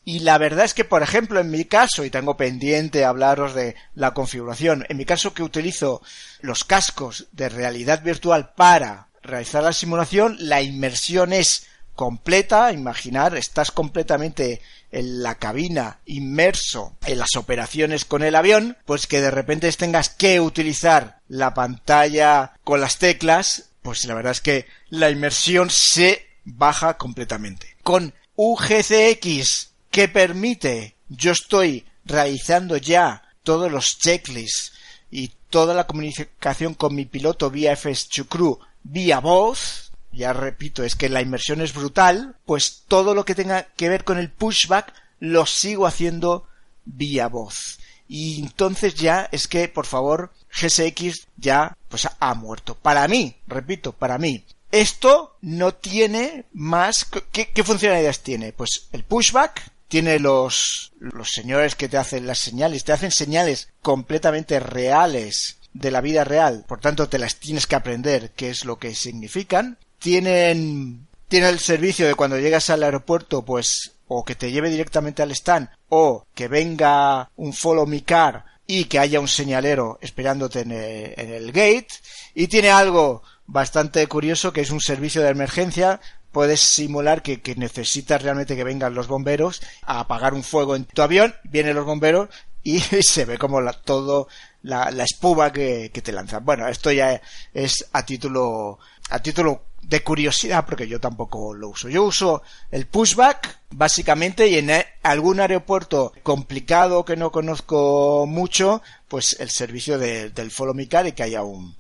Y 0.08 0.20
la 0.20 0.38
verdad 0.38 0.66
es 0.66 0.76
que, 0.76 0.86
por 0.86 1.02
ejemplo, 1.02 1.40
en 1.40 1.50
mi 1.50 1.66
caso, 1.66 2.06
y 2.06 2.12
tengo 2.12 2.38
pendiente 2.38 3.04
hablaros 3.04 3.56
de 3.56 3.76
la 3.96 4.14
configuración, 4.14 4.86
en 4.88 4.98
mi 4.98 5.06
caso 5.06 5.34
que 5.34 5.42
utilizo 5.42 6.04
los 6.42 6.64
cascos 6.64 7.28
de 7.32 7.50
realidad 7.50 8.04
virtual 8.04 8.54
para 8.56 9.08
realizar 9.24 9.64
la 9.64 9.74
simulación, 9.74 10.38
la 10.40 10.62
inmersión 10.62 11.34
es 11.34 11.66
completa, 11.96 12.72
imaginar, 12.72 13.36
estás 13.36 13.72
completamente 13.72 14.62
en 14.92 15.24
la 15.24 15.36
cabina, 15.36 16.00
inmerso 16.06 16.96
en 17.06 17.18
las 17.18 17.36
operaciones 17.36 18.06
con 18.06 18.22
el 18.22 18.36
avión, 18.36 18.78
pues 18.86 19.08
que 19.08 19.22
de 19.22 19.32
repente 19.32 19.72
tengas 19.72 20.10
que 20.10 20.40
utilizar 20.40 21.20
la 21.28 21.56
pantalla 21.56 22.54
con 22.64 22.80
las 22.80 23.00
teclas, 23.00 23.70
pues 23.82 24.06
la 24.06 24.14
verdad 24.14 24.34
es 24.34 24.42
que 24.42 24.68
la 24.90 25.10
inmersión 25.10 25.72
se 25.72 26.28
baja 26.44 26.98
completamente. 26.98 27.76
Con 27.82 28.14
UGCX, 28.36 29.72
que 29.96 30.10
permite, 30.10 30.98
yo 31.08 31.32
estoy 31.32 31.86
realizando 32.04 32.76
ya 32.76 33.24
todos 33.44 33.72
los 33.72 33.98
checklists 33.98 34.74
y 35.10 35.32
toda 35.50 35.74
la 35.74 35.88
comunicación 35.88 36.74
con 36.74 36.94
mi 36.94 37.06
piloto 37.06 37.50
vía 37.50 37.78
FS2 37.78 38.28
Crew 38.28 38.60
vía 38.84 39.22
voz, 39.22 39.94
ya 40.12 40.34
repito, 40.34 40.84
es 40.84 40.96
que 40.96 41.08
la 41.08 41.22
inmersión 41.22 41.62
es 41.62 41.74
brutal, 41.74 42.36
pues 42.46 42.84
todo 42.90 43.16
lo 43.16 43.24
que 43.24 43.36
tenga 43.36 43.68
que 43.78 43.88
ver 43.88 44.04
con 44.04 44.18
el 44.18 44.30
pushback 44.30 44.94
lo 45.22 45.46
sigo 45.46 45.88
haciendo 45.88 46.46
vía 46.84 47.30
voz. 47.30 47.80
Y 48.10 48.42
entonces 48.42 48.96
ya 48.96 49.30
es 49.32 49.48
que, 49.48 49.70
por 49.70 49.86
favor, 49.86 50.34
GSX 50.52 51.26
ya 51.38 51.78
pues 51.88 52.06
ha 52.20 52.34
muerto. 52.34 52.76
Para 52.76 53.08
mí, 53.08 53.38
repito, 53.48 53.94
para 53.94 54.18
mí, 54.18 54.44
Esto 54.74 55.38
no 55.40 55.74
tiene 55.74 56.44
más... 56.52 57.08
¿Qué, 57.32 57.50
qué 57.54 57.64
funcionalidades 57.64 58.20
tiene? 58.20 58.52
Pues 58.52 58.90
el 58.92 59.06
pushback, 59.06 59.72
tiene 59.88 60.20
los, 60.20 60.94
los 61.00 61.30
señores 61.30 61.76
que 61.76 61.90
te 61.90 61.98
hacen 61.98 62.28
las 62.28 62.40
señales, 62.40 62.84
te 62.84 62.92
hacen 62.92 63.12
señales 63.12 63.70
completamente 63.82 64.60
reales 64.60 65.58
de 65.74 65.92
la 65.92 66.02
vida 66.02 66.24
real, 66.24 66.66
por 66.68 66.80
tanto 66.80 67.10
te 67.10 67.20
las 67.20 67.36
tienes 67.36 67.68
que 67.68 67.76
aprender 67.76 68.32
qué 68.36 68.50
es 68.50 68.66
lo 68.66 68.78
que 68.78 68.96
significan. 68.96 69.78
Tienen, 70.00 71.08
tiene 71.28 71.50
el 71.50 71.60
servicio 71.60 72.08
de 72.08 72.16
cuando 72.16 72.40
llegas 72.40 72.70
al 72.70 72.84
aeropuerto, 72.84 73.44
pues, 73.44 73.94
o 74.08 74.24
que 74.24 74.36
te 74.36 74.52
lleve 74.52 74.70
directamente 74.70 75.22
al 75.22 75.32
stand, 75.32 75.70
o 75.90 76.26
que 76.34 76.48
venga 76.48 77.30
un 77.36 77.54
follow 77.54 77.86
me 77.86 78.04
car 78.04 78.46
y 78.68 78.86
que 78.86 79.00
haya 79.00 79.20
un 79.20 79.28
señalero 79.28 80.00
esperándote 80.02 80.62
en 80.62 80.72
el, 80.72 81.14
en 81.18 81.32
el 81.32 81.52
gate. 81.52 81.88
Y 82.34 82.48
tiene 82.48 82.70
algo 82.70 83.22
bastante 83.48 84.08
curioso 84.08 84.54
que 84.54 84.62
es 84.62 84.72
un 84.72 84.82
servicio 84.82 85.22
de 85.22 85.30
emergencia 85.30 86.00
puedes 86.36 86.60
simular 86.60 87.22
que, 87.22 87.42
que, 87.42 87.56
necesitas 87.56 88.22
realmente 88.22 88.58
que 88.58 88.66
vengan 88.66 88.94
los 88.94 89.08
bomberos 89.08 89.62
a 89.84 90.02
apagar 90.02 90.34
un 90.34 90.44
fuego 90.44 90.76
en 90.76 90.84
tu 90.84 91.02
avión, 91.02 91.34
vienen 91.46 91.78
los 91.78 91.86
bomberos 91.86 92.28
y 92.62 92.80
se 93.04 93.24
ve 93.24 93.38
como 93.38 93.62
la, 93.62 93.72
todo 93.72 94.28
la, 94.62 94.92
la 94.92 95.06
espuma 95.06 95.54
que, 95.54 95.92
que, 95.94 96.02
te 96.02 96.12
lanzan. 96.12 96.44
Bueno, 96.44 96.68
esto 96.68 96.92
ya 96.92 97.22
es 97.54 97.88
a 97.94 98.06
título, 98.06 98.80
a 99.12 99.20
título 99.20 99.62
de 99.82 100.04
curiosidad 100.04 100.66
porque 100.66 100.90
yo 100.90 101.00
tampoco 101.00 101.54
lo 101.54 101.70
uso. 101.70 101.88
Yo 101.88 102.04
uso 102.04 102.44
el 102.70 102.86
pushback 102.86 103.60
básicamente 103.70 104.50
y 104.50 104.58
en 104.58 104.72
algún 105.04 105.40
aeropuerto 105.40 106.12
complicado 106.22 107.06
que 107.06 107.16
no 107.16 107.32
conozco 107.32 108.26
mucho, 108.28 108.82
pues 109.08 109.38
el 109.40 109.50
servicio 109.50 109.98
de, 109.98 110.32
del 110.32 110.52
follow 110.52 110.74
me 110.74 110.90
car 110.90 111.08
y 111.08 111.14
que 111.14 111.24
haya 111.24 111.44
un, 111.44 111.78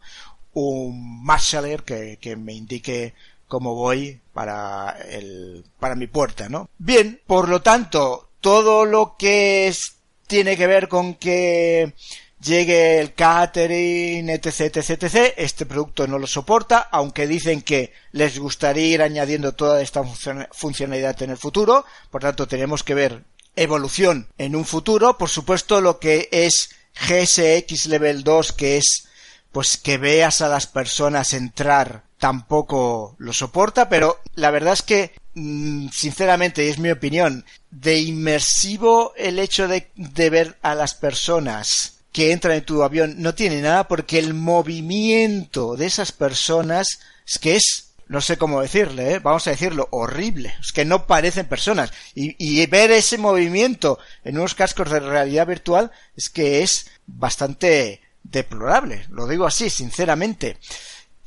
un 0.54 1.26
marshaller 1.26 1.84
que, 1.84 2.20
que 2.22 2.38
me 2.38 2.54
indique 2.54 3.14
cómo 3.48 3.76
voy 3.76 4.20
para 4.34 4.98
el, 5.10 5.64
para 5.80 5.96
mi 5.96 6.08
puerta, 6.08 6.50
¿no? 6.50 6.70
Bien, 6.78 7.22
por 7.26 7.50
lo 7.50 7.62
tanto, 7.62 8.30
todo 8.42 8.86
lo 8.86 9.16
que 9.18 9.68
es, 9.68 9.96
tiene 10.28 10.58
que 10.58 10.68
ver 10.68 10.88
con 10.88 11.16
que 11.16 11.94
llegue 12.46 13.00
el 13.00 13.14
catering, 13.14 14.30
etc, 14.30 14.78
etc, 14.78 15.04
etc, 15.04 15.34
este 15.38 15.66
producto 15.66 16.08
no 16.08 16.20
lo 16.20 16.28
soporta, 16.28 16.88
aunque 16.92 17.28
dicen 17.28 17.62
que 17.62 17.94
les 18.12 18.38
gustaría 18.38 18.88
ir 18.88 19.02
añadiendo 19.02 19.54
toda 19.54 19.82
esta 19.82 20.04
funcionalidad 20.52 21.22
en 21.24 21.32
el 21.32 21.38
futuro, 21.38 21.86
por 22.12 22.22
tanto 22.22 22.48
tenemos 22.48 22.84
que 22.84 22.94
ver 22.94 23.24
evolución 23.56 24.28
en 24.38 24.56
un 24.56 24.66
futuro, 24.66 25.18
por 25.18 25.30
supuesto 25.30 25.82
lo 25.82 26.00
que 26.00 26.30
es 26.32 26.70
GSX 26.96 27.88
Level 27.88 28.24
2, 28.24 28.52
que 28.54 28.78
es 28.78 29.08
pues 29.52 29.78
que 29.78 29.98
veas 29.98 30.42
a 30.42 30.50
las 30.50 30.68
personas 30.68 31.34
entrar 31.34 32.04
tampoco 32.18 33.16
lo 33.18 33.34
soporta, 33.34 33.90
pero 33.90 34.20
la 34.36 34.52
verdad 34.52 34.74
es 34.74 34.82
que, 34.82 35.14
mm, 35.34 35.90
sinceramente, 35.90 36.66
y 36.66 36.70
es 36.70 36.80
mi 36.80 36.92
opinión, 36.92 37.46
de 37.72 38.00
inmersivo 38.00 39.14
el 39.18 39.40
hecho 39.40 39.68
de, 39.68 39.92
ver 40.30 40.58
a 40.62 40.76
las 40.76 40.94
personas 40.96 42.00
que 42.12 42.32
entran 42.32 42.56
en 42.56 42.66
tu 42.66 42.82
avión 42.84 43.16
no 43.18 43.36
tiene 43.36 43.62
nada 43.62 43.90
porque 43.90 44.18
el 44.20 44.34
movimiento 44.34 45.76
de 45.76 45.88
esas 45.88 46.14
personas 46.14 47.00
es 47.28 47.40
que 47.40 47.58
es 47.58 47.86
no 48.08 48.22
sé 48.22 48.38
cómo 48.38 48.62
decirle, 48.62 49.14
¿eh? 49.14 49.20
vamos 49.20 49.48
a 49.48 49.52
decirlo, 49.52 49.88
horrible. 49.92 50.54
Es 50.62 50.72
que 50.72 50.86
no 50.86 51.08
parecen 51.08 51.48
personas. 51.48 51.92
Y, 52.14 52.66
ver 52.68 52.92
ese 52.92 53.18
movimiento 53.18 53.98
en 54.24 54.38
unos 54.38 54.54
cascos 54.54 54.92
de 54.92 55.00
realidad 55.00 55.48
virtual 55.48 55.92
es 56.16 56.30
que 56.30 56.62
es 56.62 56.88
bastante 57.08 58.02
deplorable. 58.24 59.08
Lo 59.10 59.28
digo 59.28 59.48
así, 59.48 59.72
sinceramente. 59.72 60.58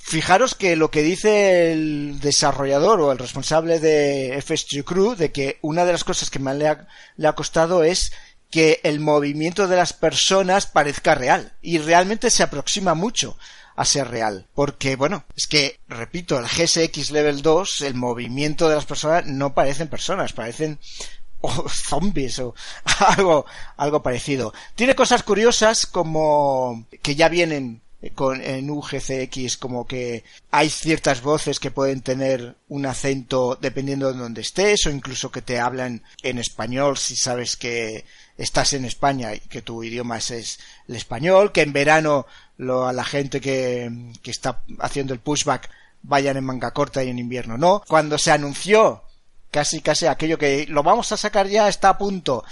Fijaros 0.09 0.55
que 0.55 0.75
lo 0.75 0.91
que 0.91 1.03
dice 1.03 1.71
el 1.71 2.19
desarrollador 2.21 2.99
o 3.03 3.13
el 3.13 3.19
responsable 3.19 3.79
de 3.79 4.41
FSG 4.41 4.83
Crew, 4.83 5.15
de 5.15 5.33
que 5.33 5.59
una 5.61 5.85
de 5.85 5.93
las 5.93 6.03
cosas 6.03 6.31
que 6.31 6.39
más 6.39 6.57
le 6.57 6.67
ha, 6.67 6.89
le 7.19 7.29
ha 7.29 7.35
costado 7.35 7.85
es 7.85 8.11
que 8.51 8.81
el 8.85 9.01
movimiento 9.01 9.69
de 9.69 9.77
las 9.77 9.93
personas 9.93 10.65
parezca 10.65 11.15
real. 11.15 11.53
Y 11.61 11.77
realmente 11.77 12.31
se 12.31 12.43
aproxima 12.43 12.95
mucho 12.95 13.37
a 13.77 13.85
ser 13.85 14.09
real. 14.09 14.47
Porque, 14.55 14.97
bueno, 14.97 15.27
es 15.37 15.47
que, 15.47 15.79
repito, 15.89 16.39
el 16.39 16.47
GSX 16.47 17.11
Level 17.11 17.43
2, 17.43 17.83
el 17.83 17.93
movimiento 17.93 18.67
de 18.71 18.77
las 18.77 18.87
personas 18.87 19.27
no 19.27 19.53
parecen 19.53 19.89
personas, 19.89 20.33
parecen 20.33 20.79
o 21.43 21.69
zombies 21.69 22.39
o 22.39 22.55
algo, 23.09 23.45
algo 23.77 24.03
parecido. 24.03 24.55
Tiene 24.75 24.95
cosas 24.95 25.23
curiosas 25.23 25.85
como 25.85 26.87
que 27.03 27.15
ya 27.15 27.29
vienen 27.29 27.83
con, 28.15 28.41
en 28.41 28.71
UGCX 28.71 29.57
como 29.57 29.87
que 29.87 30.23
hay 30.51 30.71
ciertas 30.71 31.21
voces 31.21 31.59
que 31.59 31.73
pueden 31.73 32.01
tener 32.01 32.55
un 32.69 32.87
acento 32.87 33.59
dependiendo 33.61 34.13
de 34.13 34.19
donde 34.19 34.43
estés 34.43 34.87
o 34.87 34.91
incluso 34.91 35.33
que 35.33 35.43
te 35.43 35.59
hablan 35.59 36.03
en 36.23 36.39
español 36.39 36.97
si 36.97 37.17
sabes 37.17 37.57
que 37.57 38.05
estás 38.37 38.73
en 38.73 38.85
España 38.85 39.35
y 39.35 39.41
que 39.41 39.63
tu 39.63 39.83
idioma 39.83 40.19
es 40.19 40.61
el 40.87 40.95
español, 40.95 41.51
que 41.51 41.63
en 41.63 41.73
verano 41.73 42.27
lo, 42.57 42.87
a 42.87 42.93
la 42.93 43.05
gente 43.05 43.41
que, 43.41 43.91
que 44.23 44.31
está 44.31 44.63
haciendo 44.79 45.13
el 45.13 45.21
pushback 45.21 45.69
vayan 46.03 46.37
en 46.37 46.45
manga 46.45 46.71
corta 46.71 47.03
y 47.03 47.11
en 47.11 47.19
invierno 47.19 47.59
no. 47.59 47.83
Cuando 47.89 48.17
se 48.17 48.31
anunció 48.31 49.03
casi 49.51 49.81
casi 49.81 50.07
aquello 50.07 50.39
que 50.39 50.67
lo 50.69 50.85
vamos 50.85 51.11
a 51.11 51.17
sacar 51.17 51.49
ya 51.49 51.69
está 51.69 51.89
a 51.89 51.99
punto 51.99 52.45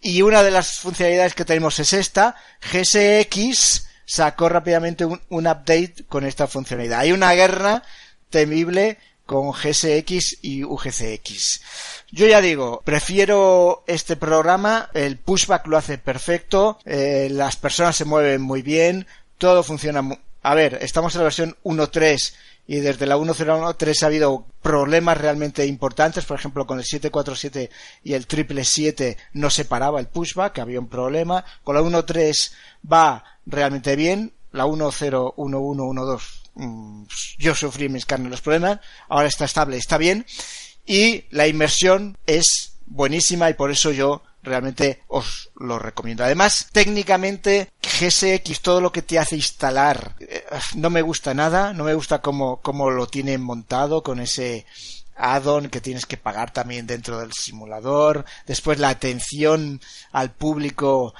y 0.00 0.22
una 0.22 0.42
de 0.42 0.52
las 0.52 0.78
funcionalidades 0.78 1.34
que 1.34 1.44
tenemos 1.44 1.78
es 1.80 1.92
esta, 1.92 2.36
GSX 2.62 3.85
sacó 4.06 4.48
rápidamente 4.48 5.04
un, 5.04 5.20
un, 5.28 5.46
update 5.46 6.04
con 6.08 6.24
esta 6.24 6.46
funcionalidad. 6.46 7.00
Hay 7.00 7.12
una 7.12 7.32
guerra 7.34 7.82
temible 8.30 8.98
con 9.26 9.50
GSX 9.50 10.38
y 10.42 10.64
UGCX. 10.64 11.60
Yo 12.12 12.26
ya 12.26 12.40
digo, 12.40 12.80
prefiero 12.84 13.82
este 13.88 14.16
programa, 14.16 14.88
el 14.94 15.18
pushback 15.18 15.66
lo 15.66 15.76
hace 15.76 15.98
perfecto, 15.98 16.78
eh, 16.84 17.28
las 17.30 17.56
personas 17.56 17.96
se 17.96 18.04
mueven 18.04 18.40
muy 18.40 18.62
bien, 18.62 19.06
todo 19.36 19.62
funciona. 19.64 20.02
A 20.46 20.54
ver, 20.54 20.78
estamos 20.80 21.12
en 21.12 21.18
la 21.18 21.24
versión 21.24 21.56
1.3 21.64 22.34
y 22.68 22.76
desde 22.76 23.04
la 23.06 23.16
1.0.1.3 23.16 24.02
ha 24.04 24.06
habido 24.06 24.46
problemas 24.62 25.18
realmente 25.18 25.66
importantes, 25.66 26.24
por 26.24 26.38
ejemplo 26.38 26.68
con 26.68 26.78
el 26.78 26.84
747 26.84 27.68
y 28.04 28.12
el 28.12 28.26
777 28.26 29.16
no 29.32 29.50
se 29.50 29.64
paraba 29.64 29.98
el 29.98 30.06
pushback, 30.06 30.60
había 30.60 30.78
un 30.78 30.86
problema, 30.86 31.44
con 31.64 31.74
la 31.74 31.82
1.3 31.82 32.52
va 32.92 33.24
realmente 33.44 33.96
bien. 33.96 34.34
La 34.52 34.66
101112 34.66 36.28
mm, 36.54 37.02
yo 37.38 37.54
sufrí 37.56 37.88
mis 37.88 38.06
carnes 38.06 38.30
los 38.30 38.40
problemas. 38.40 38.78
Ahora 39.08 39.26
está 39.26 39.46
estable, 39.46 39.78
está 39.78 39.98
bien. 39.98 40.24
Y 40.86 41.24
la 41.30 41.48
inmersión 41.48 42.18
es 42.24 42.76
buenísima 42.86 43.50
y 43.50 43.54
por 43.54 43.72
eso 43.72 43.90
yo 43.90 44.22
realmente 44.46 45.02
os 45.08 45.50
lo 45.56 45.78
recomiendo. 45.78 46.24
Además, 46.24 46.68
técnicamente, 46.72 47.72
GSX, 47.82 48.60
todo 48.60 48.80
lo 48.80 48.92
que 48.92 49.02
te 49.02 49.18
hace 49.18 49.36
instalar, 49.36 50.14
eh, 50.20 50.44
no 50.74 50.88
me 50.88 51.02
gusta 51.02 51.34
nada, 51.34 51.72
no 51.72 51.84
me 51.84 51.94
gusta 51.94 52.20
cómo, 52.20 52.60
cómo 52.62 52.90
lo 52.90 53.06
tienen 53.06 53.42
montado 53.42 54.02
con 54.02 54.20
ese 54.20 54.64
add-on 55.16 55.68
que 55.68 55.80
tienes 55.80 56.06
que 56.06 56.18
pagar 56.18 56.52
también 56.52 56.86
dentro 56.86 57.18
del 57.18 57.32
simulador. 57.32 58.24
Después 58.46 58.78
la 58.78 58.90
atención 58.90 59.80
al 60.12 60.32
público 60.32 61.14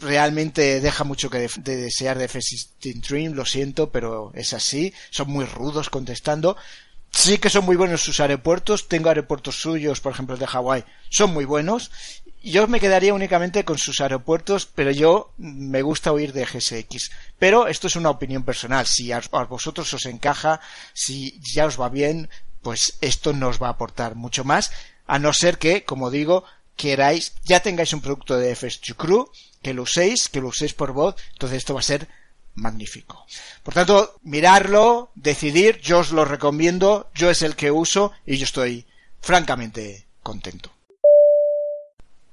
realmente 0.00 0.80
deja 0.80 1.04
mucho 1.04 1.30
que 1.30 1.38
de, 1.38 1.50
de 1.58 1.76
desear 1.76 2.18
de 2.18 2.24
F-16 2.24 3.00
Dream, 3.08 3.32
lo 3.34 3.46
siento, 3.46 3.90
pero 3.90 4.32
es 4.34 4.52
así. 4.52 4.92
Son 5.10 5.30
muy 5.30 5.44
rudos 5.44 5.88
contestando. 5.88 6.56
Sí 7.12 7.36
que 7.36 7.50
son 7.50 7.66
muy 7.66 7.76
buenos 7.76 8.02
sus 8.02 8.20
aeropuertos. 8.20 8.88
Tengo 8.88 9.10
aeropuertos 9.10 9.60
suyos, 9.60 10.00
por 10.00 10.12
ejemplo, 10.12 10.36
de 10.36 10.46
Hawái. 10.46 10.84
Son 11.10 11.32
muy 11.32 11.44
buenos. 11.44 11.90
Yo 12.42 12.66
me 12.66 12.80
quedaría 12.80 13.14
únicamente 13.14 13.64
con 13.64 13.78
sus 13.78 14.00
aeropuertos, 14.00 14.66
pero 14.66 14.90
yo 14.90 15.32
me 15.38 15.82
gusta 15.82 16.12
oír 16.12 16.32
de 16.32 16.44
GSX. 16.44 17.10
Pero 17.38 17.68
esto 17.68 17.86
es 17.86 17.94
una 17.94 18.10
opinión 18.10 18.42
personal. 18.42 18.86
Si 18.86 19.12
a, 19.12 19.20
vosotros 19.48 19.92
os 19.94 20.06
encaja, 20.06 20.60
si 20.92 21.38
ya 21.40 21.66
os 21.66 21.80
va 21.80 21.88
bien, 21.88 22.28
pues 22.62 22.98
esto 23.00 23.32
nos 23.32 23.62
va 23.62 23.68
a 23.68 23.72
aportar 23.72 24.16
mucho 24.16 24.44
más, 24.44 24.72
a 25.06 25.18
no 25.18 25.32
ser 25.32 25.58
que, 25.58 25.84
como 25.84 26.10
digo, 26.10 26.44
queráis, 26.76 27.34
ya 27.44 27.60
tengáis 27.60 27.92
un 27.92 28.00
producto 28.00 28.36
de 28.36 28.54
FSG 28.56 28.96
Crew, 28.96 29.30
que 29.62 29.74
lo 29.74 29.82
uséis, 29.82 30.28
que 30.28 30.40
lo 30.40 30.48
uséis 30.48 30.74
por 30.74 30.92
voz, 30.92 31.16
entonces 31.32 31.58
esto 31.58 31.74
va 31.74 31.80
a 31.80 31.84
ser 31.84 32.08
magnífico. 32.54 33.24
Por 33.62 33.74
tanto, 33.74 34.18
mirarlo, 34.22 35.10
decidir, 35.14 35.80
yo 35.80 36.00
os 36.00 36.10
lo 36.10 36.24
recomiendo, 36.24 37.10
yo 37.14 37.30
es 37.30 37.42
el 37.42 37.56
que 37.56 37.70
uso 37.70 38.12
y 38.26 38.36
yo 38.36 38.44
estoy 38.44 38.86
francamente 39.20 40.06
contento. 40.22 40.70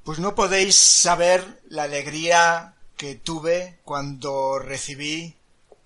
Pues 0.09 0.17
no 0.17 0.33
podéis 0.33 0.73
saber 0.73 1.61
la 1.69 1.83
alegría 1.83 2.73
que 2.97 3.13
tuve 3.13 3.77
cuando 3.85 4.57
recibí 4.57 5.35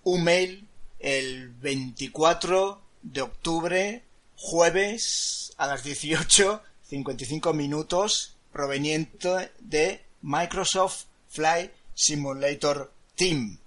un 0.06 0.24
mail 0.24 0.66
el 1.02 1.50
24 1.50 2.80
de 3.02 3.22
octubre 3.22 4.02
jueves 4.38 5.52
a 5.58 5.68
las 5.68 5.84
18.55 5.84 7.54
minutos 7.54 8.38
proveniente 8.54 9.52
de 9.60 10.02
Microsoft 10.22 11.04
Flight 11.28 11.74
Simulator 11.94 12.94
Team. 13.16 13.58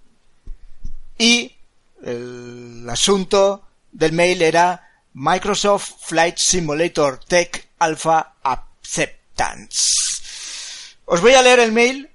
Y 1.19 1.51
el 2.01 2.87
asunto 2.89 3.61
del 3.91 4.13
mail 4.13 4.41
era 4.41 4.89
Microsoft 5.13 5.91
Flight 5.99 6.39
Simulator 6.39 7.19
Tech 7.25 7.69
Alpha 7.77 8.37
Acceptance. 8.41 10.07
Os 11.09 11.21
voy 11.21 11.35
a 11.35 11.41
leer 11.41 11.59
el 11.59 11.71
mail. 11.71 12.09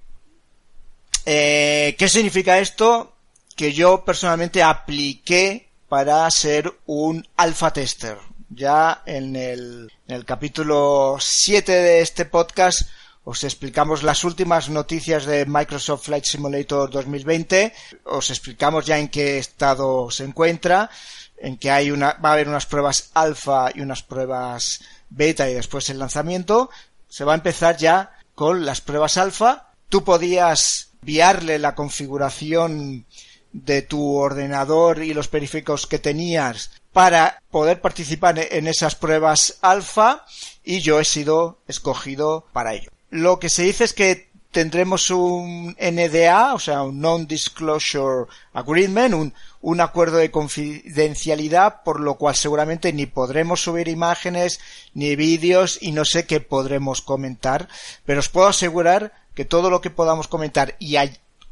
Eh, 1.25 1.97
¿Qué 1.99 2.11
significa 2.11 2.59
esto? 2.59 3.15
Que 3.57 3.73
yo 3.73 4.05
personalmente 4.05 4.63
apliqué 4.63 5.71
para 5.89 6.31
ser 6.31 6.71
un 6.85 7.27
alpha 7.39 7.73
tester. 7.73 8.19
Ya 8.51 9.03
en 9.07 9.35
el, 9.35 9.91
en 10.07 10.15
el 10.15 10.27
capítulo 10.27 11.17
7 11.19 11.73
de 11.73 12.03
este 12.03 12.27
podcast 12.27 12.83
os 13.25 13.45
explicamos 13.45 14.03
las 14.03 14.25
últimas 14.25 14.69
noticias 14.69 15.25
de 15.25 15.47
Microsoft 15.47 16.05
Flight 16.05 16.25
Simulator 16.25 16.91
2020, 16.91 17.73
os 18.05 18.29
explicamos 18.29 18.85
ya 18.85 18.99
en 18.99 19.09
qué 19.09 19.39
estado 19.39 20.11
se 20.11 20.25
encuentra, 20.25 20.91
en 21.39 21.57
que 21.57 21.71
hay 21.71 21.93
una, 21.93 22.13
va 22.15 22.31
a 22.31 22.33
haber 22.33 22.49
unas 22.49 22.67
pruebas 22.67 23.11
alfa 23.15 23.71
y 23.75 23.81
unas 23.81 24.03
pruebas 24.03 24.83
beta 25.09 25.49
y 25.49 25.55
después 25.55 25.89
el 25.89 25.99
lanzamiento. 25.99 26.69
Se 27.09 27.25
va 27.25 27.33
a 27.33 27.37
empezar 27.37 27.77
ya 27.79 28.11
con 28.35 28.65
las 28.65 28.81
pruebas 28.81 29.17
alfa. 29.17 29.69
Tú 29.89 30.05
podías 30.05 30.91
enviarle 31.03 31.59
la 31.59 31.75
configuración 31.75 33.07
de 33.53 33.83
tu 33.83 34.17
ordenador 34.17 35.03
y 35.03 35.13
los 35.13 35.29
periféricos 35.29 35.87
que 35.87 35.99
tenías 35.99 36.71
para 36.93 37.43
poder 37.51 37.81
participar 37.81 38.39
en 38.39 38.67
esas 38.67 38.95
pruebas 38.95 39.59
alfa 39.61 40.25
y 40.65 40.81
yo 40.81 41.01
he 41.01 41.05
sido 41.05 41.59
escogido 41.69 42.47
para 42.53 42.75
ello. 42.75 42.91
Lo 43.11 43.39
que 43.39 43.49
se 43.49 43.63
dice 43.63 43.85
es 43.85 43.93
que 43.93 44.32
tendremos 44.53 45.11
un 45.11 45.75
NDA, 45.81 46.55
o 46.55 46.59
sea, 46.59 46.83
un 46.83 47.01
Non-Disclosure 47.01 48.27
Agreement, 48.53 49.33
un, 49.63 49.81
acuerdo 49.81 50.19
de 50.19 50.31
confidencialidad, 50.31 51.83
por 51.83 51.99
lo 51.99 52.17
cual 52.17 52.37
seguramente 52.37 52.93
ni 52.93 53.07
podremos 53.07 53.63
subir 53.63 53.89
imágenes 53.89 54.61
ni 54.95 55.17
vídeos 55.17 55.79
y 55.81 55.93
no 55.93 56.05
sé 56.05 56.27
qué 56.27 56.41
podremos 56.41 57.01
comentar, 57.01 57.69
pero 58.05 58.21
os 58.21 58.29
puedo 58.29 58.47
asegurar 58.47 59.13
que 59.35 59.47
todo 59.47 59.71
lo 59.71 59.81
que 59.81 59.91
podamos 59.91 60.29
comentar 60.29 60.77
y 60.79 60.97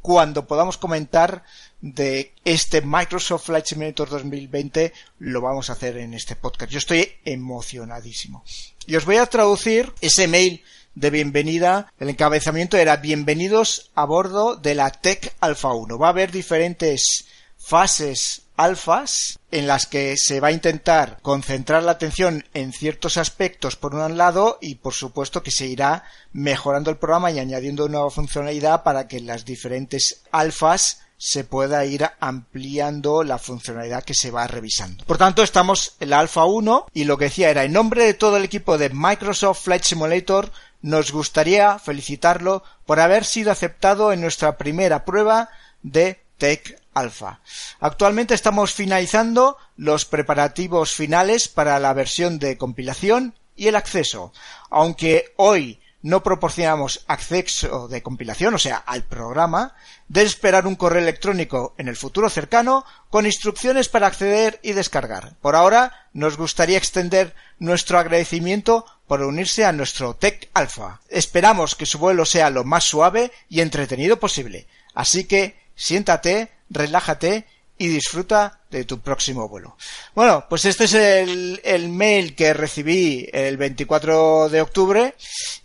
cuando 0.03 0.47
podamos 0.47 0.77
comentar 0.77 1.43
de 1.81 2.35
este 2.45 2.83
Microsoft 2.83 3.47
Flight 3.47 3.67
Simulator 3.67 4.09
2020 4.09 4.93
lo 5.19 5.41
vamos 5.41 5.71
a 5.71 5.73
hacer 5.73 5.97
en 5.97 6.15
este 6.15 6.37
podcast. 6.37 6.71
Yo 6.71 6.79
estoy 6.79 7.11
emocionadísimo. 7.25 8.45
Y 8.87 8.97
os 8.97 9.05
voy 9.05 9.17
a 9.17 9.27
traducir 9.27 9.93
ese 10.01 10.29
mail 10.29 10.63
de 10.95 11.11
bienvenida. 11.11 11.93
El 11.99 12.09
encabezamiento 12.09 12.77
era 12.77 12.97
bienvenidos 12.97 13.91
a 13.95 14.05
bordo 14.05 14.57
de 14.57 14.75
la 14.75 14.91
Tech 14.91 15.35
Alpha 15.41 15.73
1. 15.73 15.99
Va 15.99 16.09
a 16.09 16.11
haber 16.11 16.31
diferentes 16.31 17.27
fases 17.57 18.43
alfas 18.57 19.39
en 19.51 19.67
las 19.67 19.87
que 19.87 20.17
se 20.17 20.41
va 20.41 20.49
a 20.49 20.53
intentar 20.53 21.19
concentrar 21.23 21.83
la 21.83 21.93
atención 21.93 22.45
en 22.53 22.73
ciertos 22.73 23.17
aspectos 23.17 23.77
por 23.77 23.95
un 23.95 24.17
lado 24.17 24.59
y 24.61 24.77
por 24.77 24.93
supuesto 24.93 25.43
que 25.43 25.51
se 25.51 25.67
irá 25.67 26.05
mejorando 26.33 26.91
el 26.91 26.99
programa 26.99 27.31
y 27.31 27.39
añadiendo 27.39 27.89
nueva 27.89 28.11
funcionalidad 28.11 28.83
para 28.83 29.09
que 29.09 29.21
las 29.21 29.45
diferentes 29.45 30.23
alfas 30.31 31.01
se 31.17 31.45
pueda 31.45 31.85
ir 31.85 32.09
ampliando 32.19 33.23
la 33.25 33.37
funcionalidad 33.37 34.05
que 34.05 34.15
se 34.15 34.31
va 34.31 34.47
revisando. 34.47 35.05
Por 35.05 35.19
tanto, 35.19 35.43
estamos 35.43 35.97
en 36.01 36.11
la 36.11 36.19
alfa 36.19 36.47
1 36.47 36.87
y 36.95 37.05
lo 37.05 37.19
que 37.19 37.27
decía 37.27 37.51
era 37.51 37.65
en 37.65 37.75
nombre 37.75 38.05
de 38.05 38.15
todo 38.15 38.39
el 38.39 38.45
equipo 38.45 38.79
de 38.79 38.89
Microsoft 38.89 39.65
Flight 39.65 39.83
Simulator 39.83 40.51
nos 40.83 41.13
gustaría 41.13 41.79
felicitarlo 41.79 42.63
por 42.87 43.01
haber 43.01 43.25
sido 43.25 43.51
aceptado 43.51 44.13
en 44.13 44.21
nuestra 44.21 44.57
primera 44.57 45.05
prueba 45.05 45.51
de 45.83 46.21
Tech 46.39 46.81
Alpha. 46.95 47.41
Actualmente 47.81 48.35
estamos 48.35 48.73
finalizando 48.73 49.57
los 49.77 50.05
preparativos 50.05 50.93
finales 50.93 51.49
para 51.49 51.79
la 51.79 51.93
versión 51.93 52.39
de 52.39 52.57
compilación 52.57 53.35
y 53.57 53.69
el 53.69 53.77
acceso. 53.77 54.33
Aunque 54.71 55.33
hoy 55.37 55.81
no 56.03 56.23
proporcionamos 56.23 57.05
acceso 57.07 57.89
de 57.89 58.03
compilación, 58.03 58.55
o 58.55 58.59
sea, 58.59 58.77
al 58.77 59.05
programa, 59.05 59.75
de 60.09 60.23
esperar 60.23 60.67
un 60.67 60.77
correo 60.77 61.03
electrónico 61.03 61.75
en 61.79 61.89
el 61.89 61.97
futuro 61.97 62.31
cercano 62.31 62.85
con 63.11 63.27
instrucciones 63.27 63.89
para 63.89 64.07
acceder 64.07 64.61
y 64.63 64.73
descargar. 64.73 65.35
Por 65.41 65.57
ahora, 65.57 66.09
nos 66.13 66.37
gustaría 66.37 66.79
extender 66.79 67.35
nuestro 67.59 67.99
agradecimiento 67.99 68.87
por 69.07 69.23
unirse 69.23 69.65
a 69.65 69.73
nuestro 69.73 70.15
Tech 70.15 70.49
Alpha. 70.55 71.01
Esperamos 71.09 71.75
que 71.75 71.87
su 71.87 71.99
vuelo 71.99 72.25
sea 72.25 72.51
lo 72.51 72.65
más 72.65 72.85
suave 72.85 73.33
y 73.49 73.61
entretenido 73.61 74.19
posible. 74.19 74.67
Así 74.95 75.25
que 75.25 75.61
siéntate, 75.75 76.51
relájate 76.71 77.47
y 77.77 77.89
disfruta 77.89 78.60
de 78.71 78.85
tu 78.85 79.01
próximo 79.01 79.49
vuelo. 79.49 79.77
Bueno, 80.15 80.47
pues 80.49 80.65
este 80.65 80.85
es 80.85 80.95
el, 80.95 81.61
el, 81.65 81.89
mail 81.89 82.35
que 82.35 82.55
recibí 82.55 83.29
el 83.33 83.57
24 83.57 84.49
de 84.49 84.61
octubre 84.61 85.15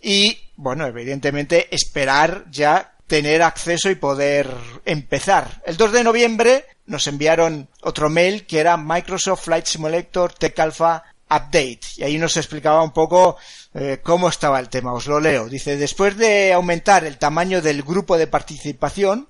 y, 0.02 0.38
bueno, 0.56 0.86
evidentemente 0.86 1.68
esperar 1.74 2.44
ya 2.50 2.94
tener 3.06 3.42
acceso 3.42 3.90
y 3.90 3.94
poder 3.94 4.50
empezar. 4.84 5.62
El 5.64 5.76
2 5.76 5.92
de 5.92 6.04
noviembre 6.04 6.64
nos 6.86 7.06
enviaron 7.06 7.68
otro 7.82 8.10
mail 8.10 8.46
que 8.46 8.58
era 8.58 8.76
Microsoft 8.76 9.44
Flight 9.44 9.66
Simulator 9.66 10.32
Tech 10.32 10.58
Alpha 10.58 11.04
Update 11.28 11.80
y 11.96 12.04
ahí 12.04 12.18
nos 12.18 12.36
explicaba 12.36 12.82
un 12.82 12.92
poco 12.92 13.36
eh, 13.74 13.98
cómo 14.02 14.28
estaba 14.28 14.60
el 14.60 14.68
tema. 14.68 14.92
Os 14.92 15.06
lo 15.06 15.18
leo. 15.20 15.48
Dice, 15.48 15.76
después 15.76 16.16
de 16.16 16.52
aumentar 16.52 17.04
el 17.04 17.18
tamaño 17.18 17.60
del 17.60 17.82
grupo 17.82 18.16
de 18.16 18.28
participación, 18.28 19.28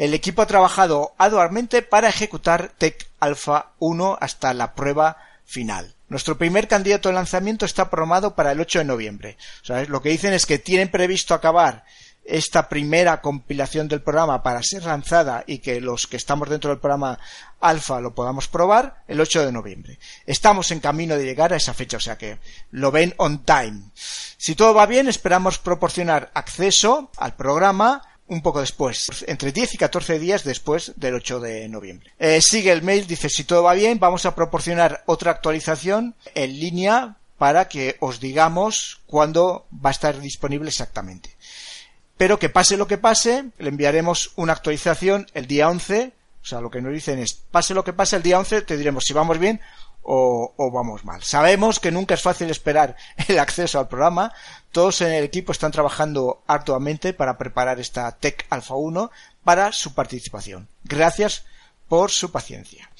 el 0.00 0.14
equipo 0.14 0.40
ha 0.40 0.46
trabajado 0.46 1.12
arduamente 1.18 1.82
para 1.82 2.08
ejecutar 2.08 2.72
Tech 2.78 3.06
Alpha 3.20 3.72
1 3.80 4.16
hasta 4.18 4.54
la 4.54 4.74
prueba 4.74 5.18
final. 5.44 5.94
Nuestro 6.08 6.38
primer 6.38 6.68
candidato 6.68 7.10
de 7.10 7.16
lanzamiento 7.16 7.66
está 7.66 7.90
programado 7.90 8.34
para 8.34 8.52
el 8.52 8.60
8 8.60 8.78
de 8.78 8.84
noviembre. 8.86 9.36
O 9.62 9.66
sea, 9.66 9.84
lo 9.84 10.00
que 10.00 10.08
dicen 10.08 10.32
es 10.32 10.46
que 10.46 10.58
tienen 10.58 10.90
previsto 10.90 11.34
acabar 11.34 11.84
esta 12.24 12.70
primera 12.70 13.20
compilación 13.20 13.88
del 13.88 14.00
programa 14.00 14.42
para 14.42 14.62
ser 14.62 14.84
lanzada 14.84 15.44
y 15.46 15.58
que 15.58 15.82
los 15.82 16.06
que 16.06 16.16
estamos 16.16 16.48
dentro 16.48 16.70
del 16.70 16.80
programa 16.80 17.18
alfa 17.60 18.00
lo 18.00 18.14
podamos 18.14 18.48
probar 18.48 19.02
el 19.06 19.20
8 19.20 19.44
de 19.44 19.52
noviembre. 19.52 19.98
Estamos 20.24 20.70
en 20.70 20.80
camino 20.80 21.14
de 21.14 21.26
llegar 21.26 21.52
a 21.52 21.56
esa 21.56 21.74
fecha, 21.74 21.98
o 21.98 22.00
sea 22.00 22.16
que 22.16 22.38
lo 22.70 22.90
ven 22.90 23.12
on 23.18 23.44
time. 23.44 23.82
Si 23.94 24.54
todo 24.54 24.72
va 24.72 24.86
bien, 24.86 25.08
esperamos 25.08 25.58
proporcionar 25.58 26.30
acceso 26.32 27.10
al 27.18 27.36
programa 27.36 28.09
un 28.30 28.40
poco 28.40 28.60
después, 28.60 29.24
entre 29.26 29.52
10 29.52 29.74
y 29.74 29.78
14 29.78 30.18
días 30.18 30.44
después 30.44 30.92
del 30.96 31.14
8 31.14 31.40
de 31.40 31.68
noviembre. 31.68 32.12
Eh, 32.18 32.40
sigue 32.40 32.72
el 32.72 32.82
mail, 32.82 33.06
dice 33.06 33.28
si 33.28 33.44
todo 33.44 33.62
va 33.64 33.74
bien, 33.74 33.98
vamos 33.98 34.24
a 34.24 34.34
proporcionar 34.34 35.02
otra 35.06 35.32
actualización 35.32 36.14
en 36.34 36.58
línea 36.58 37.16
para 37.36 37.68
que 37.68 37.96
os 38.00 38.20
digamos 38.20 39.00
cuándo 39.06 39.66
va 39.72 39.90
a 39.90 39.92
estar 39.92 40.18
disponible 40.20 40.68
exactamente 40.68 41.36
pero 42.20 42.38
que 42.38 42.50
pase 42.50 42.76
lo 42.76 42.86
que 42.86 42.98
pase, 42.98 43.46
le 43.56 43.70
enviaremos 43.70 44.32
una 44.36 44.52
actualización 44.52 45.26
el 45.32 45.46
día 45.46 45.70
11, 45.70 46.12
o 46.42 46.44
sea, 46.44 46.60
lo 46.60 46.70
que 46.70 46.82
nos 46.82 46.92
dicen 46.92 47.18
es, 47.18 47.32
pase 47.32 47.72
lo 47.72 47.82
que 47.82 47.94
pase 47.94 48.16
el 48.16 48.22
día 48.22 48.38
11, 48.38 48.60
te 48.60 48.76
diremos 48.76 49.04
si 49.06 49.14
vamos 49.14 49.38
bien 49.38 49.58
o, 50.02 50.54
o, 50.56 50.70
vamos 50.70 51.04
mal. 51.04 51.22
Sabemos 51.22 51.78
que 51.80 51.90
nunca 51.90 52.14
es 52.14 52.22
fácil 52.22 52.50
esperar 52.50 52.96
el 53.28 53.38
acceso 53.38 53.78
al 53.78 53.88
programa, 53.88 54.32
todos 54.72 55.00
en 55.00 55.12
el 55.12 55.24
equipo 55.24 55.52
están 55.52 55.72
trabajando 55.72 56.42
arduamente 56.46 57.12
para 57.12 57.38
preparar 57.38 57.80
esta 57.80 58.10
Tech 58.12 58.46
Alpha 58.50 58.74
1 58.74 59.10
para 59.44 59.72
su 59.72 59.94
participación. 59.94 60.68
Gracias 60.84 61.44
por 61.88 62.10
su 62.10 62.30
paciencia. 62.30 62.90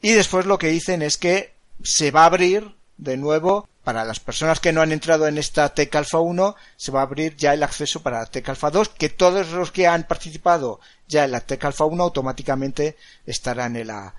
Y 0.00 0.12
después 0.12 0.46
lo 0.46 0.58
que 0.58 0.68
dicen 0.68 1.02
es 1.02 1.16
que 1.16 1.52
se 1.82 2.10
va 2.10 2.22
a 2.22 2.26
abrir 2.26 2.74
de 2.96 3.16
nuevo 3.16 3.68
para 3.84 4.04
las 4.04 4.20
personas 4.20 4.58
que 4.58 4.72
no 4.72 4.80
han 4.80 4.92
entrado 4.92 5.28
en 5.28 5.38
esta 5.38 5.68
Tech 5.74 5.94
Alpha 5.94 6.18
1 6.18 6.56
se 6.76 6.90
va 6.90 7.00
a 7.00 7.02
abrir 7.04 7.36
ya 7.36 7.54
el 7.54 7.62
acceso 7.62 8.02
para 8.02 8.20
la 8.20 8.26
Tech 8.26 8.48
Alpha 8.48 8.70
2 8.70 8.88
que 8.90 9.10
todos 9.10 9.50
los 9.50 9.70
que 9.70 9.86
han 9.86 10.04
participado 10.04 10.80
ya 11.06 11.24
en 11.24 11.30
la 11.30 11.40
Tech 11.40 11.64
Alpha 11.64 11.84
1 11.84 12.02
automáticamente 12.02 12.96
estarán 13.26 13.76
en 13.76 13.88
la 13.88 14.14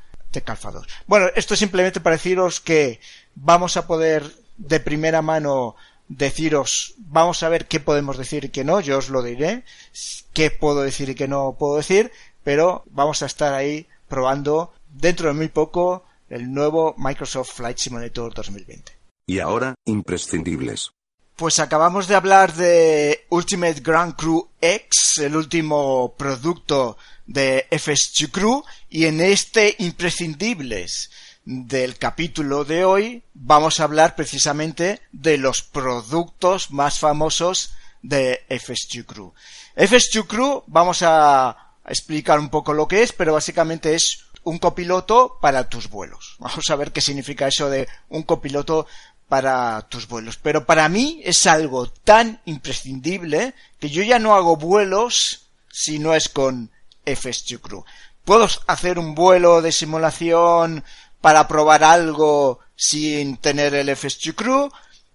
Alpha 0.45 0.71
2 0.71 0.87
bueno 1.07 1.27
esto 1.35 1.53
es 1.53 1.59
simplemente 1.59 1.99
para 1.99 2.15
deciros 2.15 2.61
que 2.61 2.99
vamos 3.35 3.77
a 3.77 3.87
poder 3.87 4.23
de 4.57 4.79
primera 4.79 5.21
mano 5.21 5.75
deciros 6.07 6.93
vamos 6.97 7.43
a 7.43 7.49
ver 7.49 7.67
qué 7.67 7.79
podemos 7.79 8.17
decir 8.17 8.45
y 8.45 8.49
qué 8.49 8.63
no 8.63 8.79
yo 8.79 8.99
os 8.99 9.09
lo 9.09 9.23
diré 9.23 9.63
qué 10.33 10.51
puedo 10.51 10.81
decir 10.81 11.09
y 11.09 11.15
qué 11.15 11.27
no 11.27 11.55
puedo 11.57 11.77
decir 11.77 12.11
pero 12.43 12.83
vamos 12.91 13.23
a 13.23 13.25
estar 13.25 13.53
ahí 13.53 13.87
probando 14.07 14.73
dentro 14.89 15.27
de 15.27 15.33
muy 15.33 15.47
poco 15.47 16.05
el 16.29 16.53
nuevo 16.53 16.93
Microsoft 16.97 17.53
Flight 17.53 17.77
Simulator 17.77 18.33
2020 18.33 18.97
y 19.29 19.39
ahora, 19.39 19.75
imprescindibles. 19.83 20.93
Pues 21.37 21.59
acabamos 21.59 22.07
de 22.07 22.15
hablar 22.15 22.55
de 22.55 23.27
Ultimate 23.29 23.81
Grand 23.81 24.15
Crew 24.15 24.49
X, 24.59 25.19
el 25.19 25.35
último 25.35 26.15
producto 26.17 26.97
de 27.27 27.67
FSG 27.69 28.31
Crew, 28.31 28.63
y 28.89 29.05
en 29.05 29.21
este 29.21 29.75
imprescindibles 29.77 31.11
del 31.45 31.99
capítulo 31.99 32.65
de 32.65 32.85
hoy 32.85 33.23
vamos 33.35 33.79
a 33.79 33.83
hablar 33.83 34.15
precisamente 34.15 34.99
de 35.11 35.37
los 35.37 35.61
productos 35.61 36.71
más 36.71 36.97
famosos 36.97 37.69
de 38.01 38.43
FSG 38.49 39.05
Crew. 39.05 39.31
FSG 39.75 40.25
Crew 40.25 40.63
vamos 40.65 41.03
a 41.03 41.75
explicar 41.87 42.39
un 42.39 42.49
poco 42.49 42.73
lo 42.73 42.87
que 42.87 43.03
es, 43.03 43.13
pero 43.13 43.33
básicamente 43.33 43.93
es 43.93 44.23
un 44.43 44.59
copiloto 44.59 45.37
para 45.41 45.67
tus 45.69 45.89
vuelos. 45.89 46.35
Vamos 46.39 46.69
a 46.69 46.75
ver 46.77 46.93
qué 46.93 47.01
significa 47.01 47.47
eso 47.47 47.69
de 47.69 47.87
un 48.09 48.23
copiloto 48.23 48.87
para 49.27 49.81
tus 49.89 50.07
vuelos. 50.07 50.37
Pero 50.37 50.65
para 50.65 50.87
mí 50.89 51.21
es 51.23 51.45
algo 51.47 51.87
tan 51.87 52.41
imprescindible 52.45 53.53
que 53.79 53.89
yo 53.89 54.03
ya 54.03 54.19
no 54.19 54.35
hago 54.35 54.57
vuelos 54.57 55.47
si 55.71 55.99
no 55.99 56.13
es 56.13 56.29
con 56.29 56.71
FSU 57.05 57.59
Crew. 57.59 57.83
Puedo 58.25 58.47
hacer 58.67 58.99
un 58.99 59.15
vuelo 59.15 59.61
de 59.61 59.71
simulación 59.71 60.83
para 61.21 61.47
probar 61.47 61.83
algo 61.83 62.59
sin 62.75 63.37
tener 63.37 63.73
el 63.73 63.95
FSU 63.95 64.35
Crew, 64.35 64.69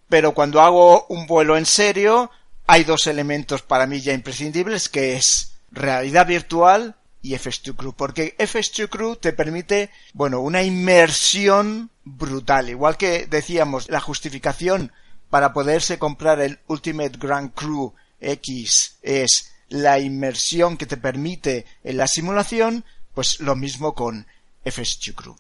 pero 0.09 0.33
cuando 0.35 0.61
hago 0.61 1.07
un 1.09 1.27
vuelo 1.27 1.57
en 1.57 1.67
serio, 1.67 2.31
hay 2.67 2.85
dos 2.85 3.07
elementos 3.07 3.63
para 3.63 3.87
mí 3.87 4.01
ya 4.01 4.13
imprescindibles, 4.13 4.89
que 4.89 5.17
es 5.17 5.53
realidad 5.71 6.27
virtual 6.27 6.97
y 7.23 7.35
FS2 7.35 7.77
Crew, 7.77 7.93
porque 7.93 8.37
FS2 8.37 8.89
Crew 8.89 9.17
te 9.17 9.33
permite, 9.33 9.91
bueno, 10.13 10.41
una 10.41 10.63
inmersión 10.63 11.91
brutal, 12.05 12.69
igual 12.69 12.97
que 12.97 13.27
decíamos, 13.27 13.89
la 13.89 14.01
justificación 14.01 14.93
para 15.31 15.53
poderse 15.53 15.99
comprar 15.99 16.41
el 16.41 16.59
Ultimate 16.67 17.19
Grand 17.19 17.55
Crew 17.55 17.95
X 18.21 18.97
es 19.03 19.53
la 19.69 19.99
inmersión 19.99 20.77
que 20.77 20.87
te 20.87 20.97
permite 20.97 21.65
en 21.83 21.97
la 21.97 22.07
simulación, 22.07 22.85
pues 23.15 23.41
lo 23.41 23.57
mismo 23.57 23.95
con 23.95 24.27
FS2 24.65 25.15
Crew. 25.15 25.37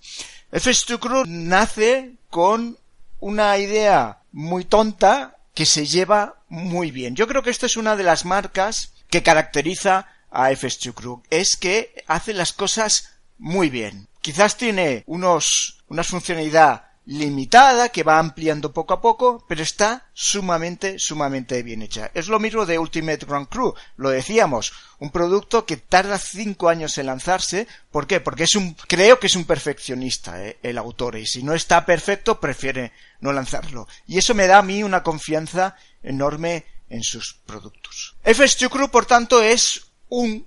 FS2 0.53 0.99
Crew 0.99 1.25
nace 1.27 2.15
con 2.31 2.79
una 3.21 3.59
idea 3.59 4.23
muy 4.33 4.65
tonta 4.65 5.37
que 5.55 5.67
se 5.67 5.87
lleva 5.87 6.43
muy 6.49 6.91
bien. 6.91 7.15
Yo 7.15 7.29
creo 7.29 7.43
que 7.43 7.51
esta 7.51 7.67
es 7.67 7.77
una 7.77 7.95
de 7.95 8.05
las 8.05 8.25
marcas 8.25 8.95
que 9.09 9.23
caracteriza 9.23 10.09
a 10.31 10.51
FS2 10.51 10.95
Crew. 10.95 11.23
Es 11.29 11.57
que 11.57 12.05
hace 12.07 12.33
las 12.33 12.53
cosas 12.53 13.11
muy 13.43 13.71
bien. 13.71 14.07
Quizás 14.21 14.57
tiene 14.57 15.03
unos, 15.09 15.83
una 15.89 16.05
funcionalidad 16.05 16.85
limitada 17.07 17.89
que 17.89 18.05
va 18.05 18.21
ampliando 18.21 18.73
poco 18.73 18.95
a 18.95 19.01
poco, 19.01 19.45
pero 19.49 19.65
está 19.65 20.07
sumamente, 20.13 20.95
sumamente 21.01 21.65
bien 21.65 21.83
hecha. 21.83 22.13
Es 22.15 22.29
lo 22.29 22.39
mismo 22.39 22.65
de 22.65 22.79
Ultimate 22.79 23.27
Grand 23.27 23.49
Crew, 23.49 23.75
lo 23.97 24.11
decíamos, 24.11 24.73
un 25.01 25.11
producto 25.11 25.67
que 25.67 25.77
tarda 25.77 26.19
cinco 26.19 26.69
años 26.69 26.97
en 26.99 27.07
lanzarse. 27.07 27.67
¿Por 27.91 28.07
qué? 28.07 28.21
Porque 28.21 28.45
es 28.45 28.55
un, 28.55 28.75
creo 28.75 29.19
que 29.19 29.27
es 29.27 29.35
un 29.35 29.45
perfeccionista 29.45 30.41
eh, 30.47 30.59
el 30.63 30.79
autor 30.79 31.17
y 31.17 31.27
si 31.27 31.43
no 31.43 31.53
está 31.53 31.85
perfecto 31.85 32.39
prefiere 32.39 32.93
no 33.21 33.33
lanzarlo. 33.33 33.89
Y 34.07 34.19
eso 34.19 34.35
me 34.35 34.47
da 34.47 34.59
a 34.59 34.63
mí 34.63 34.85
una 34.85 35.03
confianza 35.03 35.75
enorme 36.05 36.65
en 36.89 37.03
sus 37.03 37.41
productos. 37.45 38.15
FS2 38.25 38.69
Crew, 38.71 38.89
por 38.89 39.07
tanto, 39.07 39.43
es 39.43 39.87
un 40.09 40.47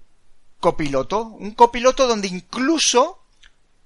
copiloto, 0.59 1.23
un 1.23 1.51
copiloto 1.51 2.07
donde 2.07 2.27
incluso 2.27 3.19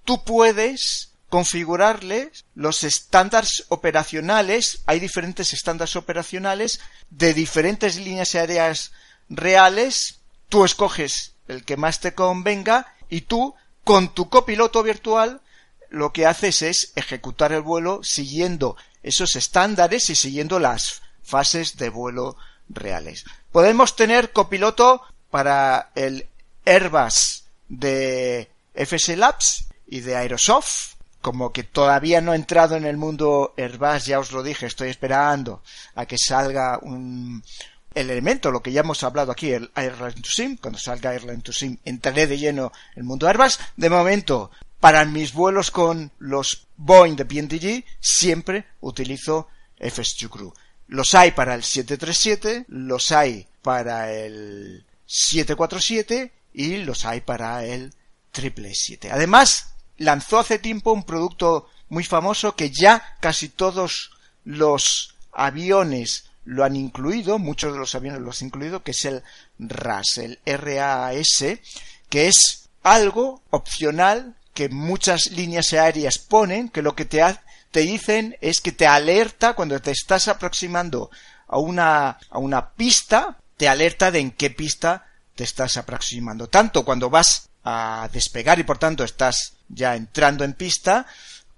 tú 0.06 0.24
puedes 0.24 1.12
configurarles 1.30 2.46
los 2.56 2.84
estándares 2.84 3.66
operacionales, 3.70 4.82
hay 4.88 5.00
diferentes 5.00 5.54
estándares 5.54 5.96
operacionales 5.96 6.80
de 7.10 7.34
diferentes 7.34 7.98
líneas 7.98 8.34
aéreas 8.36 8.92
reales, 9.30 10.20
tú 10.50 10.66
escoges 10.66 11.36
el 11.48 11.64
que 11.64 11.78
más 11.78 12.00
te 12.00 12.14
convenga 12.14 12.96
y 13.10 13.22
tú 13.22 13.56
con 13.84 14.14
tu 14.14 14.30
copiloto 14.30 14.82
virtual 14.84 15.42
lo 15.90 16.14
que 16.14 16.26
haces 16.26 16.62
es 16.62 16.92
ejecutar 16.96 17.52
el 17.52 17.62
vuelo 17.62 18.04
siguiendo 18.04 18.76
esos 19.04 19.36
estándares 19.36 20.10
y 20.10 20.16
siguiendo 20.16 20.60
las 20.60 21.02
fases 21.24 21.78
de 21.78 21.90
vuelo 21.90 22.38
reales. 22.70 23.26
Podemos 23.52 23.96
tener 23.96 24.32
copiloto 24.32 25.02
para 25.30 25.92
el 25.96 26.28
Airbus 26.70 27.46
de 27.68 28.50
FS 28.76 29.18
Labs 29.18 29.66
y 29.88 30.02
de 30.02 30.16
Aerosoft. 30.16 30.94
Como 31.22 31.52
que 31.52 31.64
todavía 31.64 32.22
no 32.22 32.34
he 32.34 32.38
entrado 32.38 32.78
en 32.78 32.86
el 32.86 32.96
mundo 32.96 33.54
Airbus, 33.58 34.06
ya 34.06 34.20
os 34.20 34.32
lo 34.32 34.42
dije, 34.42 34.68
estoy 34.68 34.90
esperando 34.90 35.62
a 35.96 36.06
que 36.06 36.18
salga 36.18 36.80
un, 36.82 37.44
el 37.94 38.10
elemento, 38.10 38.52
lo 38.52 38.62
que 38.62 38.72
ya 38.72 38.82
hemos 38.82 39.04
hablado 39.04 39.32
aquí, 39.32 39.52
el 39.52 39.70
Airline 39.76 40.22
to 40.22 40.30
Sim, 40.30 40.56
cuando 40.56 40.80
salga 40.80 41.12
Airline 41.12 41.42
to 41.42 41.52
Sim 41.52 41.78
entraré 41.84 42.26
de 42.26 42.38
lleno 42.38 42.72
en 42.94 43.00
el 43.00 43.04
mundo 43.04 43.28
Airbus. 43.28 43.60
De 43.76 43.90
momento, 43.90 44.52
para 44.80 45.04
mis 45.04 45.34
vuelos 45.34 45.72
con 45.72 46.12
los 46.20 46.68
Boeing 46.78 47.18
de 47.18 47.26
PNTG, 47.26 47.84
siempre 48.00 48.66
utilizo 48.80 49.50
FS2 49.78 50.30
Crew. 50.30 50.54
Los 50.88 51.14
hay 51.16 51.32
para 51.32 51.56
el 51.56 51.64
737, 51.64 52.66
los 52.70 53.12
hay 53.12 53.46
para 53.62 54.14
el 54.14 54.86
747 55.06 56.39
y 56.54 56.78
los 56.78 57.06
hay 57.06 57.22
para 57.22 57.64
el 57.66 57.93
777. 58.34 59.12
Además, 59.12 59.74
lanzó 59.97 60.39
hace 60.39 60.60
tiempo 60.60 60.91
un 60.91 61.04
producto 61.04 61.68
muy 61.89 62.04
famoso 62.04 62.56
que 62.56 62.70
ya 62.70 63.18
casi 63.20 63.50
todos 63.50 64.12
los 64.43 65.16
aviones 65.32 66.26
lo 66.45 66.64
han 66.64 66.76
incluido, 66.76 67.38
muchos 67.38 67.74
de 67.74 67.80
los 67.80 67.93
aviones 67.95 68.22
lo 68.22 68.32
han 68.32 68.47
incluido, 68.47 68.84
que 68.84 68.91
es 68.91 69.06
el 69.06 69.24
RAS, 69.60 70.18
el 70.18 70.39
RAS, 70.45 71.45
que 72.10 72.28
es 72.28 72.70
algo 72.82 73.41
opcional 73.52 74.36
que 74.54 74.70
muchas 74.70 75.28
líneas 75.32 75.74
aéreas 75.74 76.18
ponen, 76.18 76.70
que 76.70 76.82
lo 76.82 76.95
que 76.95 77.06
te, 77.06 77.24
te 77.72 77.82
dicen 77.82 78.36
es 78.41 78.62
que 78.62 78.72
te 78.72 78.88
alerta 78.88 79.54
cuando 79.54 79.80
te 79.80 79.91
estás 79.91 80.28
aproximando 80.28 81.12
a 81.47 81.60
una, 81.60 82.18
a 82.30 82.38
una 82.39 82.72
pista, 82.72 83.38
te 83.58 83.68
alerta 83.68 84.12
de 84.12 84.20
en 84.20 84.32
qué 84.32 84.50
pista 84.50 85.09
te 85.40 85.46
estás 85.46 85.78
aproximando. 85.78 86.50
Tanto 86.50 86.84
cuando 86.84 87.10
vas 87.10 87.48
a 87.64 88.10
despegar 88.12 88.60
y 88.60 88.64
por 88.64 88.78
tanto 88.78 89.06
estás 89.06 89.54
ya 89.70 89.96
entrando 89.96 90.44
en 90.44 90.52
pista, 90.52 91.08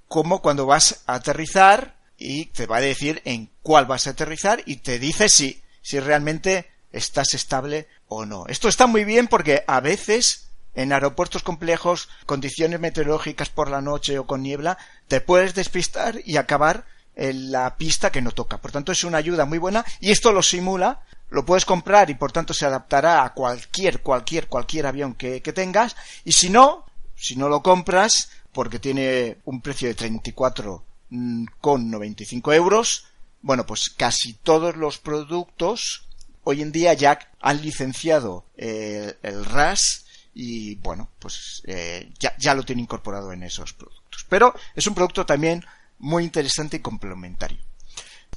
como 0.07 0.39
cuando 0.39 0.67
vas 0.67 1.01
a 1.07 1.15
aterrizar 1.15 1.95
y 2.15 2.45
te 2.45 2.67
va 2.67 2.77
a 2.77 2.82
decir 2.82 3.23
en 3.25 3.49
cuál 3.63 3.88
vas 3.88 4.05
a 4.05 4.11
aterrizar 4.11 4.61
y 4.67 4.75
te 4.75 4.99
dice 4.99 5.29
si, 5.29 5.63
si 5.82 5.99
realmente 5.99 6.69
estás 6.91 7.34
estable 7.34 7.88
o 8.07 8.23
no. 8.27 8.45
Esto 8.45 8.67
está 8.67 8.86
muy 8.86 9.03
bien 9.03 9.27
porque 9.27 9.63
a 9.65 9.79
veces 9.79 10.51
en 10.75 10.93
aeropuertos 10.93 11.41
complejos, 11.41 12.07
condiciones 12.27 12.79
meteorológicas 12.79 13.49
por 13.49 13.67
la 13.67 13.82
noche 13.82 14.19
o 14.19 14.27
con 14.27 14.43
niebla, 14.43 14.77
te 15.07 15.21
puedes 15.21 15.55
despistar 15.55 16.21
y 16.23 16.38
acabar 16.38 16.86
la 17.16 17.76
pista 17.78 18.12
que 18.12 18.22
no 18.22 18.32
toca. 18.32 18.57
Por 18.57 18.72
tanto, 18.72 18.91
es 18.91 19.03
una 19.03 19.18
ayuda 19.18 19.45
muy 19.45 19.57
buena 19.57 19.86
y 19.99 20.12
esto 20.12 20.32
lo 20.32 20.41
simula, 20.41 21.01
lo 21.30 21.45
puedes 21.45 21.66
comprar 21.66 22.09
y 22.09 22.16
por 22.16 22.32
tanto 22.32 22.53
se 22.53 22.66
adaptará 22.66 23.24
a 23.24 23.34
cualquier, 23.34 24.01
cualquier, 24.01 24.47
cualquier 24.47 24.86
avión 24.86 25.16
que, 25.16 25.41
que 25.41 25.53
tengas 25.53 25.95
y 26.24 26.32
si 26.34 26.49
no, 26.49 26.86
si 27.16 27.36
no 27.36 27.49
lo 27.49 27.62
compras 27.62 28.30
porque 28.51 28.80
tiene 28.80 29.38
un 29.45 29.62
precio 29.62 29.88
de 29.88 29.95
34 29.95 30.84
mm, 31.09 31.45
con 31.59 31.89
95 31.89 32.53
euros, 32.53 33.05
bueno, 33.41 33.66
pues 33.66 33.89
casi 33.89 34.34
todos 34.34 34.76
los 34.76 34.97
productos 34.97 36.07
hoy 36.43 36.62
en 36.62 36.72
día 36.72 36.93
ya 36.93 37.20
han 37.39 37.62
licenciado 37.62 38.45
el, 38.57 39.16
el 39.22 39.45
RAS 39.45 40.05
y 40.34 40.76
bueno, 40.76 41.09
pues 41.20 41.62
eh, 41.66 42.12
ya, 42.20 42.36
ya 42.38 42.53
lo 42.53 42.64
tiene 42.64 42.82
incorporado 42.82 43.32
en 43.32 43.43
esos 43.43 43.74
productos. 43.74 44.26
Pero 44.30 44.53
es 44.76 44.88
un 44.88 44.95
producto 44.95 45.26
también 45.26 45.66
muy 46.01 46.23
interesante 46.23 46.77
y 46.77 46.81
complementario. 46.81 47.59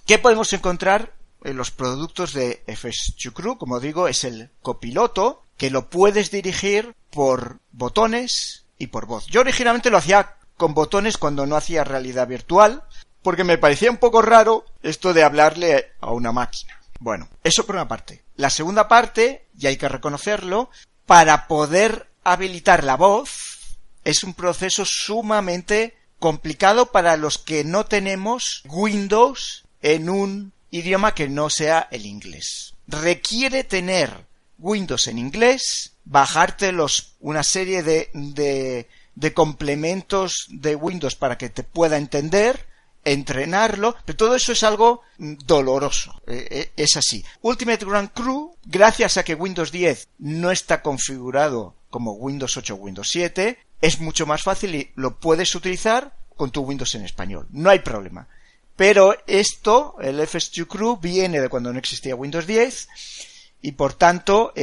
¿Qué 0.07 0.19
podemos 0.19 0.53
encontrar 0.53 1.15
en 1.43 1.57
los 1.57 1.71
productos 1.71 2.33
de 2.33 2.63
FS 2.67 3.15
Crew? 3.33 3.59
Como 3.59 3.81
digo, 3.81 4.07
es 4.07 4.25
el 4.25 4.51
copiloto 4.63 5.43
que 5.57 5.71
lo 5.71 5.89
puedes 5.89 6.31
dirigir 6.31 6.95
por 7.11 7.59
botones 7.73 8.67
y 8.79 8.89
por 8.89 9.07
voz. 9.07 9.27
Yo 9.27 9.41
originalmente 9.41 9.91
lo 9.91 9.97
hacía 9.97 10.37
con 10.57 10.75
botones 10.75 11.17
cuando 11.17 11.47
no 11.47 11.57
hacía 11.57 11.85
realidad 11.85 12.29
virtual, 12.29 12.85
porque 13.23 13.45
me 13.45 13.59
parecía 13.59 13.91
un 13.91 13.97
poco 13.97 14.21
raro 14.21 14.65
esto 14.83 15.15
de 15.15 15.25
hablarle 15.25 15.93
a 16.01 16.13
una 16.13 16.33
máquina. 16.33 16.79
Bueno, 17.01 17.29
eso 17.43 17.65
por 17.65 17.77
una 17.77 17.89
parte. 17.89 18.23
La 18.37 18.51
segunda 18.51 18.89
parte, 18.89 19.47
y 19.59 19.67
hay 19.67 19.77
que 19.77 19.89
reconocerlo, 19.89 20.71
para 21.07 21.49
poder 21.49 22.11
habilitar 22.25 22.85
la 22.85 22.97
voz 22.97 23.79
es 24.05 24.23
un 24.23 24.35
proceso 24.35 24.85
sumamente 24.85 25.97
complicado 26.19 26.93
para 26.93 27.17
los 27.17 27.39
que 27.39 27.65
no 27.65 27.87
tenemos 27.87 28.63
Windows 28.69 29.65
en 29.83 30.09
un 30.09 30.53
idioma 30.71 31.15
que 31.15 31.29
no 31.29 31.51
sea 31.51 31.89
el 31.91 32.07
inglés. 32.07 32.75
Requiere 32.87 33.65
tener 33.65 34.27
Windows 34.59 35.07
en 35.09 35.19
inglés, 35.19 35.93
bajarte 36.05 36.73
los, 36.73 37.15
una 37.21 37.43
serie 37.43 37.83
de, 37.83 38.11
de, 38.13 38.89
de 39.15 39.33
complementos 39.33 40.47
de 40.49 40.75
Windows 40.75 41.15
para 41.15 41.39
que 41.39 41.51
te 41.51 41.63
pueda 41.63 41.97
entender, 41.97 42.67
entrenarlo, 43.05 43.97
pero 44.05 44.17
todo 44.17 44.35
eso 44.35 44.53
es 44.53 44.63
algo 44.63 45.03
doloroso. 45.19 46.21
Eh, 46.27 46.49
eh, 46.51 46.73
es 46.77 46.97
así. 46.97 47.25
Ultimate 47.43 47.85
Grand 47.85 48.11
Crew, 48.13 48.57
gracias 48.65 49.17
a 49.17 49.25
que 49.25 49.35
Windows 49.35 49.71
10 49.71 50.09
no 50.19 50.51
está 50.51 50.83
configurado 50.83 51.75
como 51.91 52.13
Windows 52.13 52.57
8 52.57 52.75
o 52.75 52.79
Windows 52.79 53.09
7, 53.11 53.59
es 53.85 54.01
mucho 54.01 54.25
más 54.25 54.43
fácil 54.43 54.75
y 54.75 54.91
lo 54.95 55.19
puedes 55.19 55.55
utilizar 55.55 56.15
con 56.37 56.51
tu 56.51 56.63
Windows 56.63 56.95
en 56.95 57.05
español. 57.05 57.47
No 57.51 57.69
hay 57.69 57.81
problema. 57.81 58.27
Pero 58.77 59.15
esto, 59.27 59.97
el 60.01 60.19
FS2 60.21 60.67
Crew, 60.67 60.97
viene 60.97 61.39
de 61.39 61.51
cuando 61.51 61.71
no 61.71 61.79
existía 61.79 62.17
Windows 62.17 62.47
10 62.47 62.89
y 63.61 63.73
por 63.73 63.93
tanto 63.93 64.55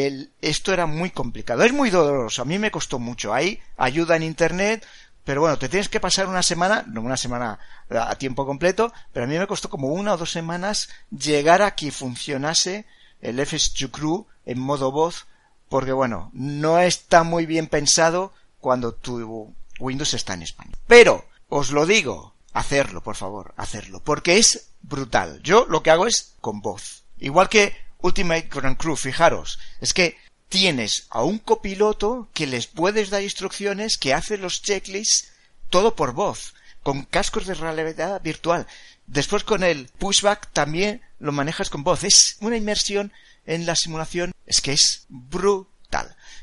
esto 0.42 0.74
era 0.74 0.88
muy 0.88 1.12
complicado. 1.12 1.64
Es 1.64 1.72
muy 1.72 1.92
doloroso, 1.92 2.42
a 2.42 2.46
mí 2.46 2.58
me 2.58 2.72
costó 2.72 2.98
mucho. 2.98 3.32
Hay 3.32 3.60
ayuda 3.78 4.16
en 4.16 4.24
Internet, 4.24 4.88
pero 5.24 5.42
bueno, 5.42 5.60
te 5.60 5.70
tienes 5.70 5.88
que 5.88 6.00
pasar 6.00 6.28
una 6.28 6.42
semana, 6.42 6.84
no 6.88 7.02
una 7.02 7.16
semana 7.16 7.60
a 7.92 8.16
tiempo 8.16 8.48
completo, 8.48 8.92
pero 9.14 9.26
a 9.26 9.30
mí 9.30 9.38
me 9.38 9.46
costó 9.46 9.70
como 9.70 9.90
una 9.90 10.14
o 10.14 10.18
dos 10.18 10.32
semanas 10.32 10.90
llegar 11.12 11.62
a 11.62 11.76
que 11.76 11.92
funcionase 11.92 12.86
el 13.22 13.40
FSQ 13.46 13.92
Crew 13.92 14.26
en 14.48 14.60
modo 14.60 14.92
voz, 14.92 15.28
porque 15.70 15.92
bueno, 15.92 16.32
no 16.34 16.80
está 16.80 17.22
muy 17.22 17.46
bien 17.46 17.68
pensado 17.68 18.34
cuando 18.62 18.94
tu 18.94 19.54
Windows 19.80 20.14
está 20.14 20.36
en 20.36 20.44
español. 20.44 20.78
Pero, 20.88 21.26
os 21.50 21.72
lo 21.72 21.86
digo, 21.86 22.34
hacerlo, 22.54 23.02
por 23.02 23.16
favor, 23.16 23.54
hacerlo, 23.58 24.02
porque 24.02 24.38
es 24.38 24.70
brutal. 24.82 25.42
Yo 25.44 25.66
lo 25.68 25.84
que 25.84 25.92
hago 25.92 26.08
es 26.08 26.36
con 26.40 26.62
voz. 26.62 27.04
Igual 27.20 27.50
que 27.50 27.76
Ultimate 28.00 28.48
Grand 28.50 28.78
Crew, 28.78 28.96
fijaros, 28.96 29.60
es 29.80 29.94
que 29.94 30.18
tienes 30.50 31.08
a 31.10 31.24
un 31.24 31.40
copiloto 31.40 32.30
que 32.34 32.48
les 32.48 32.68
puedes 32.68 33.10
dar 33.10 33.24
instrucciones, 33.24 33.98
que 33.98 34.14
hace 34.14 34.38
los 34.38 34.62
checklists 34.62 35.32
todo 35.70 35.96
por 35.96 36.14
voz, 36.14 36.54
con 36.84 37.04
cascos 37.04 37.46
de 37.46 37.54
realidad 37.54 38.22
virtual. 38.22 38.68
Después 39.08 39.44
con 39.44 39.64
el 39.64 39.88
pushback 39.98 40.52
también 40.52 41.02
lo 41.20 41.32
manejas 41.32 41.70
con 41.70 41.84
voz. 41.84 42.04
Es 42.04 42.38
una 42.42 42.58
inmersión 42.58 43.12
en 43.46 43.66
la 43.66 43.76
simulación, 43.76 44.34
es 44.46 44.62
que 44.62 44.74
es 44.74 45.06
brutal. 45.10 45.71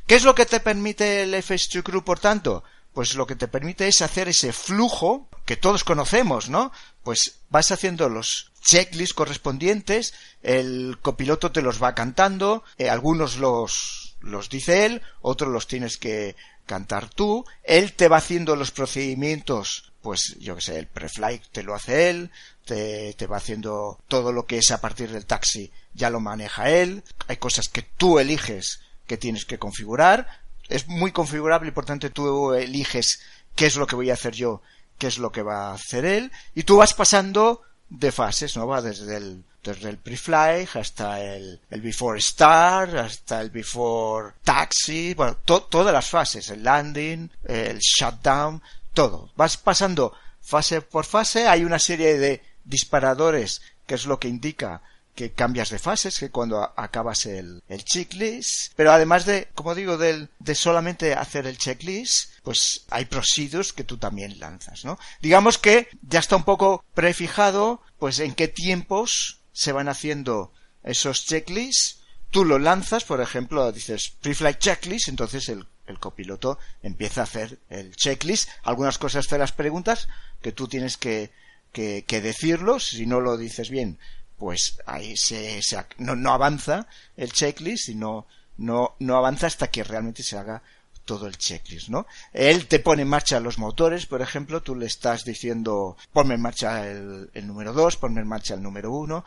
¿Qué 0.08 0.14
es 0.14 0.24
lo 0.24 0.34
que 0.34 0.46
te 0.46 0.60
permite 0.60 1.22
el 1.22 1.34
FS2 1.34 1.82
Crew, 1.82 2.02
por 2.02 2.18
tanto? 2.18 2.64
Pues 2.94 3.14
lo 3.14 3.26
que 3.26 3.36
te 3.36 3.46
permite 3.46 3.88
es 3.88 4.00
hacer 4.00 4.26
ese 4.30 4.54
flujo 4.54 5.28
que 5.44 5.58
todos 5.58 5.84
conocemos, 5.84 6.48
¿no? 6.48 6.72
Pues 7.02 7.40
vas 7.50 7.70
haciendo 7.72 8.08
los 8.08 8.50
checklists 8.62 9.12
correspondientes, 9.12 10.14
el 10.42 10.96
copiloto 11.02 11.52
te 11.52 11.60
los 11.60 11.82
va 11.82 11.94
cantando, 11.94 12.64
eh, 12.78 12.88
algunos 12.88 13.36
los, 13.36 14.16
los 14.20 14.48
dice 14.48 14.86
él, 14.86 15.02
otros 15.20 15.52
los 15.52 15.66
tienes 15.66 15.98
que 15.98 16.36
cantar 16.64 17.10
tú, 17.10 17.44
él 17.62 17.92
te 17.92 18.08
va 18.08 18.16
haciendo 18.16 18.56
los 18.56 18.70
procedimientos, 18.70 19.92
pues 20.00 20.36
yo 20.40 20.56
que 20.56 20.62
sé, 20.62 20.78
el 20.78 20.86
preflight 20.86 21.42
te 21.52 21.62
lo 21.62 21.74
hace 21.74 22.08
él, 22.08 22.30
te, 22.64 23.12
te 23.12 23.26
va 23.26 23.36
haciendo 23.36 23.98
todo 24.08 24.32
lo 24.32 24.46
que 24.46 24.56
es 24.56 24.70
a 24.70 24.80
partir 24.80 25.12
del 25.12 25.26
taxi, 25.26 25.70
ya 25.92 26.08
lo 26.08 26.20
maneja 26.20 26.70
él, 26.70 27.04
hay 27.26 27.36
cosas 27.36 27.68
que 27.68 27.82
tú 27.82 28.18
eliges 28.18 28.80
que 29.08 29.16
tienes 29.16 29.44
que 29.44 29.58
configurar, 29.58 30.28
es 30.68 30.86
muy 30.86 31.10
configurable 31.10 31.70
y 31.70 31.72
por 31.72 31.84
tanto 31.84 32.12
tú 32.12 32.52
eliges 32.52 33.20
qué 33.56 33.66
es 33.66 33.74
lo 33.74 33.88
que 33.88 33.96
voy 33.96 34.10
a 34.10 34.14
hacer 34.14 34.34
yo, 34.34 34.62
qué 34.98 35.08
es 35.08 35.18
lo 35.18 35.32
que 35.32 35.42
va 35.42 35.70
a 35.70 35.74
hacer 35.74 36.04
él, 36.04 36.30
y 36.54 36.62
tú 36.62 36.76
vas 36.76 36.94
pasando 36.94 37.62
de 37.88 38.12
fases, 38.12 38.56
¿no? 38.56 38.66
Va 38.66 38.82
desde 38.82 39.16
el, 39.16 39.44
desde 39.64 39.88
el 39.88 39.98
pre-fly 39.98 40.68
hasta 40.74 41.20
el, 41.24 41.60
el 41.70 41.80
before 41.80 42.20
start, 42.20 42.94
hasta 42.94 43.40
el 43.40 43.50
before 43.50 44.34
taxi, 44.44 45.14
bueno, 45.14 45.36
todas 45.44 45.92
las 45.92 46.08
fases, 46.08 46.50
el 46.50 46.62
landing, 46.62 47.30
el 47.44 47.78
shutdown, 47.78 48.62
todo. 48.92 49.32
Vas 49.36 49.56
pasando 49.56 50.12
fase 50.40 50.82
por 50.82 51.04
fase, 51.04 51.48
hay 51.48 51.64
una 51.64 51.78
serie 51.78 52.18
de 52.18 52.42
disparadores 52.64 53.62
que 53.86 53.94
es 53.94 54.04
lo 54.04 54.20
que 54.20 54.28
indica 54.28 54.82
que 55.18 55.32
cambias 55.32 55.70
de 55.70 55.80
fases, 55.80 56.16
que 56.16 56.30
cuando 56.30 56.62
acabas 56.76 57.26
el, 57.26 57.60
el 57.68 57.84
checklist, 57.84 58.72
pero 58.76 58.92
además 58.92 59.26
de, 59.26 59.48
como 59.52 59.74
digo, 59.74 59.98
del, 59.98 60.28
de 60.38 60.54
solamente 60.54 61.14
hacer 61.14 61.48
el 61.48 61.58
checklist, 61.58 62.34
pues 62.44 62.84
hay 62.88 63.06
procedures 63.06 63.72
que 63.72 63.82
tú 63.82 63.96
también 63.96 64.38
lanzas, 64.38 64.84
¿no? 64.84 64.96
Digamos 65.20 65.58
que 65.58 65.88
ya 66.02 66.20
está 66.20 66.36
un 66.36 66.44
poco 66.44 66.84
prefijado, 66.94 67.82
pues 67.98 68.20
en 68.20 68.32
qué 68.32 68.46
tiempos 68.46 69.40
se 69.52 69.72
van 69.72 69.88
haciendo 69.88 70.52
esos 70.84 71.26
checklists, 71.26 71.98
tú 72.30 72.44
lo 72.44 72.60
lanzas, 72.60 73.02
por 73.02 73.20
ejemplo, 73.20 73.72
dices 73.72 74.12
pre-flight 74.20 74.60
checklist, 74.60 75.08
entonces 75.08 75.48
el, 75.48 75.66
el 75.88 75.98
copiloto 75.98 76.60
empieza 76.80 77.22
a 77.22 77.24
hacer 77.24 77.58
el 77.70 77.96
checklist, 77.96 78.50
algunas 78.62 78.98
cosas 78.98 79.26
te 79.26 79.36
las 79.36 79.50
preguntas 79.50 80.06
que 80.42 80.52
tú 80.52 80.68
tienes 80.68 80.96
que, 80.96 81.32
que, 81.72 82.04
que 82.06 82.20
decirlo, 82.20 82.78
si 82.78 83.04
no 83.04 83.20
lo 83.20 83.36
dices 83.36 83.68
bien, 83.68 83.98
pues 84.38 84.78
ahí 84.86 85.16
se, 85.16 85.60
no, 85.98 86.14
no, 86.16 86.32
avanza 86.32 86.86
el 87.16 87.32
checklist 87.32 87.88
y 87.88 87.94
no, 87.94 88.26
no, 88.56 88.94
no 89.00 89.16
avanza 89.16 89.46
hasta 89.46 89.70
que 89.70 89.84
realmente 89.84 90.22
se 90.22 90.38
haga 90.38 90.62
todo 91.04 91.26
el 91.26 91.38
checklist, 91.38 91.88
¿no? 91.88 92.06
Él 92.32 92.66
te 92.66 92.78
pone 92.78 93.02
en 93.02 93.08
marcha 93.08 93.40
los 93.40 93.58
motores, 93.58 94.06
por 94.06 94.20
ejemplo, 94.20 94.62
tú 94.62 94.76
le 94.76 94.86
estás 94.86 95.24
diciendo 95.24 95.96
ponme 96.12 96.34
en 96.34 96.42
marcha 96.42 96.86
el, 96.86 97.30
el 97.34 97.46
número 97.46 97.72
2, 97.72 97.96
ponme 97.96 98.20
en 98.20 98.28
marcha 98.28 98.54
el 98.54 98.62
número 98.62 98.92
1. 98.92 99.24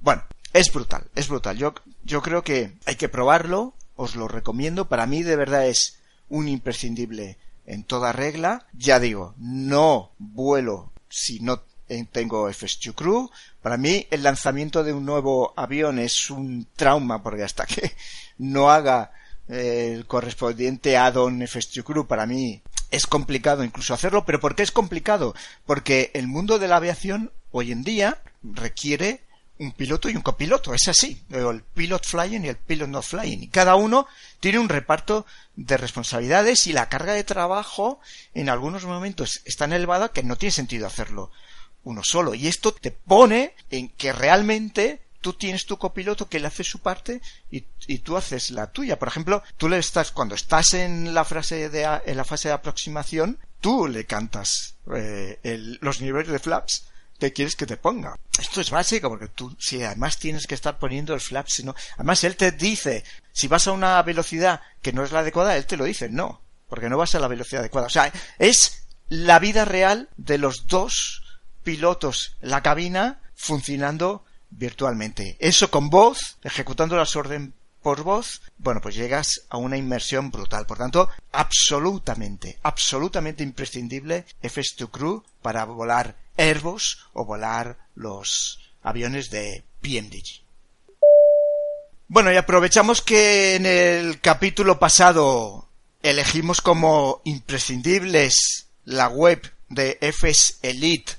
Bueno, 0.00 0.24
es 0.52 0.72
brutal, 0.72 1.04
es 1.14 1.28
brutal. 1.28 1.56
Yo, 1.56 1.74
yo 2.04 2.22
creo 2.22 2.42
que 2.42 2.78
hay 2.86 2.96
que 2.96 3.08
probarlo, 3.08 3.74
os 3.96 4.16
lo 4.16 4.28
recomiendo. 4.28 4.88
Para 4.88 5.06
mí 5.06 5.22
de 5.22 5.36
verdad 5.36 5.66
es 5.66 5.98
un 6.28 6.48
imprescindible 6.48 7.38
en 7.66 7.84
toda 7.84 8.12
regla. 8.12 8.66
Ya 8.72 8.98
digo, 8.98 9.34
no 9.36 10.12
vuelo 10.18 10.90
si 11.08 11.40
no 11.40 11.62
tengo 12.10 12.52
FSU 12.52 12.94
Crew. 12.94 13.30
Para 13.62 13.76
mí 13.76 14.06
el 14.10 14.22
lanzamiento 14.22 14.84
de 14.84 14.92
un 14.92 15.04
nuevo 15.04 15.52
avión 15.56 15.98
es 15.98 16.30
un 16.30 16.66
trauma 16.76 17.22
porque 17.22 17.42
hasta 17.42 17.66
que 17.66 17.92
no 18.38 18.70
haga 18.70 19.12
eh, 19.48 19.92
el 19.94 20.06
correspondiente 20.06 20.96
add-on 20.96 21.46
FSU 21.46 21.82
Crew 21.84 22.06
para 22.06 22.26
mí 22.26 22.62
es 22.90 23.06
complicado 23.06 23.64
incluso 23.64 23.94
hacerlo. 23.94 24.24
¿Pero 24.24 24.40
por 24.40 24.54
qué 24.54 24.62
es 24.62 24.72
complicado? 24.72 25.34
Porque 25.66 26.10
el 26.14 26.28
mundo 26.28 26.58
de 26.58 26.68
la 26.68 26.76
aviación 26.76 27.32
hoy 27.50 27.72
en 27.72 27.82
día 27.82 28.18
requiere 28.42 29.22
un 29.58 29.72
piloto 29.72 30.08
y 30.08 30.16
un 30.16 30.22
copiloto, 30.22 30.72
es 30.72 30.88
así, 30.88 31.22
el 31.28 31.62
pilot 31.62 32.06
flying 32.06 32.46
y 32.46 32.48
el 32.48 32.56
pilot 32.56 32.88
not 32.88 33.04
flying. 33.04 33.42
Y 33.42 33.48
cada 33.48 33.74
uno 33.74 34.06
tiene 34.40 34.58
un 34.58 34.70
reparto 34.70 35.26
de 35.54 35.76
responsabilidades 35.76 36.66
y 36.66 36.72
la 36.72 36.88
carga 36.88 37.12
de 37.12 37.24
trabajo 37.24 38.00
en 38.32 38.48
algunos 38.48 38.86
momentos 38.86 39.42
es 39.44 39.56
tan 39.56 39.74
elevada 39.74 40.12
que 40.12 40.22
no 40.22 40.36
tiene 40.36 40.52
sentido 40.52 40.86
hacerlo 40.86 41.30
uno 41.84 42.02
solo. 42.04 42.34
Y 42.34 42.48
esto 42.48 42.72
te 42.72 42.90
pone 42.90 43.54
en 43.70 43.88
que 43.90 44.12
realmente 44.12 45.00
tú 45.20 45.34
tienes 45.34 45.66
tu 45.66 45.76
copiloto 45.76 46.28
que 46.28 46.40
le 46.40 46.46
hace 46.46 46.64
su 46.64 46.80
parte 46.80 47.20
y, 47.50 47.60
tú 47.98 48.16
haces 48.16 48.50
la 48.50 48.70
tuya. 48.70 48.98
Por 48.98 49.08
ejemplo, 49.08 49.42
tú 49.56 49.68
le 49.68 49.78
estás, 49.78 50.12
cuando 50.12 50.34
estás 50.34 50.74
en 50.74 51.14
la 51.14 51.24
frase 51.24 51.68
de, 51.68 52.00
en 52.06 52.16
la 52.16 52.24
fase 52.24 52.48
de 52.48 52.54
aproximación, 52.54 53.38
tú 53.60 53.86
le 53.86 54.06
cantas 54.06 54.76
eh, 54.94 55.38
el, 55.42 55.78
los 55.82 56.00
niveles 56.00 56.28
de 56.28 56.38
flaps 56.38 56.86
que 57.18 57.32
quieres 57.32 57.54
que 57.54 57.66
te 57.66 57.76
ponga. 57.76 58.18
Esto 58.38 58.60
es 58.60 58.70
básico 58.70 59.10
porque 59.10 59.28
tú, 59.28 59.54
si 59.58 59.82
además 59.82 60.18
tienes 60.18 60.46
que 60.46 60.54
estar 60.54 60.78
poniendo 60.78 61.14
el 61.14 61.20
flap, 61.20 61.48
si 61.48 61.62
no, 61.62 61.74
además 61.96 62.24
él 62.24 62.36
te 62.36 62.50
dice, 62.52 63.04
si 63.32 63.46
vas 63.46 63.66
a 63.66 63.72
una 63.72 64.02
velocidad 64.02 64.62
que 64.80 64.92
no 64.92 65.04
es 65.04 65.12
la 65.12 65.20
adecuada, 65.20 65.56
él 65.56 65.66
te 65.66 65.76
lo 65.76 65.84
dice, 65.84 66.08
no, 66.08 66.40
porque 66.68 66.88
no 66.88 66.96
vas 66.96 67.14
a 67.14 67.20
la 67.20 67.28
velocidad 67.28 67.60
adecuada. 67.60 67.88
O 67.88 67.90
sea, 67.90 68.10
es 68.38 68.84
la 69.08 69.38
vida 69.38 69.66
real 69.66 70.08
de 70.16 70.38
los 70.38 70.66
dos 70.66 71.22
pilotos 71.62 72.36
la 72.40 72.62
cabina 72.62 73.20
funcionando 73.34 74.24
virtualmente. 74.50 75.36
Eso 75.40 75.70
con 75.70 75.90
voz, 75.90 76.38
ejecutando 76.42 76.96
las 76.96 77.16
órdenes 77.16 77.50
por 77.82 78.02
voz, 78.02 78.42
bueno, 78.58 78.80
pues 78.80 78.94
llegas 78.94 79.42
a 79.48 79.56
una 79.56 79.76
inmersión 79.76 80.30
brutal. 80.30 80.66
Por 80.66 80.78
tanto, 80.78 81.08
absolutamente, 81.32 82.58
absolutamente 82.62 83.42
imprescindible 83.42 84.26
FS2 84.42 84.90
Crew 84.90 85.24
para 85.40 85.64
volar 85.64 86.16
Airbus 86.36 87.06
o 87.12 87.24
volar 87.24 87.78
los 87.94 88.58
aviones 88.82 89.30
de 89.30 89.64
PMDG. 89.80 90.42
Bueno, 92.08 92.32
y 92.32 92.36
aprovechamos 92.36 93.02
que 93.02 93.54
en 93.54 93.66
el 93.66 94.20
capítulo 94.20 94.78
pasado 94.78 95.68
elegimos 96.02 96.60
como 96.60 97.22
imprescindibles 97.24 98.66
la 98.84 99.08
web 99.08 99.52
de 99.68 99.96
FS 100.00 100.56
Elite 100.62 101.12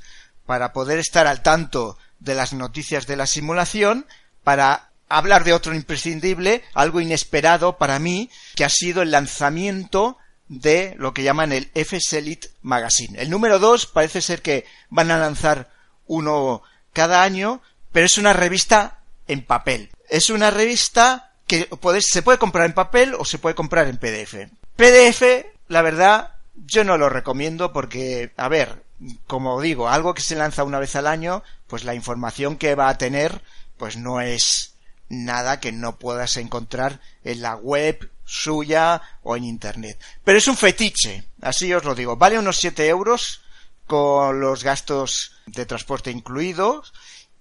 para 0.46 0.74
poder 0.74 1.00
estar 1.00 1.28
al 1.28 1.42
tanto 1.42 1.98
de 2.20 2.36
las 2.36 2.54
noticias 2.54 3.08
de 3.08 3.16
la 3.16 3.26
simulación, 3.26 4.06
para 4.44 4.92
hablar 5.10 5.44
de 5.44 5.54
otro 5.54 5.74
imprescindible, 5.74 6.64
algo 6.74 7.02
inesperado 7.02 7.78
para 7.78 8.00
mí, 8.00 8.30
que 8.56 8.64
ha 8.64 8.70
sido 8.70 9.02
el 9.02 9.12
lanzamiento 9.12 10.18
de 10.48 10.96
lo 10.98 11.14
que 11.14 11.24
llaman 11.24 11.52
el 11.52 11.72
FS 11.74 12.18
Elite 12.18 12.50
Magazine. 12.62 13.22
El 13.22 13.30
número 13.30 13.60
2 13.60 13.88
parece 13.88 14.22
ser 14.22 14.42
que 14.42 14.66
van 14.90 15.12
a 15.12 15.18
lanzar 15.18 15.70
uno 16.08 16.62
cada 16.94 17.24
año, 17.24 17.62
pero 17.92 18.06
es 18.06 18.18
una 18.18 18.34
revista 18.34 19.00
en 19.28 19.46
papel. 19.46 19.92
Es 20.10 20.30
una 20.30 20.52
revista 20.52 21.32
que 21.48 21.70
se 22.02 22.22
puede 22.22 22.38
comprar 22.38 22.66
en 22.66 22.74
papel 22.74 23.16
o 23.18 23.26
se 23.26 23.38
puede 23.38 23.56
comprar 23.56 23.88
en 23.88 23.98
PDF. 23.98 24.36
PDF, 24.76 25.46
la 25.68 25.82
verdad, 25.82 26.36
yo 26.56 26.84
no 26.84 26.98
lo 26.98 27.10
recomiendo 27.10 27.72
porque, 27.72 28.34
a 28.38 28.50
ver, 28.50 28.84
como 29.28 29.62
digo, 29.62 29.90
algo 29.90 30.14
que 30.14 30.22
se 30.22 30.36
lanza 30.36 30.64
una 30.64 30.80
vez 30.80 30.96
al 30.96 31.08
año, 31.08 31.44
pues 31.68 31.84
la 31.84 31.96
información 31.96 32.58
que 32.58 32.76
va 32.76 32.90
a 32.90 32.98
tener, 32.98 33.42
pues 33.78 33.98
no 33.98 34.22
es 34.22 34.76
nada 35.10 35.60
que 35.60 35.72
no 35.72 35.98
puedas 35.98 36.38
encontrar 36.38 37.02
en 37.24 37.42
la 37.42 37.56
web 37.56 38.12
suya 38.26 39.02
o 39.24 39.36
en 39.36 39.44
internet. 39.44 40.00
Pero 40.24 40.38
es 40.38 40.48
un 40.48 40.58
fetiche, 40.58 41.26
así 41.42 41.74
os 41.74 41.84
lo 41.84 41.96
digo. 41.96 42.16
Vale 42.16 42.40
unos 42.40 42.58
7 42.58 42.88
euros 42.88 43.42
con 43.88 44.40
los 44.40 44.64
gastos 44.64 45.34
de 45.48 45.66
transporte 45.66 46.12
incluidos 46.12 46.94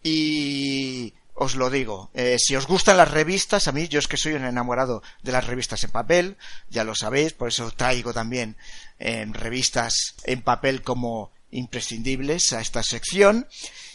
y 0.03 1.15
os 1.35 1.55
lo 1.55 1.71
digo. 1.71 2.11
Eh, 2.15 2.37
si 2.39 2.57
os 2.57 2.67
gustan 2.67 2.97
las 2.97 3.11
revistas, 3.11 3.69
a 3.69 3.73
mí 3.73 3.87
yo 3.87 3.99
es 3.99 4.09
que 4.09 4.17
soy 4.17 4.33
un 4.33 4.45
enamorado 4.45 5.03
de 5.23 5.33
las 5.33 5.47
revistas 5.47 5.85
en 5.85 5.91
papel, 5.91 6.37
ya 6.71 6.85
lo 6.85 6.95
sabéis, 6.95 7.35
por 7.35 7.49
eso 7.49 7.71
traigo 7.71 8.13
también 8.13 8.57
revistas 8.99 10.15
en 10.25 10.43
papel 10.43 10.83
como 10.83 11.31
imprescindibles 11.51 12.53
a 12.53 12.61
esta 12.61 12.83
sección. 12.83 13.47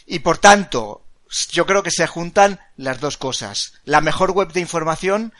Y 0.06 0.20
por 0.20 0.38
tanto, 0.38 1.02
yo 1.50 1.66
creo 1.66 1.82
que 1.82 1.90
se 1.90 2.06
juntan 2.06 2.60
las 2.76 3.00
dos 3.00 3.16
cosas. 3.16 3.74
La 3.84 4.00
mejor 4.00 4.32
web 4.32 4.52
de 4.52 4.60
información 4.60 5.32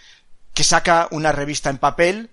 que 0.55 0.65
saca 0.65 1.09
una 1.11 1.33
revista 1.33 1.71
en 1.71 1.79
papel. 1.79 2.31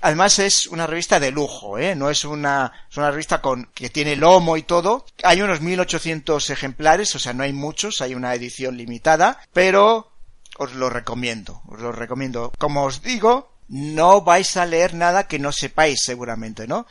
Además 0.00 0.38
es 0.38 0.66
una 0.66 0.86
revista 0.86 1.20
de 1.20 1.30
lujo, 1.30 1.78
¿eh? 1.78 1.94
No 1.94 2.10
es 2.10 2.24
una, 2.24 2.72
es 2.90 2.96
una 2.96 3.10
revista 3.10 3.40
con, 3.40 3.70
que 3.74 3.88
tiene 3.88 4.16
lomo 4.16 4.56
y 4.56 4.62
todo. 4.62 5.06
Hay 5.22 5.42
unos 5.42 5.60
1800 5.60 6.50
ejemplares, 6.50 7.14
o 7.14 7.18
sea, 7.18 7.32
no 7.32 7.44
hay 7.44 7.52
muchos, 7.52 8.00
hay 8.00 8.14
una 8.14 8.34
edición 8.34 8.76
limitada, 8.76 9.40
pero 9.52 10.12
os 10.58 10.74
lo 10.74 10.90
recomiendo, 10.90 11.62
os 11.68 11.80
lo 11.80 11.92
recomiendo. 11.92 12.52
Como 12.58 12.84
os 12.84 13.02
digo, 13.02 13.52
no 13.68 14.22
vais 14.22 14.56
a 14.56 14.66
leer 14.66 14.94
nada 14.94 15.26
que 15.26 15.38
no 15.38 15.52
sepáis 15.52 16.00
seguramente, 16.04 16.66
¿no? 16.66 16.86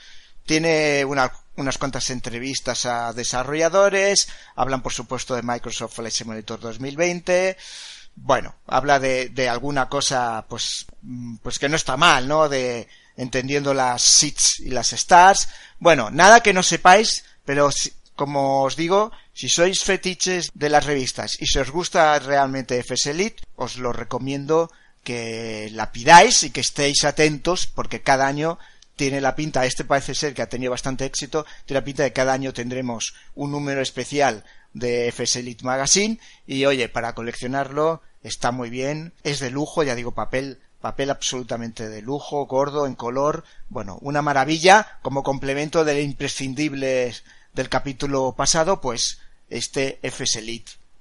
Tiene 0.45 1.05
una 1.05 1.31
unas 1.61 1.77
cuantas 1.77 2.09
entrevistas 2.09 2.85
a 2.85 3.13
desarrolladores, 3.13 4.27
hablan 4.55 4.81
por 4.81 4.93
supuesto 4.93 5.35
de 5.35 5.43
Microsoft 5.43 5.95
Flight 5.95 6.13
Simulator 6.13 6.59
2020, 6.59 7.57
bueno, 8.15 8.55
habla 8.67 8.99
de, 8.99 9.29
de 9.29 9.49
alguna 9.49 9.87
cosa 9.89 10.45
pues, 10.47 10.85
mm, 11.01 11.37
pues 11.37 11.59
que 11.59 11.69
no 11.69 11.75
está 11.75 11.97
mal, 11.97 12.27
¿no? 12.27 12.49
De 12.49 12.87
entendiendo 13.17 13.73
las 13.73 14.01
seats 14.01 14.59
y 14.59 14.69
las 14.69 14.93
stars. 14.93 15.47
Bueno, 15.79 16.09
nada 16.11 16.41
que 16.41 16.53
no 16.53 16.63
sepáis, 16.63 17.23
pero 17.45 17.69
como 18.15 18.63
os 18.63 18.75
digo, 18.75 19.11
si 19.33 19.49
sois 19.49 19.83
fetiches 19.83 20.51
de 20.53 20.69
las 20.69 20.85
revistas 20.85 21.37
y 21.39 21.47
si 21.47 21.59
os 21.59 21.71
gusta 21.71 22.19
realmente 22.19 22.79
FS 22.79 23.11
Elite, 23.11 23.43
os 23.55 23.77
lo 23.77 23.93
recomiendo 23.93 24.71
que 25.03 25.69
la 25.73 25.91
pidáis 25.91 26.43
y 26.43 26.51
que 26.51 26.61
estéis 26.61 27.03
atentos 27.05 27.65
porque 27.65 28.01
cada 28.01 28.27
año 28.27 28.59
tiene 29.01 29.19
la 29.19 29.35
pinta, 29.35 29.65
este 29.65 29.83
parece 29.83 30.13
ser 30.13 30.35
que 30.35 30.43
ha 30.43 30.49
tenido 30.49 30.69
bastante 30.69 31.05
éxito, 31.05 31.47
tiene 31.65 31.79
la 31.79 31.83
pinta 31.83 32.03
de 32.03 32.09
que 32.09 32.13
cada 32.13 32.33
año 32.33 32.53
tendremos 32.53 33.15
un 33.33 33.49
número 33.49 33.81
especial 33.81 34.43
de 34.75 35.11
FS 35.11 35.43
Magazine 35.63 36.19
y 36.45 36.65
oye, 36.65 36.87
para 36.87 37.15
coleccionarlo 37.15 38.03
está 38.21 38.51
muy 38.51 38.69
bien, 38.69 39.11
es 39.23 39.39
de 39.39 39.49
lujo, 39.49 39.81
ya 39.81 39.95
digo, 39.95 40.11
papel 40.11 40.59
papel 40.81 41.09
absolutamente 41.09 41.89
de 41.89 42.03
lujo, 42.03 42.45
gordo, 42.45 42.85
en 42.85 42.93
color, 42.93 43.43
bueno, 43.69 43.97
una 44.01 44.21
maravilla 44.21 44.99
como 45.01 45.23
complemento 45.23 45.83
del 45.83 46.03
imprescindible 46.03 47.11
del 47.55 47.69
capítulo 47.69 48.35
pasado, 48.37 48.81
pues 48.81 49.17
este 49.49 49.97
FS 50.03 50.43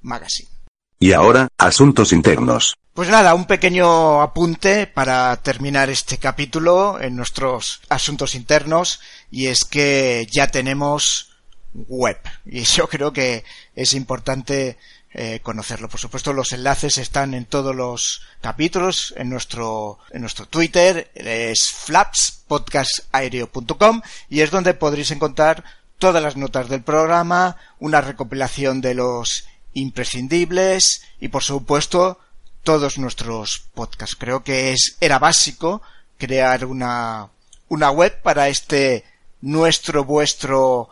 Magazine. 0.00 0.59
Y 1.02 1.14
ahora, 1.14 1.48
asuntos 1.56 2.12
internos. 2.12 2.76
Pues 2.92 3.08
nada, 3.08 3.34
un 3.34 3.46
pequeño 3.46 4.20
apunte 4.20 4.86
para 4.86 5.34
terminar 5.38 5.88
este 5.88 6.18
capítulo 6.18 7.00
en 7.00 7.16
nuestros 7.16 7.80
asuntos 7.88 8.34
internos 8.34 9.00
y 9.30 9.46
es 9.46 9.64
que 9.64 10.28
ya 10.30 10.48
tenemos 10.48 11.30
web 11.72 12.18
y 12.44 12.64
yo 12.64 12.86
creo 12.90 13.14
que 13.14 13.44
es 13.74 13.94
importante 13.94 14.76
eh, 15.14 15.40
conocerlo. 15.42 15.88
Por 15.88 15.98
supuesto, 15.98 16.34
los 16.34 16.52
enlaces 16.52 16.98
están 16.98 17.32
en 17.32 17.46
todos 17.46 17.74
los 17.74 18.20
capítulos, 18.42 19.14
en 19.16 19.30
nuestro, 19.30 20.00
en 20.10 20.20
nuestro 20.20 20.44
Twitter, 20.44 21.10
es 21.14 21.72
flapspodcastaereo.com 21.72 24.02
y 24.28 24.42
es 24.42 24.50
donde 24.50 24.74
podréis 24.74 25.12
encontrar 25.12 25.64
todas 25.98 26.22
las 26.22 26.36
notas 26.36 26.68
del 26.68 26.82
programa, 26.82 27.56
una 27.78 28.02
recopilación 28.02 28.82
de 28.82 28.94
los 28.94 29.46
imprescindibles 29.74 31.02
y 31.20 31.28
por 31.28 31.42
supuesto 31.42 32.18
todos 32.62 32.98
nuestros 32.98 33.60
podcasts. 33.74 34.16
Creo 34.16 34.44
que 34.44 34.72
es, 34.72 34.96
era 35.00 35.18
básico 35.18 35.82
crear 36.18 36.64
una, 36.64 37.28
una 37.68 37.90
web 37.90 38.20
para 38.22 38.48
este 38.48 39.04
nuestro, 39.40 40.04
vuestro 40.04 40.88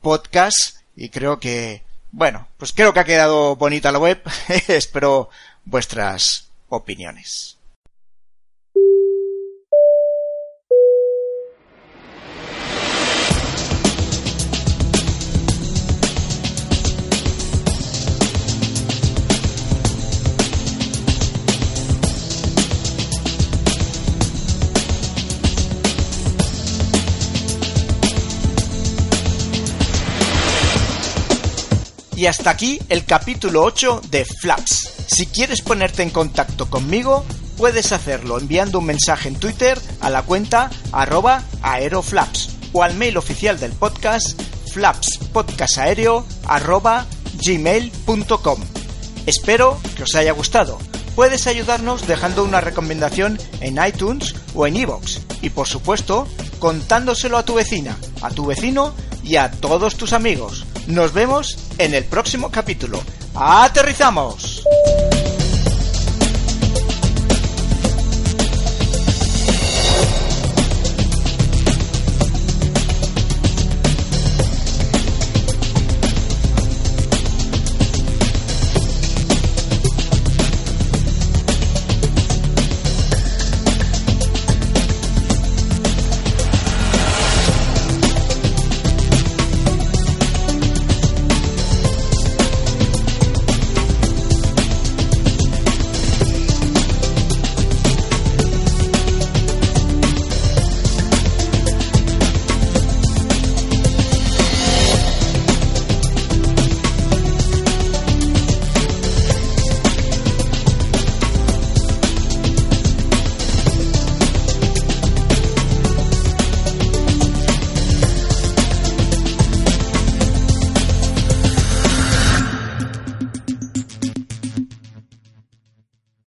podcast 0.00 0.78
y 0.96 1.10
creo 1.10 1.38
que, 1.38 1.82
bueno, 2.10 2.48
pues 2.56 2.72
creo 2.72 2.92
que 2.92 3.00
ha 3.00 3.04
quedado 3.04 3.56
bonita 3.56 3.92
la 3.92 3.98
web. 3.98 4.22
Espero 4.68 5.30
vuestras 5.64 6.50
opiniones. 6.68 7.59
Y 32.20 32.26
hasta 32.26 32.50
aquí 32.50 32.78
el 32.90 33.06
capítulo 33.06 33.62
8 33.62 34.02
de 34.10 34.26
Flaps. 34.26 34.92
Si 35.06 35.24
quieres 35.24 35.62
ponerte 35.62 36.02
en 36.02 36.10
contacto 36.10 36.68
conmigo, 36.68 37.24
puedes 37.56 37.92
hacerlo 37.92 38.38
enviando 38.38 38.80
un 38.80 38.84
mensaje 38.84 39.28
en 39.28 39.36
Twitter 39.36 39.80
a 40.02 40.10
la 40.10 40.20
cuenta 40.20 40.68
arroba 40.92 41.42
aeroflaps 41.62 42.58
o 42.74 42.82
al 42.82 42.94
mail 42.94 43.16
oficial 43.16 43.58
del 43.58 43.72
podcast 43.72 44.38
flapspodcastaereo 44.70 46.26
arroba 46.46 47.06
gmail.com. 47.42 48.60
Espero 49.24 49.80
que 49.96 50.02
os 50.02 50.14
haya 50.14 50.32
gustado. 50.32 50.78
Puedes 51.16 51.46
ayudarnos 51.46 52.06
dejando 52.06 52.44
una 52.44 52.60
recomendación 52.60 53.38
en 53.62 53.82
iTunes 53.82 54.34
o 54.54 54.66
en 54.66 54.76
iVoox 54.76 55.20
y 55.40 55.48
por 55.48 55.66
supuesto 55.66 56.28
contándoselo 56.58 57.38
a 57.38 57.46
tu 57.46 57.54
vecina, 57.54 57.96
a 58.20 58.28
tu 58.28 58.44
vecino 58.44 58.92
y 59.22 59.36
a 59.36 59.50
todos 59.50 59.96
tus 59.96 60.12
amigos. 60.12 60.64
Nos 60.86 61.12
vemos 61.12 61.58
en 61.78 61.94
el 61.94 62.04
próximo 62.04 62.50
capítulo. 62.50 63.02
¡Aterrizamos! 63.34 64.64